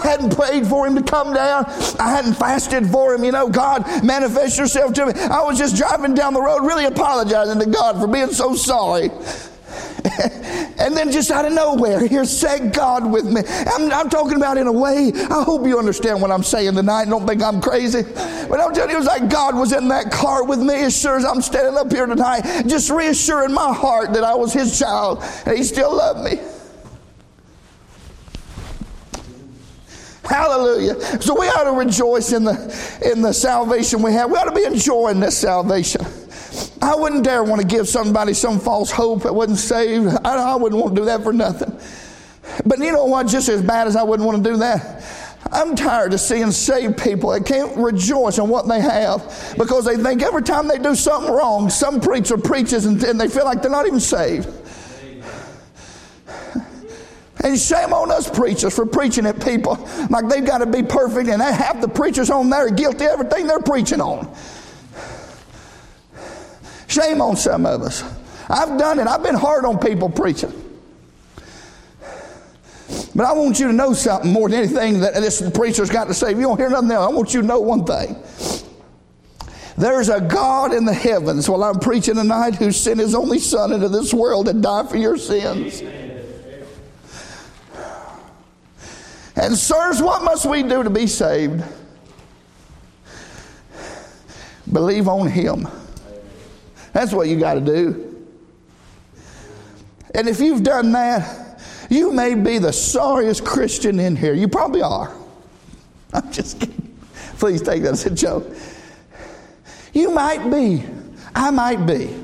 Hadn't 0.06 0.36
prayed 0.36 0.68
for 0.68 0.88
him 0.88 0.96
to 0.96 1.04
come 1.04 1.34
down. 1.34 1.66
I 2.00 2.12
hadn't 2.12 2.36
fasted 2.36 2.88
for 2.88 3.14
him. 3.14 3.24
You 3.24 3.32
know, 3.32 3.50
God, 3.50 4.04
manifest 4.04 4.58
yourself 4.58 4.94
to 4.94 5.08
me. 5.08 5.14
I 5.14 5.42
was 5.42 5.58
just 5.58 5.76
driving 5.76 6.14
down 6.14 6.34
the 6.34 6.42
road, 6.42 6.66
really 6.66 6.86
apologizing 6.86 7.60
to 7.60 7.66
God 7.66 8.00
for 8.00 8.08
being 8.08 8.32
so 8.32 8.56
sorry. 8.56 9.10
and 10.80 10.96
then 10.96 11.12
just 11.12 11.32
out 11.32 11.46
of 11.46 11.54
nowhere, 11.54 12.08
here 12.08 12.26
said 12.26 12.74
God 12.74 13.10
with 13.10 13.26
me. 13.26 13.42
I'm, 13.48 13.92
I'm, 13.92 14.10
talking 14.10 14.38
about 14.38 14.58
in 14.58 14.68
a 14.68 14.72
way, 14.72 15.12
I 15.16 15.44
hope 15.44 15.66
you 15.66 15.80
understand 15.80 16.22
what 16.22 16.32
I'm 16.32 16.44
saying 16.44 16.76
tonight. 16.76 17.06
Don't 17.06 17.26
think 17.28 17.42
I'm 17.42 17.60
crazy. 17.60 18.04
But 18.04 18.60
I'm 18.60 18.74
telling 18.74 18.92
you, 18.92 18.96
it 18.96 19.00
was 19.00 19.08
like 19.08 19.30
God 19.30 19.56
was 19.56 19.74
in 19.74 19.88
that 19.90 20.12
car 20.12 20.44
with 20.44 20.60
me 20.60 20.76
as 20.76 20.98
sure 20.98 21.18
as 21.18 21.26
I'm 21.26 21.42
standing 21.42 21.76
up 21.76 21.92
here 21.92 22.06
tonight, 22.06 22.42
just 22.68 22.90
reassuring 22.90 23.54
my 23.54 23.74
heart 23.74 24.14
that 24.14 24.24
I 24.24 24.36
was 24.36 24.54
his 24.54 24.78
child 24.78 25.24
and 25.46 25.58
he 25.58 25.64
still 25.64 25.96
loved 25.96 26.24
me. 26.24 26.40
Hallelujah. 30.36 31.22
So 31.22 31.40
we 31.40 31.48
ought 31.48 31.64
to 31.64 31.72
rejoice 31.72 32.34
in 32.34 32.44
the 32.44 33.02
in 33.10 33.22
the 33.22 33.34
salvation 33.34 34.02
we 34.02 34.12
have. 34.14 34.30
We 34.30 34.38
ought 34.38 34.46
to 34.46 34.56
be 34.56 34.66
enjoying 34.66 35.22
this 35.22 35.38
salvation. 35.38 36.06
I 36.82 36.94
wouldn't 36.96 37.24
dare 37.24 37.44
want 37.44 37.62
to 37.62 37.68
give 37.68 37.88
somebody 37.88 38.34
some 38.34 38.60
false 38.60 38.92
hope 38.92 39.24
that 39.24 39.34
wasn't 39.34 39.60
saved. 39.60 40.08
I, 40.24 40.36
I 40.36 40.56
wouldn't 40.56 40.82
want 40.82 40.96
to 40.96 41.02
do 41.02 41.06
that 41.06 41.24
for 41.24 41.34
nothing. 41.34 41.78
But 42.66 42.80
you 42.80 42.92
know 42.92 43.06
what? 43.06 43.28
Just 43.28 43.50
as 43.50 43.62
bad 43.62 43.88
as 43.88 43.96
I 43.96 44.04
wouldn't 44.04 44.28
want 44.28 44.44
to 44.44 44.52
do 44.52 44.58
that, 44.58 45.04
I'm 45.52 45.76
tired 45.76 46.14
of 46.14 46.20
seeing 46.20 46.52
saved 46.52 46.98
people 46.98 47.32
that 47.32 47.46
can't 47.46 47.76
rejoice 47.78 48.38
in 48.38 48.50
what 48.50 48.68
they 48.68 48.82
have 48.82 49.56
because 49.58 49.86
they 49.86 49.96
think 49.96 50.22
every 50.22 50.44
time 50.44 50.68
they 50.68 50.78
do 50.78 50.96
something 50.96 51.32
wrong, 51.32 51.70
some 51.70 52.02
preacher 52.02 52.38
preaches 52.38 52.86
and, 52.86 53.02
and 53.04 53.20
they 53.20 53.28
feel 53.28 53.46
like 53.46 53.62
they're 53.62 53.72
not 53.72 53.88
even 53.88 54.00
saved. 54.00 54.48
And 57.46 57.60
shame 57.60 57.94
on 57.94 58.10
us 58.10 58.28
preachers 58.28 58.74
for 58.74 58.88
preaching 58.88 59.28
at 59.28 59.40
people 59.40 59.76
like 60.10 60.28
they've 60.28 60.44
got 60.44 60.58
to 60.58 60.66
be 60.66 60.82
perfect, 60.82 61.30
and 61.30 61.40
half 61.40 61.80
the 61.80 61.88
preachers 61.88 62.32
on 62.32 62.50
there 62.50 62.66
are 62.66 62.72
guilty 62.72 63.06
of 63.06 63.12
everything 63.12 63.46
they're 63.46 63.60
preaching 63.60 64.02
on. 64.02 64.36
Shame 66.88 67.22
on 67.22 67.38
some 67.38 67.68
of 67.68 67.84
us. 67.84 68.04
I've 68.50 68.80
done 68.80 68.98
it. 68.98 69.06
I've 69.06 69.22
been 69.22 69.36
hard 69.36 69.64
on 69.64 69.78
people 69.78 70.10
preaching. 70.10 70.52
But 73.14 73.26
I 73.26 73.34
want 73.34 73.60
you 73.60 73.68
to 73.68 73.74
know 73.74 73.94
something 73.94 74.32
more 74.32 74.50
than 74.50 74.64
anything 74.64 75.02
that 75.02 75.14
this 75.14 75.48
preacher's 75.52 75.92
got 75.92 76.06
to 76.08 76.16
say. 76.16 76.32
If 76.32 76.38
you 76.38 76.44
don't 76.44 76.58
hear 76.58 76.72
nothing 76.72 76.90
else, 76.90 77.12
I 77.12 77.16
want 77.16 77.32
you 77.36 77.42
to 77.42 77.48
know 77.48 77.60
one 77.60 77.86
thing. 77.86 78.16
There's 79.78 80.10
a 80.10 80.20
God 80.20 80.74
in 80.74 80.86
the 80.86 80.94
heavens 80.96 81.48
while 81.48 81.64
I'm 81.64 81.78
preaching 81.78 82.16
tonight 82.16 82.56
who 82.56 82.72
sent 82.72 83.00
his 83.00 83.14
only 83.14 83.38
son 83.38 83.72
into 83.72 83.90
this 83.90 84.16
world 84.16 84.48
to 84.48 84.54
die 84.54 84.88
for 84.88 84.98
your 84.98 85.18
sins. 85.18 85.84
And, 89.36 89.58
sirs, 89.58 90.02
what 90.02 90.24
must 90.24 90.46
we 90.46 90.64
do 90.64 90.84
to 90.84 90.90
be 90.90 91.08
saved? 91.08 91.64
Believe 94.72 95.08
on 95.08 95.28
Him. 95.28 95.68
That's 96.94 97.12
what 97.12 97.28
you 97.28 97.40
got 97.40 97.56
to 97.56 97.62
do. 97.62 98.26
And 100.14 100.30
if 100.30 100.40
you've 100.40 100.64
done 100.64 100.94
that, 100.94 101.62
you 101.90 102.14
may 102.14 102.36
be 102.36 102.58
the 102.58 102.72
sorriest 102.72 103.44
Christian 103.44 104.00
in 104.00 104.16
here. 104.16 104.34
You 104.34 104.48
probably 104.48 104.82
are. 104.82 105.14
I'm 106.14 106.32
just 106.32 106.60
kidding. 106.60 106.98
Please 107.38 107.62
take 107.62 107.84
that 107.84 107.92
as 107.92 108.06
a 108.06 108.12
joke. 108.12 108.48
You 109.94 110.12
might 110.12 110.50
be. 110.50 110.86
I 111.36 111.52
might 111.52 111.86
be. 111.86 112.16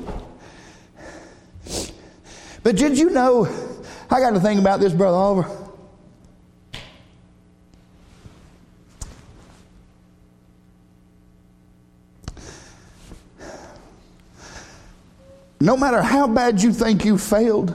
But 2.62 2.76
did 2.76 2.98
you 2.98 3.10
know? 3.10 3.46
I 4.10 4.20
got 4.20 4.30
to 4.30 4.40
think 4.40 4.60
about 4.60 4.80
this, 4.80 4.92
Brother 4.92 5.16
Oliver. 5.16 5.61
No 15.62 15.76
matter 15.76 16.02
how 16.02 16.26
bad 16.26 16.60
you 16.60 16.72
think 16.72 17.04
you 17.04 17.16
failed, 17.16 17.72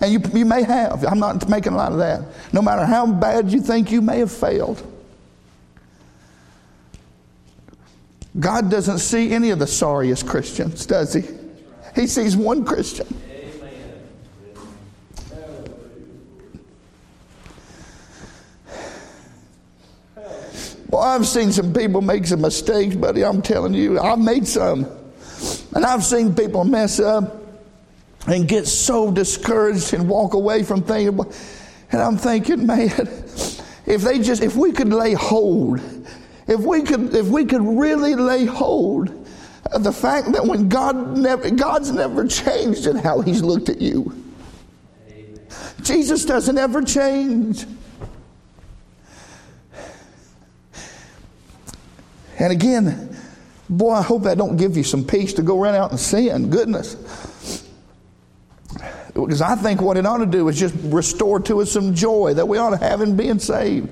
and 0.00 0.12
you, 0.12 0.20
you 0.32 0.44
may 0.44 0.62
have, 0.62 1.04
I'm 1.04 1.18
not 1.18 1.48
making 1.48 1.72
a 1.72 1.76
lot 1.76 1.90
of 1.90 1.98
that. 1.98 2.22
No 2.52 2.62
matter 2.62 2.86
how 2.86 3.06
bad 3.06 3.50
you 3.50 3.60
think 3.60 3.90
you 3.90 4.00
may 4.00 4.20
have 4.20 4.30
failed, 4.30 4.80
God 8.38 8.70
doesn't 8.70 9.00
see 9.00 9.32
any 9.32 9.50
of 9.50 9.58
the 9.58 9.66
sorriest 9.66 10.28
Christians, 10.28 10.86
does 10.86 11.14
He? 11.14 11.24
He 11.96 12.06
sees 12.06 12.36
one 12.36 12.64
Christian. 12.64 13.08
Well, 20.88 21.02
I've 21.02 21.26
seen 21.26 21.50
some 21.50 21.72
people 21.72 22.00
make 22.00 22.28
some 22.28 22.42
mistakes, 22.42 22.94
buddy. 22.94 23.24
I'm 23.24 23.42
telling 23.42 23.74
you, 23.74 23.98
I've 23.98 24.20
made 24.20 24.46
some. 24.46 24.86
And 25.74 25.84
I've 25.84 26.04
seen 26.04 26.34
people 26.34 26.64
mess 26.64 27.00
up 27.00 27.36
and 28.26 28.48
get 28.48 28.66
so 28.66 29.10
discouraged 29.10 29.92
and 29.92 30.08
walk 30.08 30.34
away 30.34 30.62
from 30.62 30.82
things. 30.82 31.10
And 31.92 32.00
I'm 32.00 32.16
thinking, 32.16 32.66
man, 32.66 32.90
if 33.86 34.02
they 34.02 34.18
just, 34.18 34.42
if 34.42 34.56
we 34.56 34.72
could 34.72 34.92
lay 34.92 35.12
hold, 35.12 35.80
if 36.46 36.60
we 36.60 36.82
could, 36.82 37.14
if 37.14 37.26
we 37.26 37.44
could 37.44 37.62
really 37.62 38.14
lay 38.14 38.44
hold 38.44 39.26
of 39.72 39.82
the 39.82 39.92
fact 39.92 40.32
that 40.32 40.44
when 40.44 40.68
God 40.68 41.16
never, 41.16 41.50
God's 41.50 41.90
never 41.90 42.26
changed 42.26 42.86
in 42.86 42.96
how 42.96 43.20
He's 43.20 43.42
looked 43.42 43.68
at 43.68 43.80
you. 43.80 44.12
Jesus 45.82 46.24
doesn't 46.24 46.56
ever 46.56 46.82
change. 46.82 47.66
And 52.38 52.52
again, 52.52 53.13
Boy, 53.76 53.92
I 53.92 54.02
hope 54.02 54.22
that 54.22 54.38
don't 54.38 54.56
give 54.56 54.76
you 54.76 54.84
some 54.84 55.04
peace 55.04 55.32
to 55.34 55.42
go 55.42 55.58
run 55.58 55.74
out 55.74 55.90
and 55.90 55.98
sin. 55.98 56.48
Goodness. 56.48 56.96
Because 59.14 59.42
I 59.42 59.56
think 59.56 59.80
what 59.80 59.96
it 59.96 60.06
ought 60.06 60.18
to 60.18 60.26
do 60.26 60.48
is 60.48 60.58
just 60.58 60.74
restore 60.84 61.40
to 61.40 61.60
us 61.60 61.72
some 61.72 61.94
joy 61.94 62.34
that 62.34 62.46
we 62.46 62.58
ought 62.58 62.70
to 62.70 62.76
have 62.76 63.00
in 63.00 63.16
being 63.16 63.38
saved. 63.38 63.88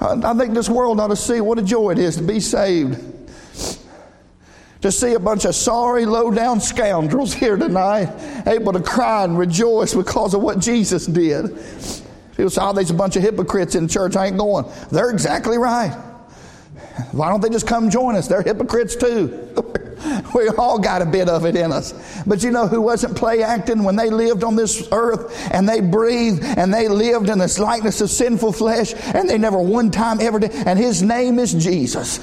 I 0.00 0.34
think 0.34 0.54
this 0.54 0.68
world 0.70 1.00
ought 1.00 1.08
to 1.08 1.16
see 1.16 1.42
what 1.42 1.58
a 1.58 1.62
joy 1.62 1.90
it 1.90 1.98
is 1.98 2.16
to 2.16 2.22
be 2.22 2.40
saved. 2.40 2.98
To 4.80 4.90
see 4.90 5.12
a 5.12 5.20
bunch 5.20 5.44
of 5.44 5.54
sorry, 5.54 6.06
low 6.06 6.30
down 6.30 6.60
scoundrels 6.60 7.34
here 7.34 7.58
tonight 7.58 8.46
able 8.46 8.72
to 8.72 8.80
cry 8.80 9.24
and 9.24 9.38
rejoice 9.38 9.92
because 9.94 10.32
of 10.32 10.40
what 10.40 10.58
Jesus 10.60 11.04
did. 11.04 11.44
People 12.34 12.48
say, 12.48 12.62
oh, 12.62 12.72
there's 12.72 12.90
a 12.90 12.94
bunch 12.94 13.16
of 13.16 13.22
hypocrites 13.22 13.74
in 13.74 13.88
church. 13.88 14.16
I 14.16 14.28
ain't 14.28 14.38
going. 14.38 14.64
They're 14.90 15.10
exactly 15.10 15.58
right. 15.58 15.94
Why 17.12 17.28
don't 17.28 17.40
they 17.40 17.50
just 17.50 17.66
come 17.66 17.90
join 17.90 18.14
us? 18.14 18.28
They're 18.28 18.42
hypocrites 18.42 18.96
too. 18.96 19.48
we 20.34 20.48
all 20.48 20.78
got 20.78 21.02
a 21.02 21.06
bit 21.06 21.28
of 21.28 21.44
it 21.44 21.56
in 21.56 21.72
us. 21.72 21.94
But 22.26 22.42
you 22.42 22.50
know 22.50 22.66
who 22.66 22.80
wasn't 22.80 23.16
play 23.16 23.42
acting 23.42 23.84
when 23.84 23.96
they 23.96 24.10
lived 24.10 24.44
on 24.44 24.56
this 24.56 24.88
earth 24.92 25.52
and 25.52 25.68
they 25.68 25.80
breathed 25.80 26.42
and 26.42 26.72
they 26.72 26.88
lived 26.88 27.28
in 27.28 27.38
this 27.38 27.58
likeness 27.58 28.00
of 28.00 28.10
sinful 28.10 28.52
flesh 28.52 28.94
and 29.14 29.28
they 29.28 29.38
never 29.38 29.58
one 29.58 29.90
time 29.90 30.20
ever 30.20 30.38
did. 30.38 30.52
And 30.52 30.78
his 30.78 31.02
name 31.02 31.38
is 31.38 31.52
Jesus. 31.52 32.18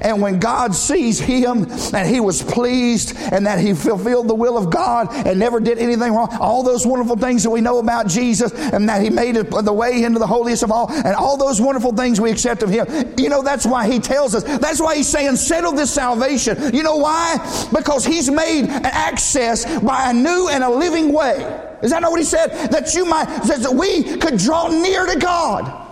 And 0.00 0.20
when 0.20 0.38
God 0.38 0.74
sees 0.74 1.18
him 1.18 1.66
and 1.94 2.08
he 2.08 2.20
was 2.20 2.42
pleased 2.42 3.16
and 3.16 3.46
that 3.46 3.58
he 3.58 3.74
fulfilled 3.74 4.28
the 4.28 4.34
will 4.34 4.56
of 4.56 4.70
God 4.70 5.08
and 5.12 5.38
never 5.38 5.60
did 5.60 5.78
anything 5.78 6.12
wrong, 6.12 6.28
all 6.40 6.62
those 6.62 6.86
wonderful 6.86 7.16
things 7.16 7.42
that 7.42 7.50
we 7.50 7.60
know 7.60 7.78
about 7.78 8.06
Jesus 8.08 8.52
and 8.52 8.88
that 8.88 9.02
he 9.02 9.10
made 9.10 9.36
the 9.36 9.72
way 9.72 10.02
into 10.02 10.18
the 10.18 10.26
holiest 10.26 10.62
of 10.62 10.70
all 10.70 10.90
and 10.90 11.14
all 11.14 11.36
those 11.36 11.60
wonderful 11.60 11.92
things 11.92 12.20
we 12.20 12.30
accept 12.30 12.62
of 12.62 12.70
him. 12.70 12.86
You 13.18 13.28
know, 13.28 13.42
that's 13.42 13.66
why 13.66 13.90
he 13.90 13.98
tells 13.98 14.34
us. 14.34 14.42
That's 14.58 14.80
why 14.80 14.96
he's 14.96 15.08
saying, 15.08 15.36
settle 15.36 15.72
this 15.72 15.92
salvation. 15.92 16.74
You 16.74 16.82
know 16.82 16.96
why? 16.96 17.36
Because 17.72 18.04
he's 18.04 18.30
made 18.30 18.64
an 18.64 18.86
access 18.86 19.64
by 19.80 20.10
a 20.10 20.12
new 20.12 20.48
and 20.50 20.62
a 20.64 20.70
living 20.70 21.12
way. 21.12 21.62
Is 21.82 21.90
that 21.90 22.02
not 22.02 22.10
what 22.10 22.20
he 22.20 22.24
said? 22.24 22.70
That 22.70 22.94
you 22.94 23.04
might, 23.04 23.26
that 23.26 23.74
we 23.74 24.16
could 24.16 24.38
draw 24.38 24.68
near 24.68 25.06
to 25.06 25.18
God. 25.18 25.85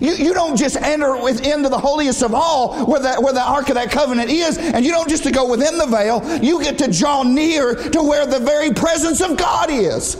You, 0.00 0.12
you 0.12 0.34
don't 0.34 0.56
just 0.56 0.76
enter 0.76 1.16
within 1.22 1.62
the 1.62 1.78
holiest 1.78 2.22
of 2.22 2.34
all 2.34 2.86
where 2.86 3.00
the, 3.00 3.14
where 3.16 3.32
the 3.32 3.42
Ark 3.42 3.68
of 3.68 3.74
that 3.74 3.90
covenant 3.90 4.30
is, 4.30 4.58
and 4.58 4.84
you 4.84 4.90
don't 4.90 5.08
just 5.08 5.30
go 5.32 5.48
within 5.48 5.78
the 5.78 5.86
veil, 5.86 6.22
you 6.42 6.62
get 6.62 6.78
to 6.78 6.90
draw 6.90 7.22
near 7.22 7.74
to 7.74 8.02
where 8.02 8.26
the 8.26 8.38
very 8.38 8.72
presence 8.72 9.20
of 9.20 9.36
God 9.36 9.70
is. 9.70 10.16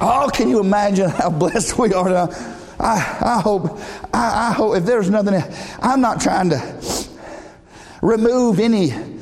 Oh, 0.00 0.28
can 0.32 0.48
you 0.48 0.60
imagine 0.60 1.08
how 1.08 1.30
blessed 1.30 1.78
we 1.78 1.92
are 1.94 2.08
now? 2.08 2.28
I, 2.78 3.18
I 3.20 3.40
hope, 3.40 3.78
I, 4.12 4.50
I 4.50 4.52
hope 4.52 4.76
if 4.76 4.84
there's 4.84 5.08
nothing, 5.08 5.40
I'm 5.80 6.00
not 6.00 6.20
trying 6.20 6.50
to 6.50 7.08
remove 8.02 8.58
any 8.58 9.13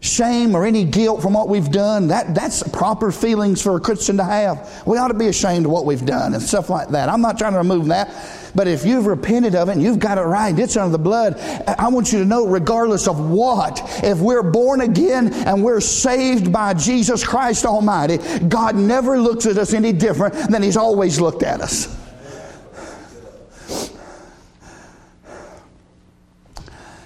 shame 0.00 0.54
or 0.54 0.64
any 0.64 0.84
guilt 0.84 1.20
from 1.20 1.34
what 1.34 1.48
we've 1.48 1.70
done. 1.70 2.08
That, 2.08 2.34
that's 2.34 2.66
proper 2.70 3.12
feelings 3.12 3.60
for 3.60 3.76
a 3.76 3.80
Christian 3.80 4.16
to 4.16 4.24
have. 4.24 4.82
We 4.86 4.96
ought 4.96 5.08
to 5.08 5.14
be 5.14 5.28
ashamed 5.28 5.66
of 5.66 5.72
what 5.72 5.84
we've 5.84 6.04
done 6.04 6.32
and 6.34 6.42
stuff 6.42 6.70
like 6.70 6.88
that. 6.88 7.08
I'm 7.08 7.20
not 7.20 7.38
trying 7.38 7.52
to 7.52 7.58
remove 7.58 7.86
that. 7.86 8.10
But 8.54 8.66
if 8.66 8.84
you've 8.84 9.06
repented 9.06 9.54
of 9.54 9.68
it 9.68 9.72
and 9.72 9.82
you've 9.82 9.98
got 9.98 10.18
it 10.18 10.22
right, 10.22 10.58
it's 10.58 10.76
under 10.76 10.90
the 10.90 10.98
blood, 10.98 11.38
I 11.38 11.88
want 11.88 12.12
you 12.12 12.18
to 12.18 12.24
know, 12.24 12.46
regardless 12.46 13.06
of 13.06 13.30
what, 13.30 13.80
if 14.02 14.18
we're 14.18 14.42
born 14.42 14.80
again 14.80 15.32
and 15.32 15.62
we're 15.62 15.80
saved 15.80 16.52
by 16.52 16.74
Jesus 16.74 17.24
Christ 17.24 17.64
Almighty, 17.64 18.18
God 18.48 18.74
never 18.74 19.20
looks 19.20 19.46
at 19.46 19.58
us 19.58 19.72
any 19.72 19.92
different 19.92 20.34
than 20.50 20.62
He's 20.62 20.76
always 20.76 21.20
looked 21.20 21.42
at 21.42 21.60
us. 21.60 21.96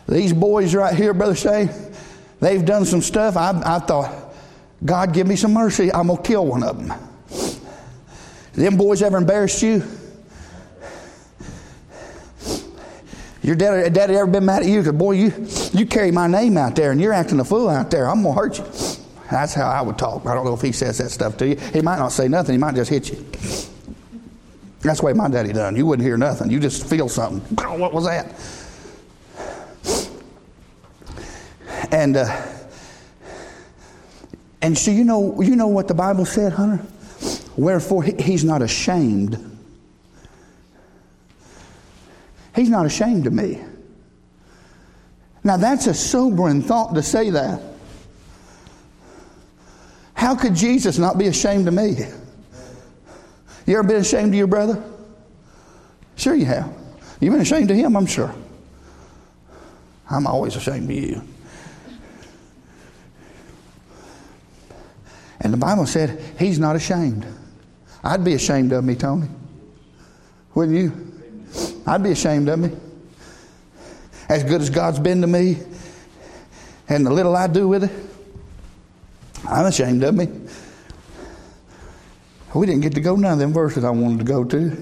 These 0.09 0.33
boys 0.33 0.75
right 0.75 0.95
here, 0.95 1.13
Brother 1.15 1.35
Shay, 1.35 1.69
they've 2.45 2.65
done 2.65 2.85
some 2.85 3.01
stuff. 3.01 3.37
I, 3.37 3.61
I 3.65 3.79
thought, 3.79 4.35
God, 4.85 5.13
give 5.13 5.27
me 5.27 5.37
some 5.37 5.53
mercy. 5.53 5.93
I'm 5.93 6.09
going 6.09 6.23
to 6.23 6.29
kill 6.29 6.47
one 6.47 6.63
of 6.63 6.77
them. 6.77 6.99
Them 8.53 8.77
boys 8.77 9.03
ever 9.03 9.17
embarrassed 9.17 9.63
you? 9.63 9.83
Your 13.43 13.57
daddy, 13.57 13.91
daddy 13.91 14.15
ever 14.15 14.27
been 14.27 14.45
mad 14.47 14.63
at 14.63 14.69
you? 14.69 14.81
Because, 14.81 14.95
boy, 14.95 15.13
you, 15.13 15.33
you 15.73 15.85
carry 15.87 16.11
my 16.11 16.27
name 16.27 16.57
out 16.57 16.77
there 16.77 16.93
and 16.93 17.01
you're 17.01 17.13
acting 17.13 17.41
a 17.41 17.45
fool 17.45 17.69
out 17.69 17.91
there. 17.91 18.09
I'm 18.09 18.23
going 18.23 18.35
to 18.35 18.41
hurt 18.41 18.59
you. 18.59 18.65
That's 19.31 19.53
how 19.53 19.69
I 19.69 19.83
would 19.83 19.99
talk. 19.99 20.27
I 20.27 20.35
don't 20.35 20.45
know 20.45 20.55
if 20.55 20.63
he 20.63 20.73
says 20.73 20.99
that 20.99 21.11
stuff 21.11 21.37
to 21.39 21.49
you. 21.49 21.57
He 21.57 21.83
might 21.83 21.99
not 21.99 22.09
say 22.09 22.29
nothing. 22.29 22.55
He 22.55 22.59
might 22.59 22.75
just 22.75 22.91
hit 22.91 23.11
you. 23.11 23.17
That's 24.81 25.01
the 25.01 25.07
way 25.07 25.13
my 25.13 25.29
daddy 25.29 25.53
done. 25.53 25.77
You 25.77 25.87
wouldn't 25.87 26.07
hear 26.07 26.17
nothing. 26.17 26.51
You 26.51 26.61
just 26.61 26.87
feel 26.89 27.09
something. 27.09 27.41
What 27.79 27.93
was 27.93 28.05
that? 28.05 28.33
And 31.95 32.17
uh, 32.17 32.47
and 34.61 34.77
so 34.77 34.91
you 34.91 35.05
know 35.05 35.41
you 35.41 35.55
know 35.55 35.69
what 35.69 35.87
the 35.87 35.95
Bible 35.95 36.25
said, 36.25 36.53
Hunter. 36.53 36.85
Wherefore 37.57 38.03
he, 38.03 38.21
he's 38.21 38.43
not 38.43 38.63
ashamed. 38.63 39.39
He's 42.57 42.69
not 42.69 42.85
ashamed 42.85 43.29
of 43.29 43.33
me. 43.33 43.63
Now 45.45 45.57
that's 45.57 45.87
a 45.87 45.95
sobering 45.95 46.63
thought 46.63 46.97
to 46.97 47.03
say 47.03 47.31
that. 47.31 47.63
How 50.15 50.35
could 50.35 50.57
Jesus 50.57 50.99
not 50.99 51.17
be 51.17 51.29
ashamed 51.29 51.69
of 51.69 51.75
me? 51.75 51.95
You 53.67 53.79
ever 53.79 53.87
been 53.87 54.01
ashamed 54.01 54.31
of 54.31 54.35
your 54.35 54.49
brother? 54.49 54.83
Sure 56.17 56.35
you 56.35 56.47
have. 56.47 56.75
You've 57.21 57.35
been 57.35 57.43
ashamed 57.43 57.71
of 57.71 57.77
him, 57.77 57.97
I'm 57.97 58.07
sure. 58.07 58.35
I'm 60.11 60.27
always 60.27 60.57
ashamed 60.57 60.91
of 60.91 60.97
you. 60.97 61.23
And 65.45 65.53
the 65.53 65.59
Bible 65.59 65.87
said 65.87 66.21
he's 66.39 66.59
not 66.59 66.75
ashamed. 66.75 67.27
I'd 68.03 68.25
be 68.25 68.35
ashamed 68.35 68.73
of 68.73 68.83
me, 68.83 68.97
Tony. 68.97 69.29
Wouldn't 70.55 70.77
you? 70.77 71.13
I'd 71.87 72.03
be 72.03 72.11
ashamed 72.11 72.49
of 72.49 72.59
me. 72.59 72.71
As 74.29 74.43
good 74.43 74.63
as 74.63 74.71
God's 74.71 74.99
been 74.99 75.21
to 75.21 75.27
me 75.27 75.59
and 76.89 77.07
the 77.07 77.11
little 77.11 77.37
I 77.37 77.47
do 77.47 77.69
with 77.69 77.85
it, 77.85 77.91
I'm 79.47 79.67
ashamed 79.67 80.03
of 80.03 80.15
me. 80.15 80.29
We 82.55 82.67
didn't 82.67 82.83
get 82.83 82.95
to 82.95 83.01
go 83.01 83.17
none 83.17 83.33
of 83.33 83.39
them 83.39 83.53
verses 83.53 83.85
I 83.85 83.91
wanted 83.91 84.19
to 84.19 84.25
go 84.25 84.45
to. 84.45 84.77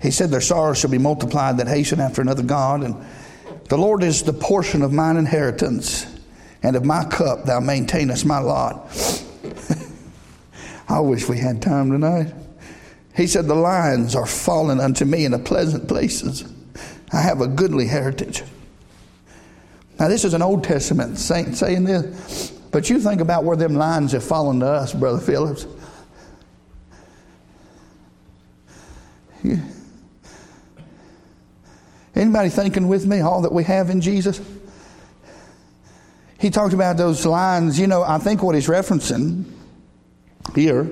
He 0.00 0.10
said, 0.10 0.30
Their 0.30 0.40
sorrows 0.40 0.78
shall 0.78 0.90
be 0.90 0.98
multiplied 0.98 1.58
that 1.58 1.68
hasten 1.68 2.00
after 2.00 2.22
another 2.22 2.42
God, 2.42 2.82
and 2.82 2.96
the 3.68 3.78
Lord 3.78 4.02
is 4.02 4.22
the 4.22 4.32
portion 4.32 4.82
of 4.82 4.92
mine 4.92 5.16
inheritance, 5.16 6.06
and 6.62 6.76
of 6.76 6.84
my 6.84 7.04
cup 7.04 7.44
thou 7.44 7.60
maintainest 7.60 8.24
my 8.24 8.38
lot. 8.38 8.90
I 10.88 11.00
wish 11.00 11.28
we 11.28 11.38
had 11.38 11.60
time 11.60 11.90
tonight. 11.90 12.32
He 13.16 13.26
said, 13.26 13.46
The 13.46 13.54
lines 13.54 14.14
are 14.14 14.26
fallen 14.26 14.78
unto 14.78 15.04
me 15.04 15.24
in 15.24 15.32
the 15.32 15.38
pleasant 15.38 15.88
places. 15.88 16.44
I 17.12 17.20
have 17.20 17.40
a 17.40 17.48
goodly 17.48 17.86
heritage. 17.86 18.42
Now, 19.98 20.08
this 20.08 20.24
is 20.24 20.34
an 20.34 20.42
Old 20.42 20.62
Testament 20.62 21.18
saint 21.18 21.56
saying 21.56 21.84
this, 21.84 22.50
but 22.70 22.90
you 22.90 23.00
think 23.00 23.20
about 23.20 23.44
where 23.44 23.56
them 23.56 23.74
lines 23.74 24.12
have 24.12 24.22
fallen 24.22 24.60
to 24.60 24.66
us, 24.66 24.92
Brother 24.92 25.18
Phillips. 25.18 25.66
Anybody 32.16 32.48
thinking 32.48 32.88
with 32.88 33.06
me 33.06 33.20
all 33.20 33.42
that 33.42 33.52
we 33.52 33.62
have 33.64 33.90
in 33.90 34.00
Jesus? 34.00 34.40
He 36.38 36.48
talked 36.48 36.72
about 36.72 36.96
those 36.96 37.26
lines. 37.26 37.78
You 37.78 37.86
know, 37.86 38.02
I 38.02 38.18
think 38.18 38.42
what 38.42 38.54
he's 38.54 38.68
referencing 38.68 39.44
here, 40.54 40.88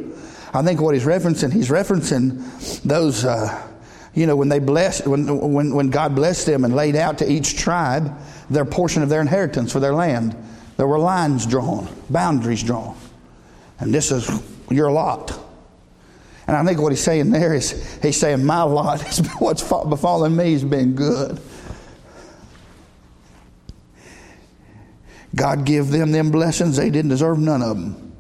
I 0.53 0.63
think 0.63 0.81
what 0.81 0.95
he's 0.95 1.05
referencing, 1.05 1.53
he's 1.53 1.71
referencing 1.71 2.83
those, 2.83 3.25
uh, 3.25 3.69
you 4.15 4.27
know, 4.27 4.37
when 4.37 4.49
they 4.49 4.59
blessed, 4.59 5.07
when, 5.07 5.27
when, 5.53 5.75
when 5.75 5.89
God 5.89 6.15
blessed 6.15 6.47
them 6.47 6.65
and 6.65 6.75
laid 6.75 6.95
out 6.95 7.19
to 7.19 7.31
each 7.31 7.57
tribe 7.57 8.17
their 8.51 8.65
portion 8.65 9.03
of 9.03 9.09
their 9.09 9.23
inheritance 9.23 9.73
for 9.73 9.81
their 9.81 9.95
land, 9.95 10.37
there 10.77 10.87
were 10.87 10.99
lines 10.99 11.47
drawn, 11.47 11.89
boundaries 12.11 12.63
drawn. 12.63 12.97
And 13.81 13.95
this 13.95 14.11
is 14.11 14.31
your 14.71 14.91
lot. 14.91 15.39
And 16.47 16.57
I 16.57 16.65
think 16.65 16.81
what 16.81 16.93
he's 16.93 17.03
saying 17.03 17.31
there 17.31 17.55
is 17.55 17.99
he's 18.03 18.19
saying, 18.19 18.45
My 18.45 18.63
lot, 18.63 19.01
what's 19.39 19.63
befallen 19.63 20.37
me 20.37 20.53
has 20.53 20.65
been 20.65 20.95
good. 20.95 21.41
God 25.35 25.65
give 25.65 25.89
them 25.89 26.13
them 26.13 26.31
blessings. 26.31 26.77
They 26.77 26.91
didn't 26.91 27.09
deserve 27.09 27.39
none 27.39 27.63
of 27.63 27.77
them. 27.77 28.13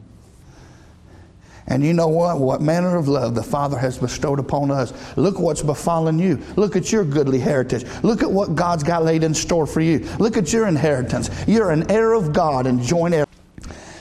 And 1.67 1.83
you 1.83 1.95
know 1.95 2.09
what? 2.09 2.41
What 2.41 2.61
manner 2.61 2.97
of 2.97 3.09
love 3.09 3.35
the 3.35 3.43
Father 3.43 3.79
has 3.79 3.97
bestowed 3.97 4.39
upon 4.39 4.71
us. 4.71 4.93
Look 5.17 5.39
what's 5.39 5.63
befallen 5.63 6.19
you. 6.19 6.43
Look 6.57 6.77
at 6.77 6.93
your 6.93 7.05
goodly 7.05 7.39
heritage. 7.39 7.87
Look 8.03 8.23
at 8.23 8.31
what 8.31 8.55
God's 8.55 8.83
got 8.83 9.03
laid 9.03 9.23
in 9.23 9.33
store 9.33 9.67
for 9.67 9.81
you. 9.81 10.01
Look 10.19 10.37
at 10.37 10.53
your 10.53 10.67
inheritance. 10.67 11.31
You're 11.47 11.71
an 11.71 11.91
heir 11.91 12.13
of 12.13 12.33
God 12.33 12.67
and 12.67 12.83
joint 12.83 13.15
heir. 13.15 13.27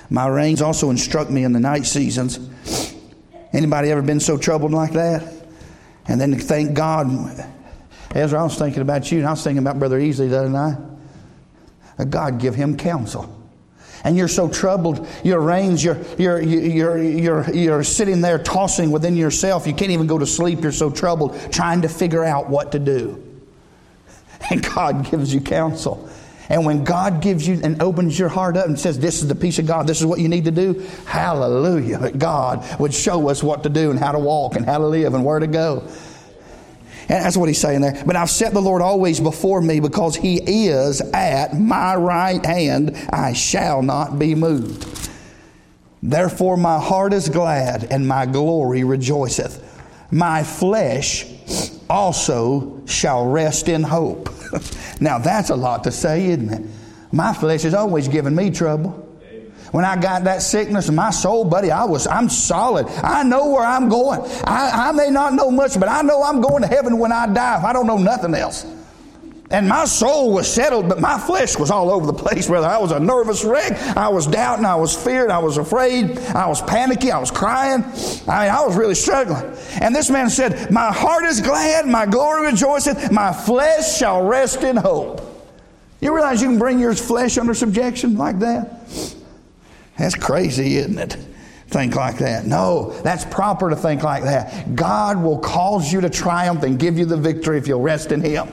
My 0.10 0.28
reins 0.28 0.62
also 0.62 0.90
instruct 0.90 1.30
me 1.30 1.44
in 1.44 1.54
the 1.54 1.60
night 1.60 1.86
seasons 1.86 2.50
Anybody 3.54 3.92
ever 3.92 4.02
been 4.02 4.20
so 4.20 4.38
troubled 4.38 4.72
like 4.72 4.94
that? 4.94 5.32
And 6.08 6.20
then 6.20 6.38
thank 6.40 6.74
God. 6.74 7.08
Ezra, 8.12 8.40
I 8.40 8.44
was 8.44 8.58
thinking 8.58 8.82
about 8.82 9.12
you, 9.12 9.20
and 9.20 9.28
I 9.28 9.32
was 9.32 9.44
thinking 9.44 9.60
about 9.60 9.80
Brother 9.80 10.00
Easley 10.00 10.30
the 10.30 10.40
other 10.40 10.50
night. 10.50 10.78
God 12.10 12.40
give 12.40 12.56
him 12.56 12.76
counsel. 12.76 13.40
And 14.04 14.18
you're 14.18 14.28
so 14.28 14.50
troubled, 14.50 15.08
your 15.24 15.40
reins, 15.40 15.84
you're, 15.84 15.98
you're, 16.18 16.42
you're, 16.42 17.02
you're, 17.02 17.50
you're 17.54 17.84
sitting 17.84 18.20
there 18.20 18.38
tossing 18.38 18.92
within 18.92 19.16
yourself. 19.16 19.66
You 19.66 19.74
can't 19.74 19.92
even 19.92 20.08
go 20.08 20.18
to 20.18 20.26
sleep. 20.26 20.62
You're 20.62 20.74
so 20.74 20.92
troubled 20.92 21.40
trying 21.54 21.84
to 21.84 21.90
figure 21.90 22.24
out 22.24 22.50
what 22.50 22.72
to 22.74 22.80
do. 22.80 23.24
And 24.50 24.62
God 24.62 25.10
gives 25.10 25.34
you 25.34 25.40
counsel. 25.40 26.10
And 26.50 26.66
when 26.66 26.84
God 26.84 27.22
gives 27.22 27.48
you 27.48 27.60
and 27.64 27.82
opens 27.82 28.20
your 28.20 28.30
heart 28.30 28.58
up 28.58 28.68
and 28.68 28.80
says, 28.80 29.00
This 29.00 29.22
is 29.22 29.28
the 29.28 29.36
peace 29.36 29.60
of 29.60 29.66
God, 29.66 29.88
this 29.88 30.00
is 30.00 30.06
what 30.06 30.20
you 30.20 30.28
need 30.28 30.46
to 30.46 30.52
do, 30.52 30.74
hallelujah, 31.06 31.98
that 32.00 32.20
God 32.20 32.80
would 32.80 32.94
show 32.94 33.30
us 33.30 33.42
what 33.42 33.64
to 33.64 33.70
do 33.70 33.92
and 33.92 34.00
how 34.00 34.12
to 34.12 34.20
walk 34.20 34.56
and 34.56 34.66
how 34.66 34.78
to 34.78 34.88
live 34.88 35.14
and 35.14 35.24
where 35.24 35.40
to 35.40 35.48
go. 35.48 35.88
And 37.10 37.26
that's 37.26 37.36
what 37.36 37.50
he's 37.50 37.60
saying 37.60 37.82
there. 37.82 38.02
But 38.06 38.16
I've 38.16 38.30
set 38.30 38.54
the 38.54 38.62
Lord 38.62 38.82
always 38.82 39.20
before 39.20 39.62
me 39.62 39.80
because 39.80 40.16
he 40.16 40.38
is 40.68 41.02
at 41.02 41.54
my 41.60 41.96
right 41.96 42.44
hand. 42.46 42.96
I 43.12 43.34
shall 43.34 43.82
not 43.82 44.18
be 44.18 44.36
moved. 44.36 45.10
Therefore, 46.02 46.58
my 46.58 46.80
heart 46.80 47.14
is 47.14 47.30
glad 47.30 47.86
and 47.90 48.08
my 48.08 48.26
glory 48.26 48.84
rejoiceth. 48.84 49.62
my 50.12 50.44
flesh 50.44 51.26
also 51.94 52.82
shall 52.88 53.28
rest 53.28 53.70
in 53.70 53.84
hope. 53.84 54.30
now 55.00 55.20
that's 55.20 55.52
a 55.52 55.56
lot 55.56 55.84
to 55.84 55.92
say, 55.92 56.26
isn't 56.26 56.50
it? 56.50 56.70
My 57.12 57.34
flesh 57.34 57.64
is 57.66 57.76
always 57.76 58.08
giving 58.08 58.34
me 58.34 58.50
trouble. 58.50 59.00
When 59.72 59.86
I 59.86 59.96
got 59.96 60.24
that 60.26 60.42
sickness 60.42 60.90
my 60.90 61.12
soul, 61.12 61.46
buddy, 61.46 61.72
I 61.72 61.86
was 61.86 62.08
I'm 62.08 62.30
solid. 62.30 62.88
I 62.88 63.24
know 63.24 63.52
where 63.52 63.66
I'm 63.66 63.90
going. 63.90 64.22
I, 64.44 64.90
I 64.90 64.92
may 64.92 65.10
not 65.10 65.34
know 65.34 65.52
much, 65.52 65.80
but 65.80 65.88
I 65.88 66.02
know 66.02 66.24
I'm 66.24 66.42
going 66.42 66.62
to 66.64 66.68
heaven 66.68 66.98
when 66.98 67.12
I 67.12 67.28
die 67.28 67.60
if 67.60 67.64
I 67.64 67.74
don't 67.74 67.88
know 67.88 67.98
nothing 67.98 68.34
else. 68.36 68.66
And 69.54 69.70
my 69.70 69.86
soul 69.86 70.34
was 70.34 70.52
settled, 70.52 70.90
but 70.90 71.00
my 71.00 71.20
flesh 71.20 71.60
was 71.60 71.70
all 71.70 71.92
over 71.92 72.08
the 72.08 72.14
place, 72.14 72.48
brother. 72.48 72.66
I 72.66 72.80
was 72.80 72.92
a 72.92 73.00
nervous 73.00 73.46
wreck. 73.46 73.74
I 73.96 74.10
was 74.10 74.26
doubting. 74.26 74.66
I 74.66 74.74
was 74.74 74.96
feared. 74.96 75.30
I 75.30 75.38
was 75.38 75.58
afraid. 75.58 76.18
I 76.18 76.48
was 76.48 76.60
panicky. 76.64 77.12
I 77.12 77.20
was 77.20 77.30
crying. 77.30 77.84
I 78.28 78.46
mean, 78.46 78.52
I 78.52 78.66
was 78.66 78.76
really 78.76 78.96
struggling. 78.96 79.56
And 79.80 79.96
this 79.96 80.10
man 80.10 80.32
said, 80.32 80.72
My 80.72 80.92
heart 80.92 81.26
is 81.26 81.40
glad. 81.40 81.86
My 81.86 82.08
glory 82.08 82.48
rejoiceth. 82.48 83.12
My 83.12 83.32
flesh 83.32 83.96
shall 83.96 84.24
rest 84.24 84.64
in 84.64 84.76
hope. 84.76 85.22
You 86.02 86.16
realize 86.16 86.42
you 86.42 86.48
can 86.48 86.58
bring 86.58 86.80
your 86.80 86.96
flesh 86.96 87.38
under 87.38 87.54
subjection 87.54 88.18
like 88.18 88.40
that? 88.40 88.88
That's 90.00 90.16
crazy, 90.16 90.78
isn't 90.78 90.98
it? 90.98 91.16
Think 91.68 91.96
like 91.96 92.18
that. 92.18 92.48
No, 92.48 92.90
that's 93.02 93.24
proper 93.26 93.70
to 93.70 93.76
think 93.76 94.02
like 94.02 94.24
that. 94.24 94.76
God 94.76 95.22
will 95.22 95.38
cause 95.38 95.94
you 95.94 96.02
to 96.02 96.10
triumph 96.10 96.64
and 96.64 96.80
give 96.80 96.98
you 96.98 97.06
the 97.06 97.18
victory 97.18 97.60
if 97.60 97.68
you'll 97.68 97.82
rest 97.82 98.12
in 98.12 98.20
Him. 98.20 98.52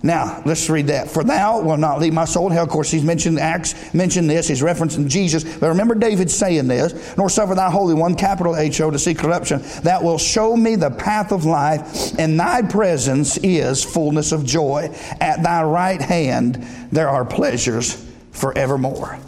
Now, 0.00 0.42
let's 0.46 0.70
read 0.70 0.86
that. 0.86 1.10
For 1.10 1.24
thou 1.24 1.60
will 1.60 1.76
not 1.76 1.98
leave 1.98 2.12
my 2.12 2.24
soul 2.24 2.46
in 2.46 2.52
hell. 2.52 2.62
Of 2.62 2.70
course, 2.70 2.88
he's 2.88 3.02
mentioned 3.02 3.40
Acts, 3.40 3.92
mentioned 3.92 4.30
this. 4.30 4.46
He's 4.46 4.62
referencing 4.62 5.08
Jesus. 5.08 5.42
But 5.42 5.68
remember 5.68 5.96
David 5.96 6.30
saying 6.30 6.68
this, 6.68 7.16
nor 7.16 7.28
suffer 7.28 7.56
thy 7.56 7.68
Holy 7.68 7.94
One, 7.94 8.14
capital 8.14 8.54
H-O, 8.54 8.92
to 8.92 8.98
see 8.98 9.12
corruption. 9.12 9.60
That 9.82 10.02
will 10.02 10.18
show 10.18 10.56
me 10.56 10.76
the 10.76 10.90
path 10.90 11.32
of 11.32 11.44
life. 11.44 12.16
And 12.16 12.38
thy 12.38 12.62
presence 12.62 13.38
is 13.38 13.82
fullness 13.82 14.30
of 14.30 14.44
joy. 14.44 14.94
At 15.20 15.42
thy 15.42 15.64
right 15.64 16.00
hand 16.00 16.64
there 16.92 17.08
are 17.08 17.24
pleasures 17.24 18.06
forevermore. 18.30 19.18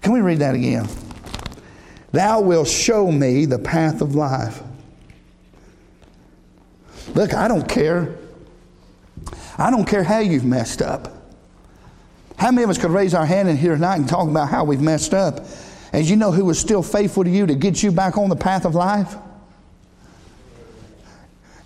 Can 0.00 0.12
we 0.12 0.20
read 0.20 0.38
that 0.38 0.54
again? 0.54 0.88
Thou 2.12 2.40
wilt 2.40 2.68
show 2.68 3.12
me 3.12 3.44
the 3.44 3.58
path 3.58 4.00
of 4.00 4.14
life. 4.14 4.62
Look, 7.14 7.34
I 7.34 7.46
don't 7.46 7.68
care 7.68 8.16
I 9.58 9.70
don't 9.70 9.84
care 9.84 10.04
how 10.04 10.20
you've 10.20 10.44
messed 10.44 10.80
up. 10.80 11.12
How 12.36 12.52
many 12.52 12.62
of 12.62 12.70
us 12.70 12.78
could 12.78 12.92
raise 12.92 13.14
our 13.14 13.26
hand 13.26 13.48
in 13.48 13.56
here 13.56 13.74
tonight 13.74 13.96
and 13.96 14.08
talk 14.08 14.28
about 14.28 14.48
how 14.48 14.62
we've 14.62 14.80
messed 14.80 15.12
up? 15.12 15.44
And 15.92 16.08
you 16.08 16.14
know 16.14 16.30
who 16.30 16.44
was 16.44 16.58
still 16.58 16.82
faithful 16.82 17.24
to 17.24 17.30
you 17.30 17.46
to 17.46 17.56
get 17.56 17.82
you 17.82 17.90
back 17.90 18.16
on 18.16 18.28
the 18.28 18.36
path 18.36 18.64
of 18.64 18.76
life? 18.76 19.16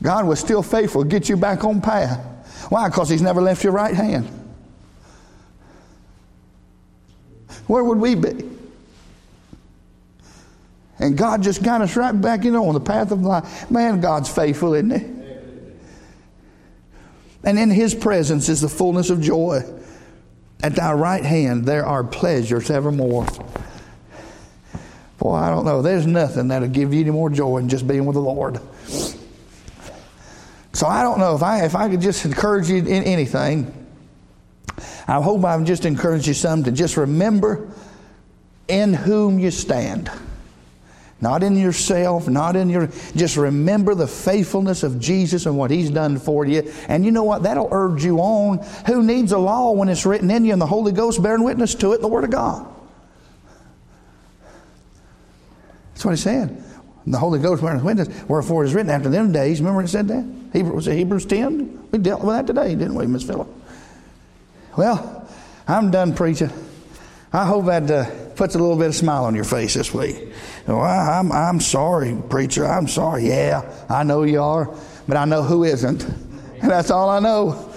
God 0.02 0.26
was 0.26 0.40
still 0.40 0.62
faithful 0.62 1.02
to 1.02 1.08
get 1.08 1.28
you 1.28 1.36
back 1.36 1.64
on 1.64 1.82
path. 1.82 2.18
Why? 2.70 2.88
Because 2.88 3.10
He's 3.10 3.20
never 3.20 3.42
left 3.42 3.62
your 3.62 3.74
right 3.74 3.94
hand. 3.94 4.26
Where 7.66 7.84
would 7.84 7.98
we 7.98 8.14
be? 8.14 8.48
And 10.98 11.18
God 11.18 11.42
just 11.42 11.62
got 11.62 11.82
us 11.82 11.96
right 11.96 12.12
back, 12.12 12.44
you 12.44 12.50
know, 12.50 12.66
on 12.66 12.74
the 12.74 12.80
path 12.80 13.10
of 13.10 13.22
life. 13.22 13.70
Man, 13.70 14.00
God's 14.00 14.28
faithful, 14.28 14.74
isn't 14.74 14.90
He? 14.90 15.21
And 17.44 17.58
in 17.58 17.70
his 17.70 17.94
presence 17.94 18.48
is 18.48 18.60
the 18.60 18.68
fullness 18.68 19.10
of 19.10 19.20
joy. 19.20 19.62
At 20.62 20.76
thy 20.76 20.92
right 20.92 21.24
hand 21.24 21.64
there 21.64 21.84
are 21.84 22.04
pleasures 22.04 22.70
evermore. 22.70 23.26
Boy, 25.18 25.34
I 25.34 25.50
don't 25.50 25.64
know. 25.64 25.82
There's 25.82 26.06
nothing 26.06 26.48
that'll 26.48 26.68
give 26.68 26.92
you 26.92 27.00
any 27.00 27.10
more 27.10 27.30
joy 27.30 27.60
than 27.60 27.68
just 27.68 27.86
being 27.86 28.06
with 28.06 28.14
the 28.14 28.20
Lord. 28.20 28.60
So 30.72 30.86
I 30.86 31.02
don't 31.02 31.18
know 31.18 31.36
if 31.36 31.42
I 31.42 31.64
if 31.64 31.76
I 31.76 31.88
could 31.88 32.00
just 32.00 32.24
encourage 32.24 32.68
you 32.68 32.78
in 32.78 33.04
anything. 33.04 33.72
I 35.06 35.20
hope 35.20 35.44
I've 35.44 35.64
just 35.64 35.84
encouraged 35.84 36.26
you 36.26 36.34
some 36.34 36.64
to 36.64 36.72
just 36.72 36.96
remember 36.96 37.68
in 38.68 38.94
whom 38.94 39.38
you 39.38 39.50
stand. 39.50 40.10
Not 41.22 41.44
in 41.44 41.54
yourself, 41.54 42.28
not 42.28 42.56
in 42.56 42.68
your. 42.68 42.88
Just 43.14 43.36
remember 43.36 43.94
the 43.94 44.08
faithfulness 44.08 44.82
of 44.82 44.98
Jesus 44.98 45.46
and 45.46 45.56
what 45.56 45.70
He's 45.70 45.88
done 45.88 46.18
for 46.18 46.44
you. 46.44 46.70
And 46.88 47.04
you 47.04 47.12
know 47.12 47.22
what? 47.22 47.44
That'll 47.44 47.68
urge 47.70 48.04
you 48.04 48.18
on. 48.18 48.58
Who 48.86 49.04
needs 49.04 49.30
a 49.30 49.38
law 49.38 49.70
when 49.70 49.88
it's 49.88 50.04
written 50.04 50.32
in 50.32 50.44
you 50.44 50.52
and 50.52 50.60
the 50.60 50.66
Holy 50.66 50.90
Ghost 50.90 51.22
bearing 51.22 51.44
witness 51.44 51.76
to 51.76 51.92
it 51.92 51.96
in 51.96 52.02
the 52.02 52.08
Word 52.08 52.24
of 52.24 52.30
God? 52.30 52.66
That's 55.92 56.04
what 56.04 56.10
He's 56.10 56.24
saying. 56.24 56.60
The 57.06 57.18
Holy 57.18 57.38
Ghost 57.38 57.62
bearing 57.62 57.84
witness. 57.84 58.08
Wherefore 58.26 58.64
it 58.64 58.66
is 58.66 58.74
written 58.74 58.90
after 58.90 59.08
them 59.08 59.30
days. 59.30 59.60
Remember 59.60 59.80
it 59.80 59.88
said 59.88 60.08
that? 60.08 60.28
Hebrew, 60.52 60.74
was 60.74 60.88
it 60.88 60.96
Hebrews 60.96 61.26
10? 61.26 61.90
We 61.92 62.00
dealt 62.00 62.24
with 62.24 62.34
that 62.34 62.48
today, 62.48 62.74
didn't 62.74 62.96
we, 62.96 63.06
Miss 63.06 63.22
Phillip? 63.22 63.48
Well, 64.76 65.28
I'm 65.68 65.92
done 65.92 66.16
preaching. 66.16 66.50
I 67.32 67.46
hope 67.46 67.66
that 67.66 67.88
uh, 67.88 68.21
puts 68.42 68.56
a 68.56 68.58
little 68.58 68.76
bit 68.76 68.88
of 68.88 68.94
smile 68.96 69.24
on 69.24 69.36
your 69.36 69.44
face 69.44 69.74
this 69.74 69.94
week. 69.94 70.32
Well, 70.66 70.80
I'm, 70.80 71.30
I'm 71.30 71.60
sorry, 71.60 72.20
preacher. 72.28 72.66
I'm 72.66 72.88
sorry. 72.88 73.28
Yeah, 73.28 73.62
I 73.88 74.02
know 74.02 74.24
you 74.24 74.42
are, 74.42 74.68
but 75.06 75.16
I 75.16 75.26
know 75.26 75.44
who 75.44 75.62
isn't. 75.62 76.02
And 76.02 76.68
that's 76.68 76.90
all 76.90 77.08
I 77.08 77.20
know. 77.20 77.72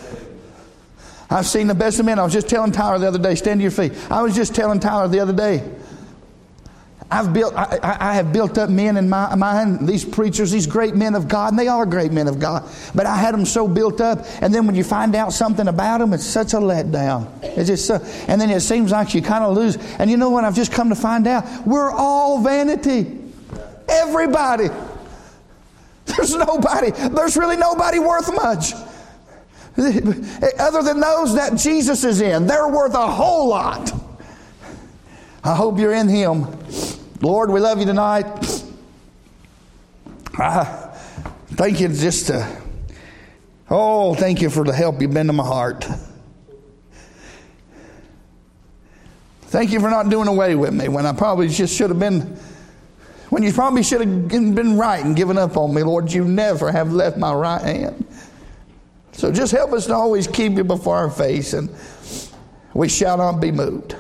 I've 1.30 1.46
seen 1.46 1.68
the 1.68 1.76
best 1.76 2.00
of 2.00 2.08
men. 2.08 2.18
I 2.18 2.24
was 2.24 2.34
just 2.34 2.50
telling 2.50 2.72
Tyler 2.72 2.98
the 2.98 3.08
other 3.08 3.20
day, 3.20 3.36
stand 3.36 3.60
to 3.60 3.62
your 3.62 3.70
feet. 3.70 3.94
I 4.10 4.24
was 4.24 4.34
just 4.36 4.56
telling 4.56 4.80
Tyler 4.80 5.08
the 5.08 5.20
other 5.20 5.34
day, 5.34 5.58
I've 7.12 7.34
built, 7.34 7.54
I, 7.56 7.98
I, 8.00 8.16
have 8.16 8.34
built 8.34 8.58
up 8.58 8.70
men 8.70 8.98
in 8.98 9.08
my 9.08 9.36
mind, 9.36 9.88
these 9.88 10.04
preachers, 10.04 10.50
these 10.50 10.66
great 10.66 10.96
men 10.96 11.14
of 11.14 11.28
God, 11.28 11.52
and 11.52 11.60
they 11.60 11.68
are 11.68 11.86
great 11.86 12.12
men 12.12 12.28
of 12.28 12.40
God. 12.40 12.68
But 12.96 13.06
I 13.06 13.16
had 13.16 13.34
them 13.34 13.46
so 13.46 13.68
built 13.68 14.02
up, 14.02 14.26
and 14.42 14.54
then 14.54 14.66
when 14.66 14.76
you 14.76 14.84
find 14.84 15.16
out 15.16 15.32
something 15.32 15.68
about 15.68 16.00
them, 16.00 16.14
it's 16.14 16.26
such 16.26 16.54
a 16.54 16.58
letdown. 16.58 17.30
It's 17.44 17.70
just 17.70 17.86
so, 17.86 17.96
and 18.28 18.42
then 18.42 18.50
it 18.50 18.62
seems 18.62 18.92
like 18.92 19.14
you 19.14 19.22
kind 19.22 19.44
of 19.44 19.56
lose. 19.56 19.78
And 20.00 20.10
you 20.10 20.18
know 20.18 20.32
what? 20.32 20.46
I've 20.46 20.56
just 20.56 20.72
come 20.72 20.90
to 20.90 20.96
find 20.96 21.28
out 21.28 21.46
we're 21.68 21.92
all 21.92 22.42
vanity. 22.42 23.22
Everybody. 23.88 24.70
There's 26.06 26.36
nobody. 26.36 26.90
There's 26.92 27.38
really 27.38 27.58
nobody 27.58 28.00
worth 28.00 28.34
much. 28.34 28.74
Other 29.78 30.82
than 30.82 31.00
those 31.00 31.36
that 31.36 31.56
Jesus 31.56 32.04
is 32.04 32.22
in, 32.22 32.48
they're 32.48 32.68
worth 32.68 32.96
a 32.96 33.08
whole 33.08 33.50
lot. 33.50 33.92
I 35.44 35.54
hope 35.54 35.78
you're 35.78 35.94
in 35.94 36.08
Him. 36.08 36.48
Lord, 37.22 37.50
we 37.50 37.60
love 37.62 37.80
you 37.80 37.86
tonight. 37.86 38.64
I 40.38 40.64
thank 41.48 41.80
you 41.80 41.88
just 41.88 42.28
to, 42.28 42.62
oh, 43.70 44.16
thank 44.16 44.42
you 44.42 44.50
for 44.50 44.66
the 44.66 44.74
help 44.74 45.02
you've 45.02 45.14
been 45.14 45.28
to 45.28 45.34
my 45.34 45.46
heart. 45.46 45.88
Thank 49.44 49.72
you 49.72 49.80
for 49.80 49.90
not 49.90 50.10
doing 50.10 50.28
away 50.28 50.56
with 50.56 50.74
me 50.74 50.90
when 50.90 51.06
I 51.06 51.14
probably 51.14 51.48
just 51.48 51.74
should 51.74 51.90
have 51.90 52.00
been, 52.00 52.38
when 53.30 53.44
you 53.44 53.54
probably 53.54 53.84
should 53.84 54.02
have 54.02 54.28
been 54.28 54.78
right 54.78 55.04
and 55.04 55.16
given 55.16 55.38
up 55.38 55.56
on 55.56 55.74
me, 55.74 55.84
Lord. 55.84 56.12
You 56.12 56.26
never 56.26 56.70
have 56.70 56.92
left 56.92 57.16
my 57.16 57.34
right 57.34 57.62
hand. 57.62 58.06
So 59.14 59.32
just 59.32 59.54
help 59.54 59.72
us 59.72 59.86
to 59.86 59.94
always 59.94 60.28
keep 60.28 60.54
you 60.54 60.66
before 60.66 60.98
our 60.98 61.10
face 61.10 61.54
and 61.54 61.70
we 62.74 62.90
shall 62.90 63.18
not 63.18 63.40
be 63.40 63.54
moved. 63.54 63.96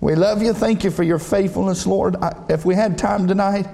We 0.00 0.14
love 0.14 0.42
you. 0.42 0.52
Thank 0.52 0.84
you 0.84 0.90
for 0.90 1.02
your 1.02 1.18
faithfulness, 1.18 1.86
Lord. 1.86 2.16
I, 2.16 2.44
if 2.48 2.64
we 2.64 2.74
had 2.74 2.96
time 2.98 3.26
tonight, 3.26 3.66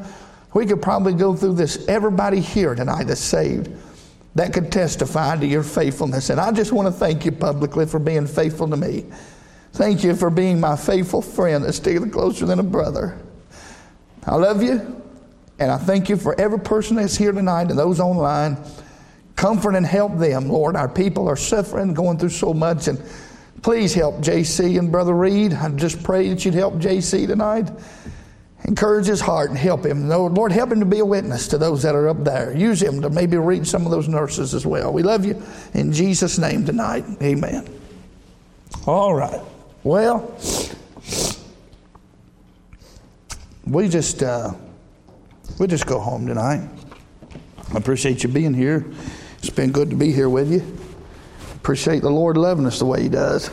we 0.54 0.66
could 0.66 0.80
probably 0.80 1.14
go 1.14 1.34
through 1.34 1.54
this. 1.54 1.86
Everybody 1.88 2.40
here 2.40 2.74
tonight 2.74 3.04
that's 3.04 3.20
saved 3.20 3.70
that 4.34 4.52
could 4.52 4.72
testify 4.72 5.36
to 5.36 5.46
your 5.46 5.62
faithfulness. 5.62 6.30
And 6.30 6.40
I 6.40 6.50
just 6.50 6.72
want 6.72 6.86
to 6.86 6.92
thank 6.92 7.24
you 7.24 7.32
publicly 7.32 7.86
for 7.86 7.98
being 7.98 8.26
faithful 8.26 8.68
to 8.68 8.76
me. 8.76 9.04
Thank 9.72 10.04
you 10.04 10.14
for 10.14 10.30
being 10.30 10.60
my 10.60 10.76
faithful 10.76 11.22
friend 11.22 11.64
that's 11.64 11.76
sticking 11.76 12.10
closer 12.10 12.46
than 12.46 12.58
a 12.58 12.64
brother. 12.64 13.18
I 14.26 14.36
love 14.36 14.62
you. 14.62 15.02
And 15.58 15.70
I 15.70 15.78
thank 15.78 16.08
you 16.08 16.16
for 16.16 16.38
every 16.40 16.58
person 16.58 16.96
that's 16.96 17.16
here 17.16 17.32
tonight 17.32 17.70
and 17.70 17.78
those 17.78 18.00
online. 18.00 18.56
Comfort 19.36 19.74
and 19.74 19.86
help 19.86 20.16
them, 20.16 20.48
Lord. 20.48 20.76
Our 20.76 20.88
people 20.88 21.28
are 21.28 21.36
suffering, 21.36 21.94
going 21.94 22.18
through 22.18 22.30
so 22.30 22.54
much. 22.54 22.88
And 22.88 23.00
Please 23.64 23.94
help 23.94 24.16
JC 24.16 24.78
and 24.78 24.92
Brother 24.92 25.14
Reed. 25.14 25.54
I 25.54 25.70
just 25.70 26.02
pray 26.02 26.28
that 26.28 26.44
you'd 26.44 26.52
help 26.52 26.74
JC 26.74 27.26
tonight. 27.26 27.70
Encourage 28.64 29.06
his 29.06 29.22
heart 29.22 29.48
and 29.48 29.58
help 29.58 29.86
him. 29.86 30.06
Lord, 30.06 30.52
help 30.52 30.70
him 30.70 30.80
to 30.80 30.86
be 30.86 30.98
a 30.98 31.04
witness 31.04 31.48
to 31.48 31.56
those 31.56 31.82
that 31.82 31.94
are 31.94 32.10
up 32.10 32.24
there. 32.24 32.54
Use 32.54 32.82
him 32.82 33.00
to 33.00 33.08
maybe 33.08 33.38
reach 33.38 33.64
some 33.66 33.86
of 33.86 33.90
those 33.90 34.06
nurses 34.06 34.52
as 34.52 34.66
well. 34.66 34.92
We 34.92 35.02
love 35.02 35.24
you 35.24 35.42
in 35.72 35.94
Jesus' 35.94 36.36
name 36.36 36.66
tonight. 36.66 37.06
Amen. 37.22 37.66
All 38.86 39.14
right. 39.14 39.40
Well, 39.82 40.38
we 43.66 43.88
just 43.88 44.22
uh, 44.22 44.52
we 45.58 45.68
just 45.68 45.86
go 45.86 46.00
home 46.00 46.26
tonight. 46.26 46.68
I 47.72 47.78
appreciate 47.78 48.24
you 48.24 48.28
being 48.28 48.52
here. 48.52 48.84
It's 49.38 49.48
been 49.48 49.72
good 49.72 49.88
to 49.88 49.96
be 49.96 50.12
here 50.12 50.28
with 50.28 50.52
you. 50.52 50.83
Appreciate 51.64 52.02
the 52.02 52.10
Lord 52.10 52.36
loving 52.36 52.66
us 52.66 52.78
the 52.78 52.84
way 52.84 53.04
He 53.04 53.08
does. 53.08 53.50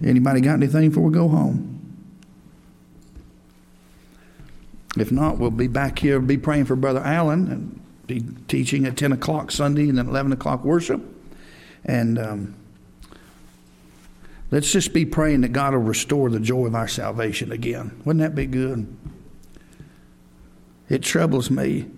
Anybody 0.00 0.40
got 0.40 0.52
anything 0.54 0.90
before 0.90 1.02
we 1.02 1.12
go 1.12 1.26
home? 1.26 1.80
If 4.96 5.10
not, 5.10 5.38
we'll 5.38 5.50
be 5.50 5.66
back 5.66 5.98
here, 5.98 6.20
be 6.20 6.38
praying 6.38 6.66
for 6.66 6.76
Brother 6.76 7.00
Allen, 7.00 7.50
and 7.50 7.80
be 8.06 8.24
teaching 8.46 8.86
at 8.86 8.96
10 8.96 9.10
o'clock 9.10 9.50
Sunday 9.50 9.88
and 9.88 9.98
then 9.98 10.06
11 10.06 10.30
o'clock 10.30 10.64
worship. 10.64 11.02
And 11.84 12.20
um, 12.20 12.54
let's 14.52 14.70
just 14.70 14.92
be 14.92 15.04
praying 15.04 15.40
that 15.40 15.48
God 15.48 15.72
will 15.72 15.80
restore 15.80 16.30
the 16.30 16.38
joy 16.38 16.66
of 16.66 16.76
our 16.76 16.86
salvation 16.86 17.50
again. 17.50 18.00
Wouldn't 18.04 18.22
that 18.22 18.36
be 18.36 18.46
good? 18.46 18.96
It 20.88 21.02
troubles 21.02 21.50
me 21.50 21.90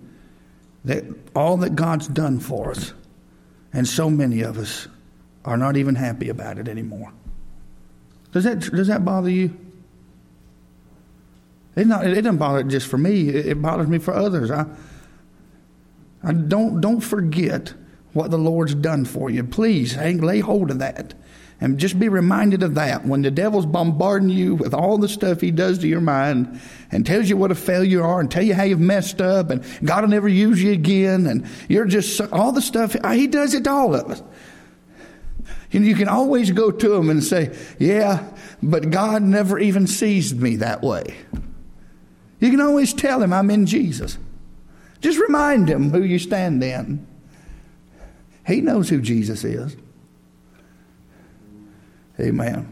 that 0.85 1.03
all 1.35 1.57
that 1.57 1.75
God's 1.75 2.07
done 2.07 2.39
for 2.39 2.71
us, 2.71 2.93
and 3.73 3.87
so 3.87 4.09
many 4.09 4.41
of 4.41 4.57
us 4.57 4.87
are 5.43 5.57
not 5.57 5.77
even 5.77 5.95
happy 5.95 6.29
about 6.29 6.57
it 6.57 6.67
anymore. 6.67 7.11
Does 8.31 8.43
that, 8.43 8.59
does 8.59 8.87
that 8.87 9.03
bother 9.05 9.29
you? 9.29 9.55
It, 11.75 11.87
not, 11.87 12.05
it 12.05 12.15
doesn't 12.15 12.37
bother 12.37 12.63
just 12.63 12.87
for 12.87 12.97
me, 12.97 13.29
it 13.29 13.61
bothers 13.61 13.87
me 13.87 13.97
for 13.97 14.13
others. 14.13 14.49
I, 14.49 14.65
I 16.23 16.33
don't, 16.33 16.81
don't 16.81 17.01
forget 17.01 17.73
what 18.13 18.31
the 18.31 18.37
Lord's 18.37 18.75
done 18.75 19.05
for 19.05 19.29
you. 19.29 19.43
Please 19.43 19.93
hang, 19.93 20.19
lay 20.19 20.39
hold 20.39 20.71
of 20.71 20.79
that. 20.79 21.13
And 21.61 21.77
just 21.77 21.97
be 21.97 22.09
reminded 22.09 22.63
of 22.63 22.75
that 22.75 23.05
when 23.05 23.21
the 23.21 23.31
devil's 23.31 23.65
bombarding 23.65 24.29
you 24.29 24.55
with 24.55 24.73
all 24.73 24.97
the 24.97 25.07
stuff 25.07 25.39
he 25.39 25.51
does 25.51 25.79
to 25.79 25.87
your 25.87 26.01
mind 26.01 26.59
and 26.91 27.05
tells 27.05 27.29
you 27.29 27.37
what 27.37 27.51
a 27.51 27.55
failure 27.55 27.89
you 27.89 28.03
are 28.03 28.19
and 28.19 28.29
tell 28.29 28.43
you 28.43 28.53
how 28.53 28.63
you've 28.63 28.79
messed 28.79 29.21
up 29.21 29.49
and 29.49 29.63
God 29.83 30.03
will 30.03 30.09
never 30.09 30.27
use 30.27 30.61
you 30.61 30.73
again 30.73 31.27
and 31.27 31.47
you're 31.69 31.85
just 31.85 32.19
all 32.33 32.51
the 32.51 32.61
stuff 32.61 32.95
uh, 33.01 33.11
he 33.11 33.27
does 33.27 33.53
it 33.53 33.63
to 33.63 33.71
all 33.71 33.95
of 33.95 34.11
us. 34.11 34.21
You 35.71 35.79
know, 35.79 35.87
you 35.87 35.95
can 35.95 36.09
always 36.09 36.51
go 36.51 36.71
to 36.71 36.93
him 36.93 37.09
and 37.09 37.23
say, 37.23 37.55
Yeah, 37.79 38.29
but 38.61 38.91
God 38.91 39.23
never 39.23 39.57
even 39.57 39.87
sees 39.87 40.35
me 40.35 40.57
that 40.57 40.81
way. 40.81 41.15
You 42.39 42.51
can 42.51 42.61
always 42.61 42.93
tell 42.93 43.21
him 43.21 43.31
I'm 43.31 43.49
in 43.49 43.65
Jesus. 43.65 44.17
Just 45.01 45.19
remind 45.19 45.69
him 45.69 45.91
who 45.91 46.03
you 46.03 46.19
stand 46.19 46.63
in. 46.63 47.05
He 48.45 48.61
knows 48.61 48.89
who 48.89 49.01
Jesus 49.01 49.43
is. 49.43 49.75
Amen. 52.19 52.67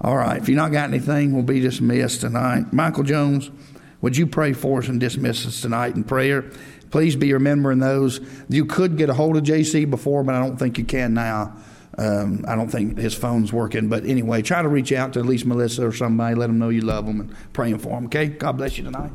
All 0.00 0.16
right. 0.16 0.40
If 0.40 0.48
you 0.48 0.56
not 0.56 0.72
got 0.72 0.88
anything, 0.88 1.32
we'll 1.32 1.42
be 1.42 1.60
dismissed 1.60 2.22
tonight. 2.22 2.72
Michael 2.72 3.04
Jones, 3.04 3.50
would 4.00 4.16
you 4.16 4.26
pray 4.26 4.52
for 4.52 4.80
us 4.80 4.88
and 4.88 4.98
dismiss 4.98 5.46
us 5.46 5.60
tonight 5.60 5.94
in 5.94 6.04
prayer? 6.04 6.50
Please 6.90 7.16
be 7.16 7.32
remembering 7.32 7.78
those. 7.78 8.20
You 8.48 8.66
could 8.66 8.98
get 8.98 9.08
a 9.08 9.14
hold 9.14 9.36
of 9.36 9.44
JC 9.44 9.88
before, 9.88 10.24
but 10.24 10.34
I 10.34 10.40
don't 10.40 10.58
think 10.58 10.76
you 10.76 10.84
can 10.84 11.14
now. 11.14 11.56
Um, 11.98 12.44
I 12.48 12.56
don't 12.56 12.68
think 12.68 12.98
his 12.98 13.14
phone's 13.14 13.52
working. 13.52 13.88
But 13.88 14.04
anyway, 14.04 14.42
try 14.42 14.62
to 14.62 14.68
reach 14.68 14.92
out 14.92 15.12
to 15.12 15.20
at 15.20 15.26
least 15.26 15.46
Melissa 15.46 15.86
or 15.86 15.92
somebody. 15.92 16.34
Let 16.34 16.48
them 16.48 16.58
know 16.58 16.68
you 16.70 16.80
love 16.80 17.06
them 17.06 17.20
and 17.20 17.34
praying 17.52 17.78
for 17.78 17.90
them. 17.90 18.06
Okay? 18.06 18.26
God 18.26 18.56
bless 18.56 18.76
you 18.76 18.84
tonight. 18.84 19.12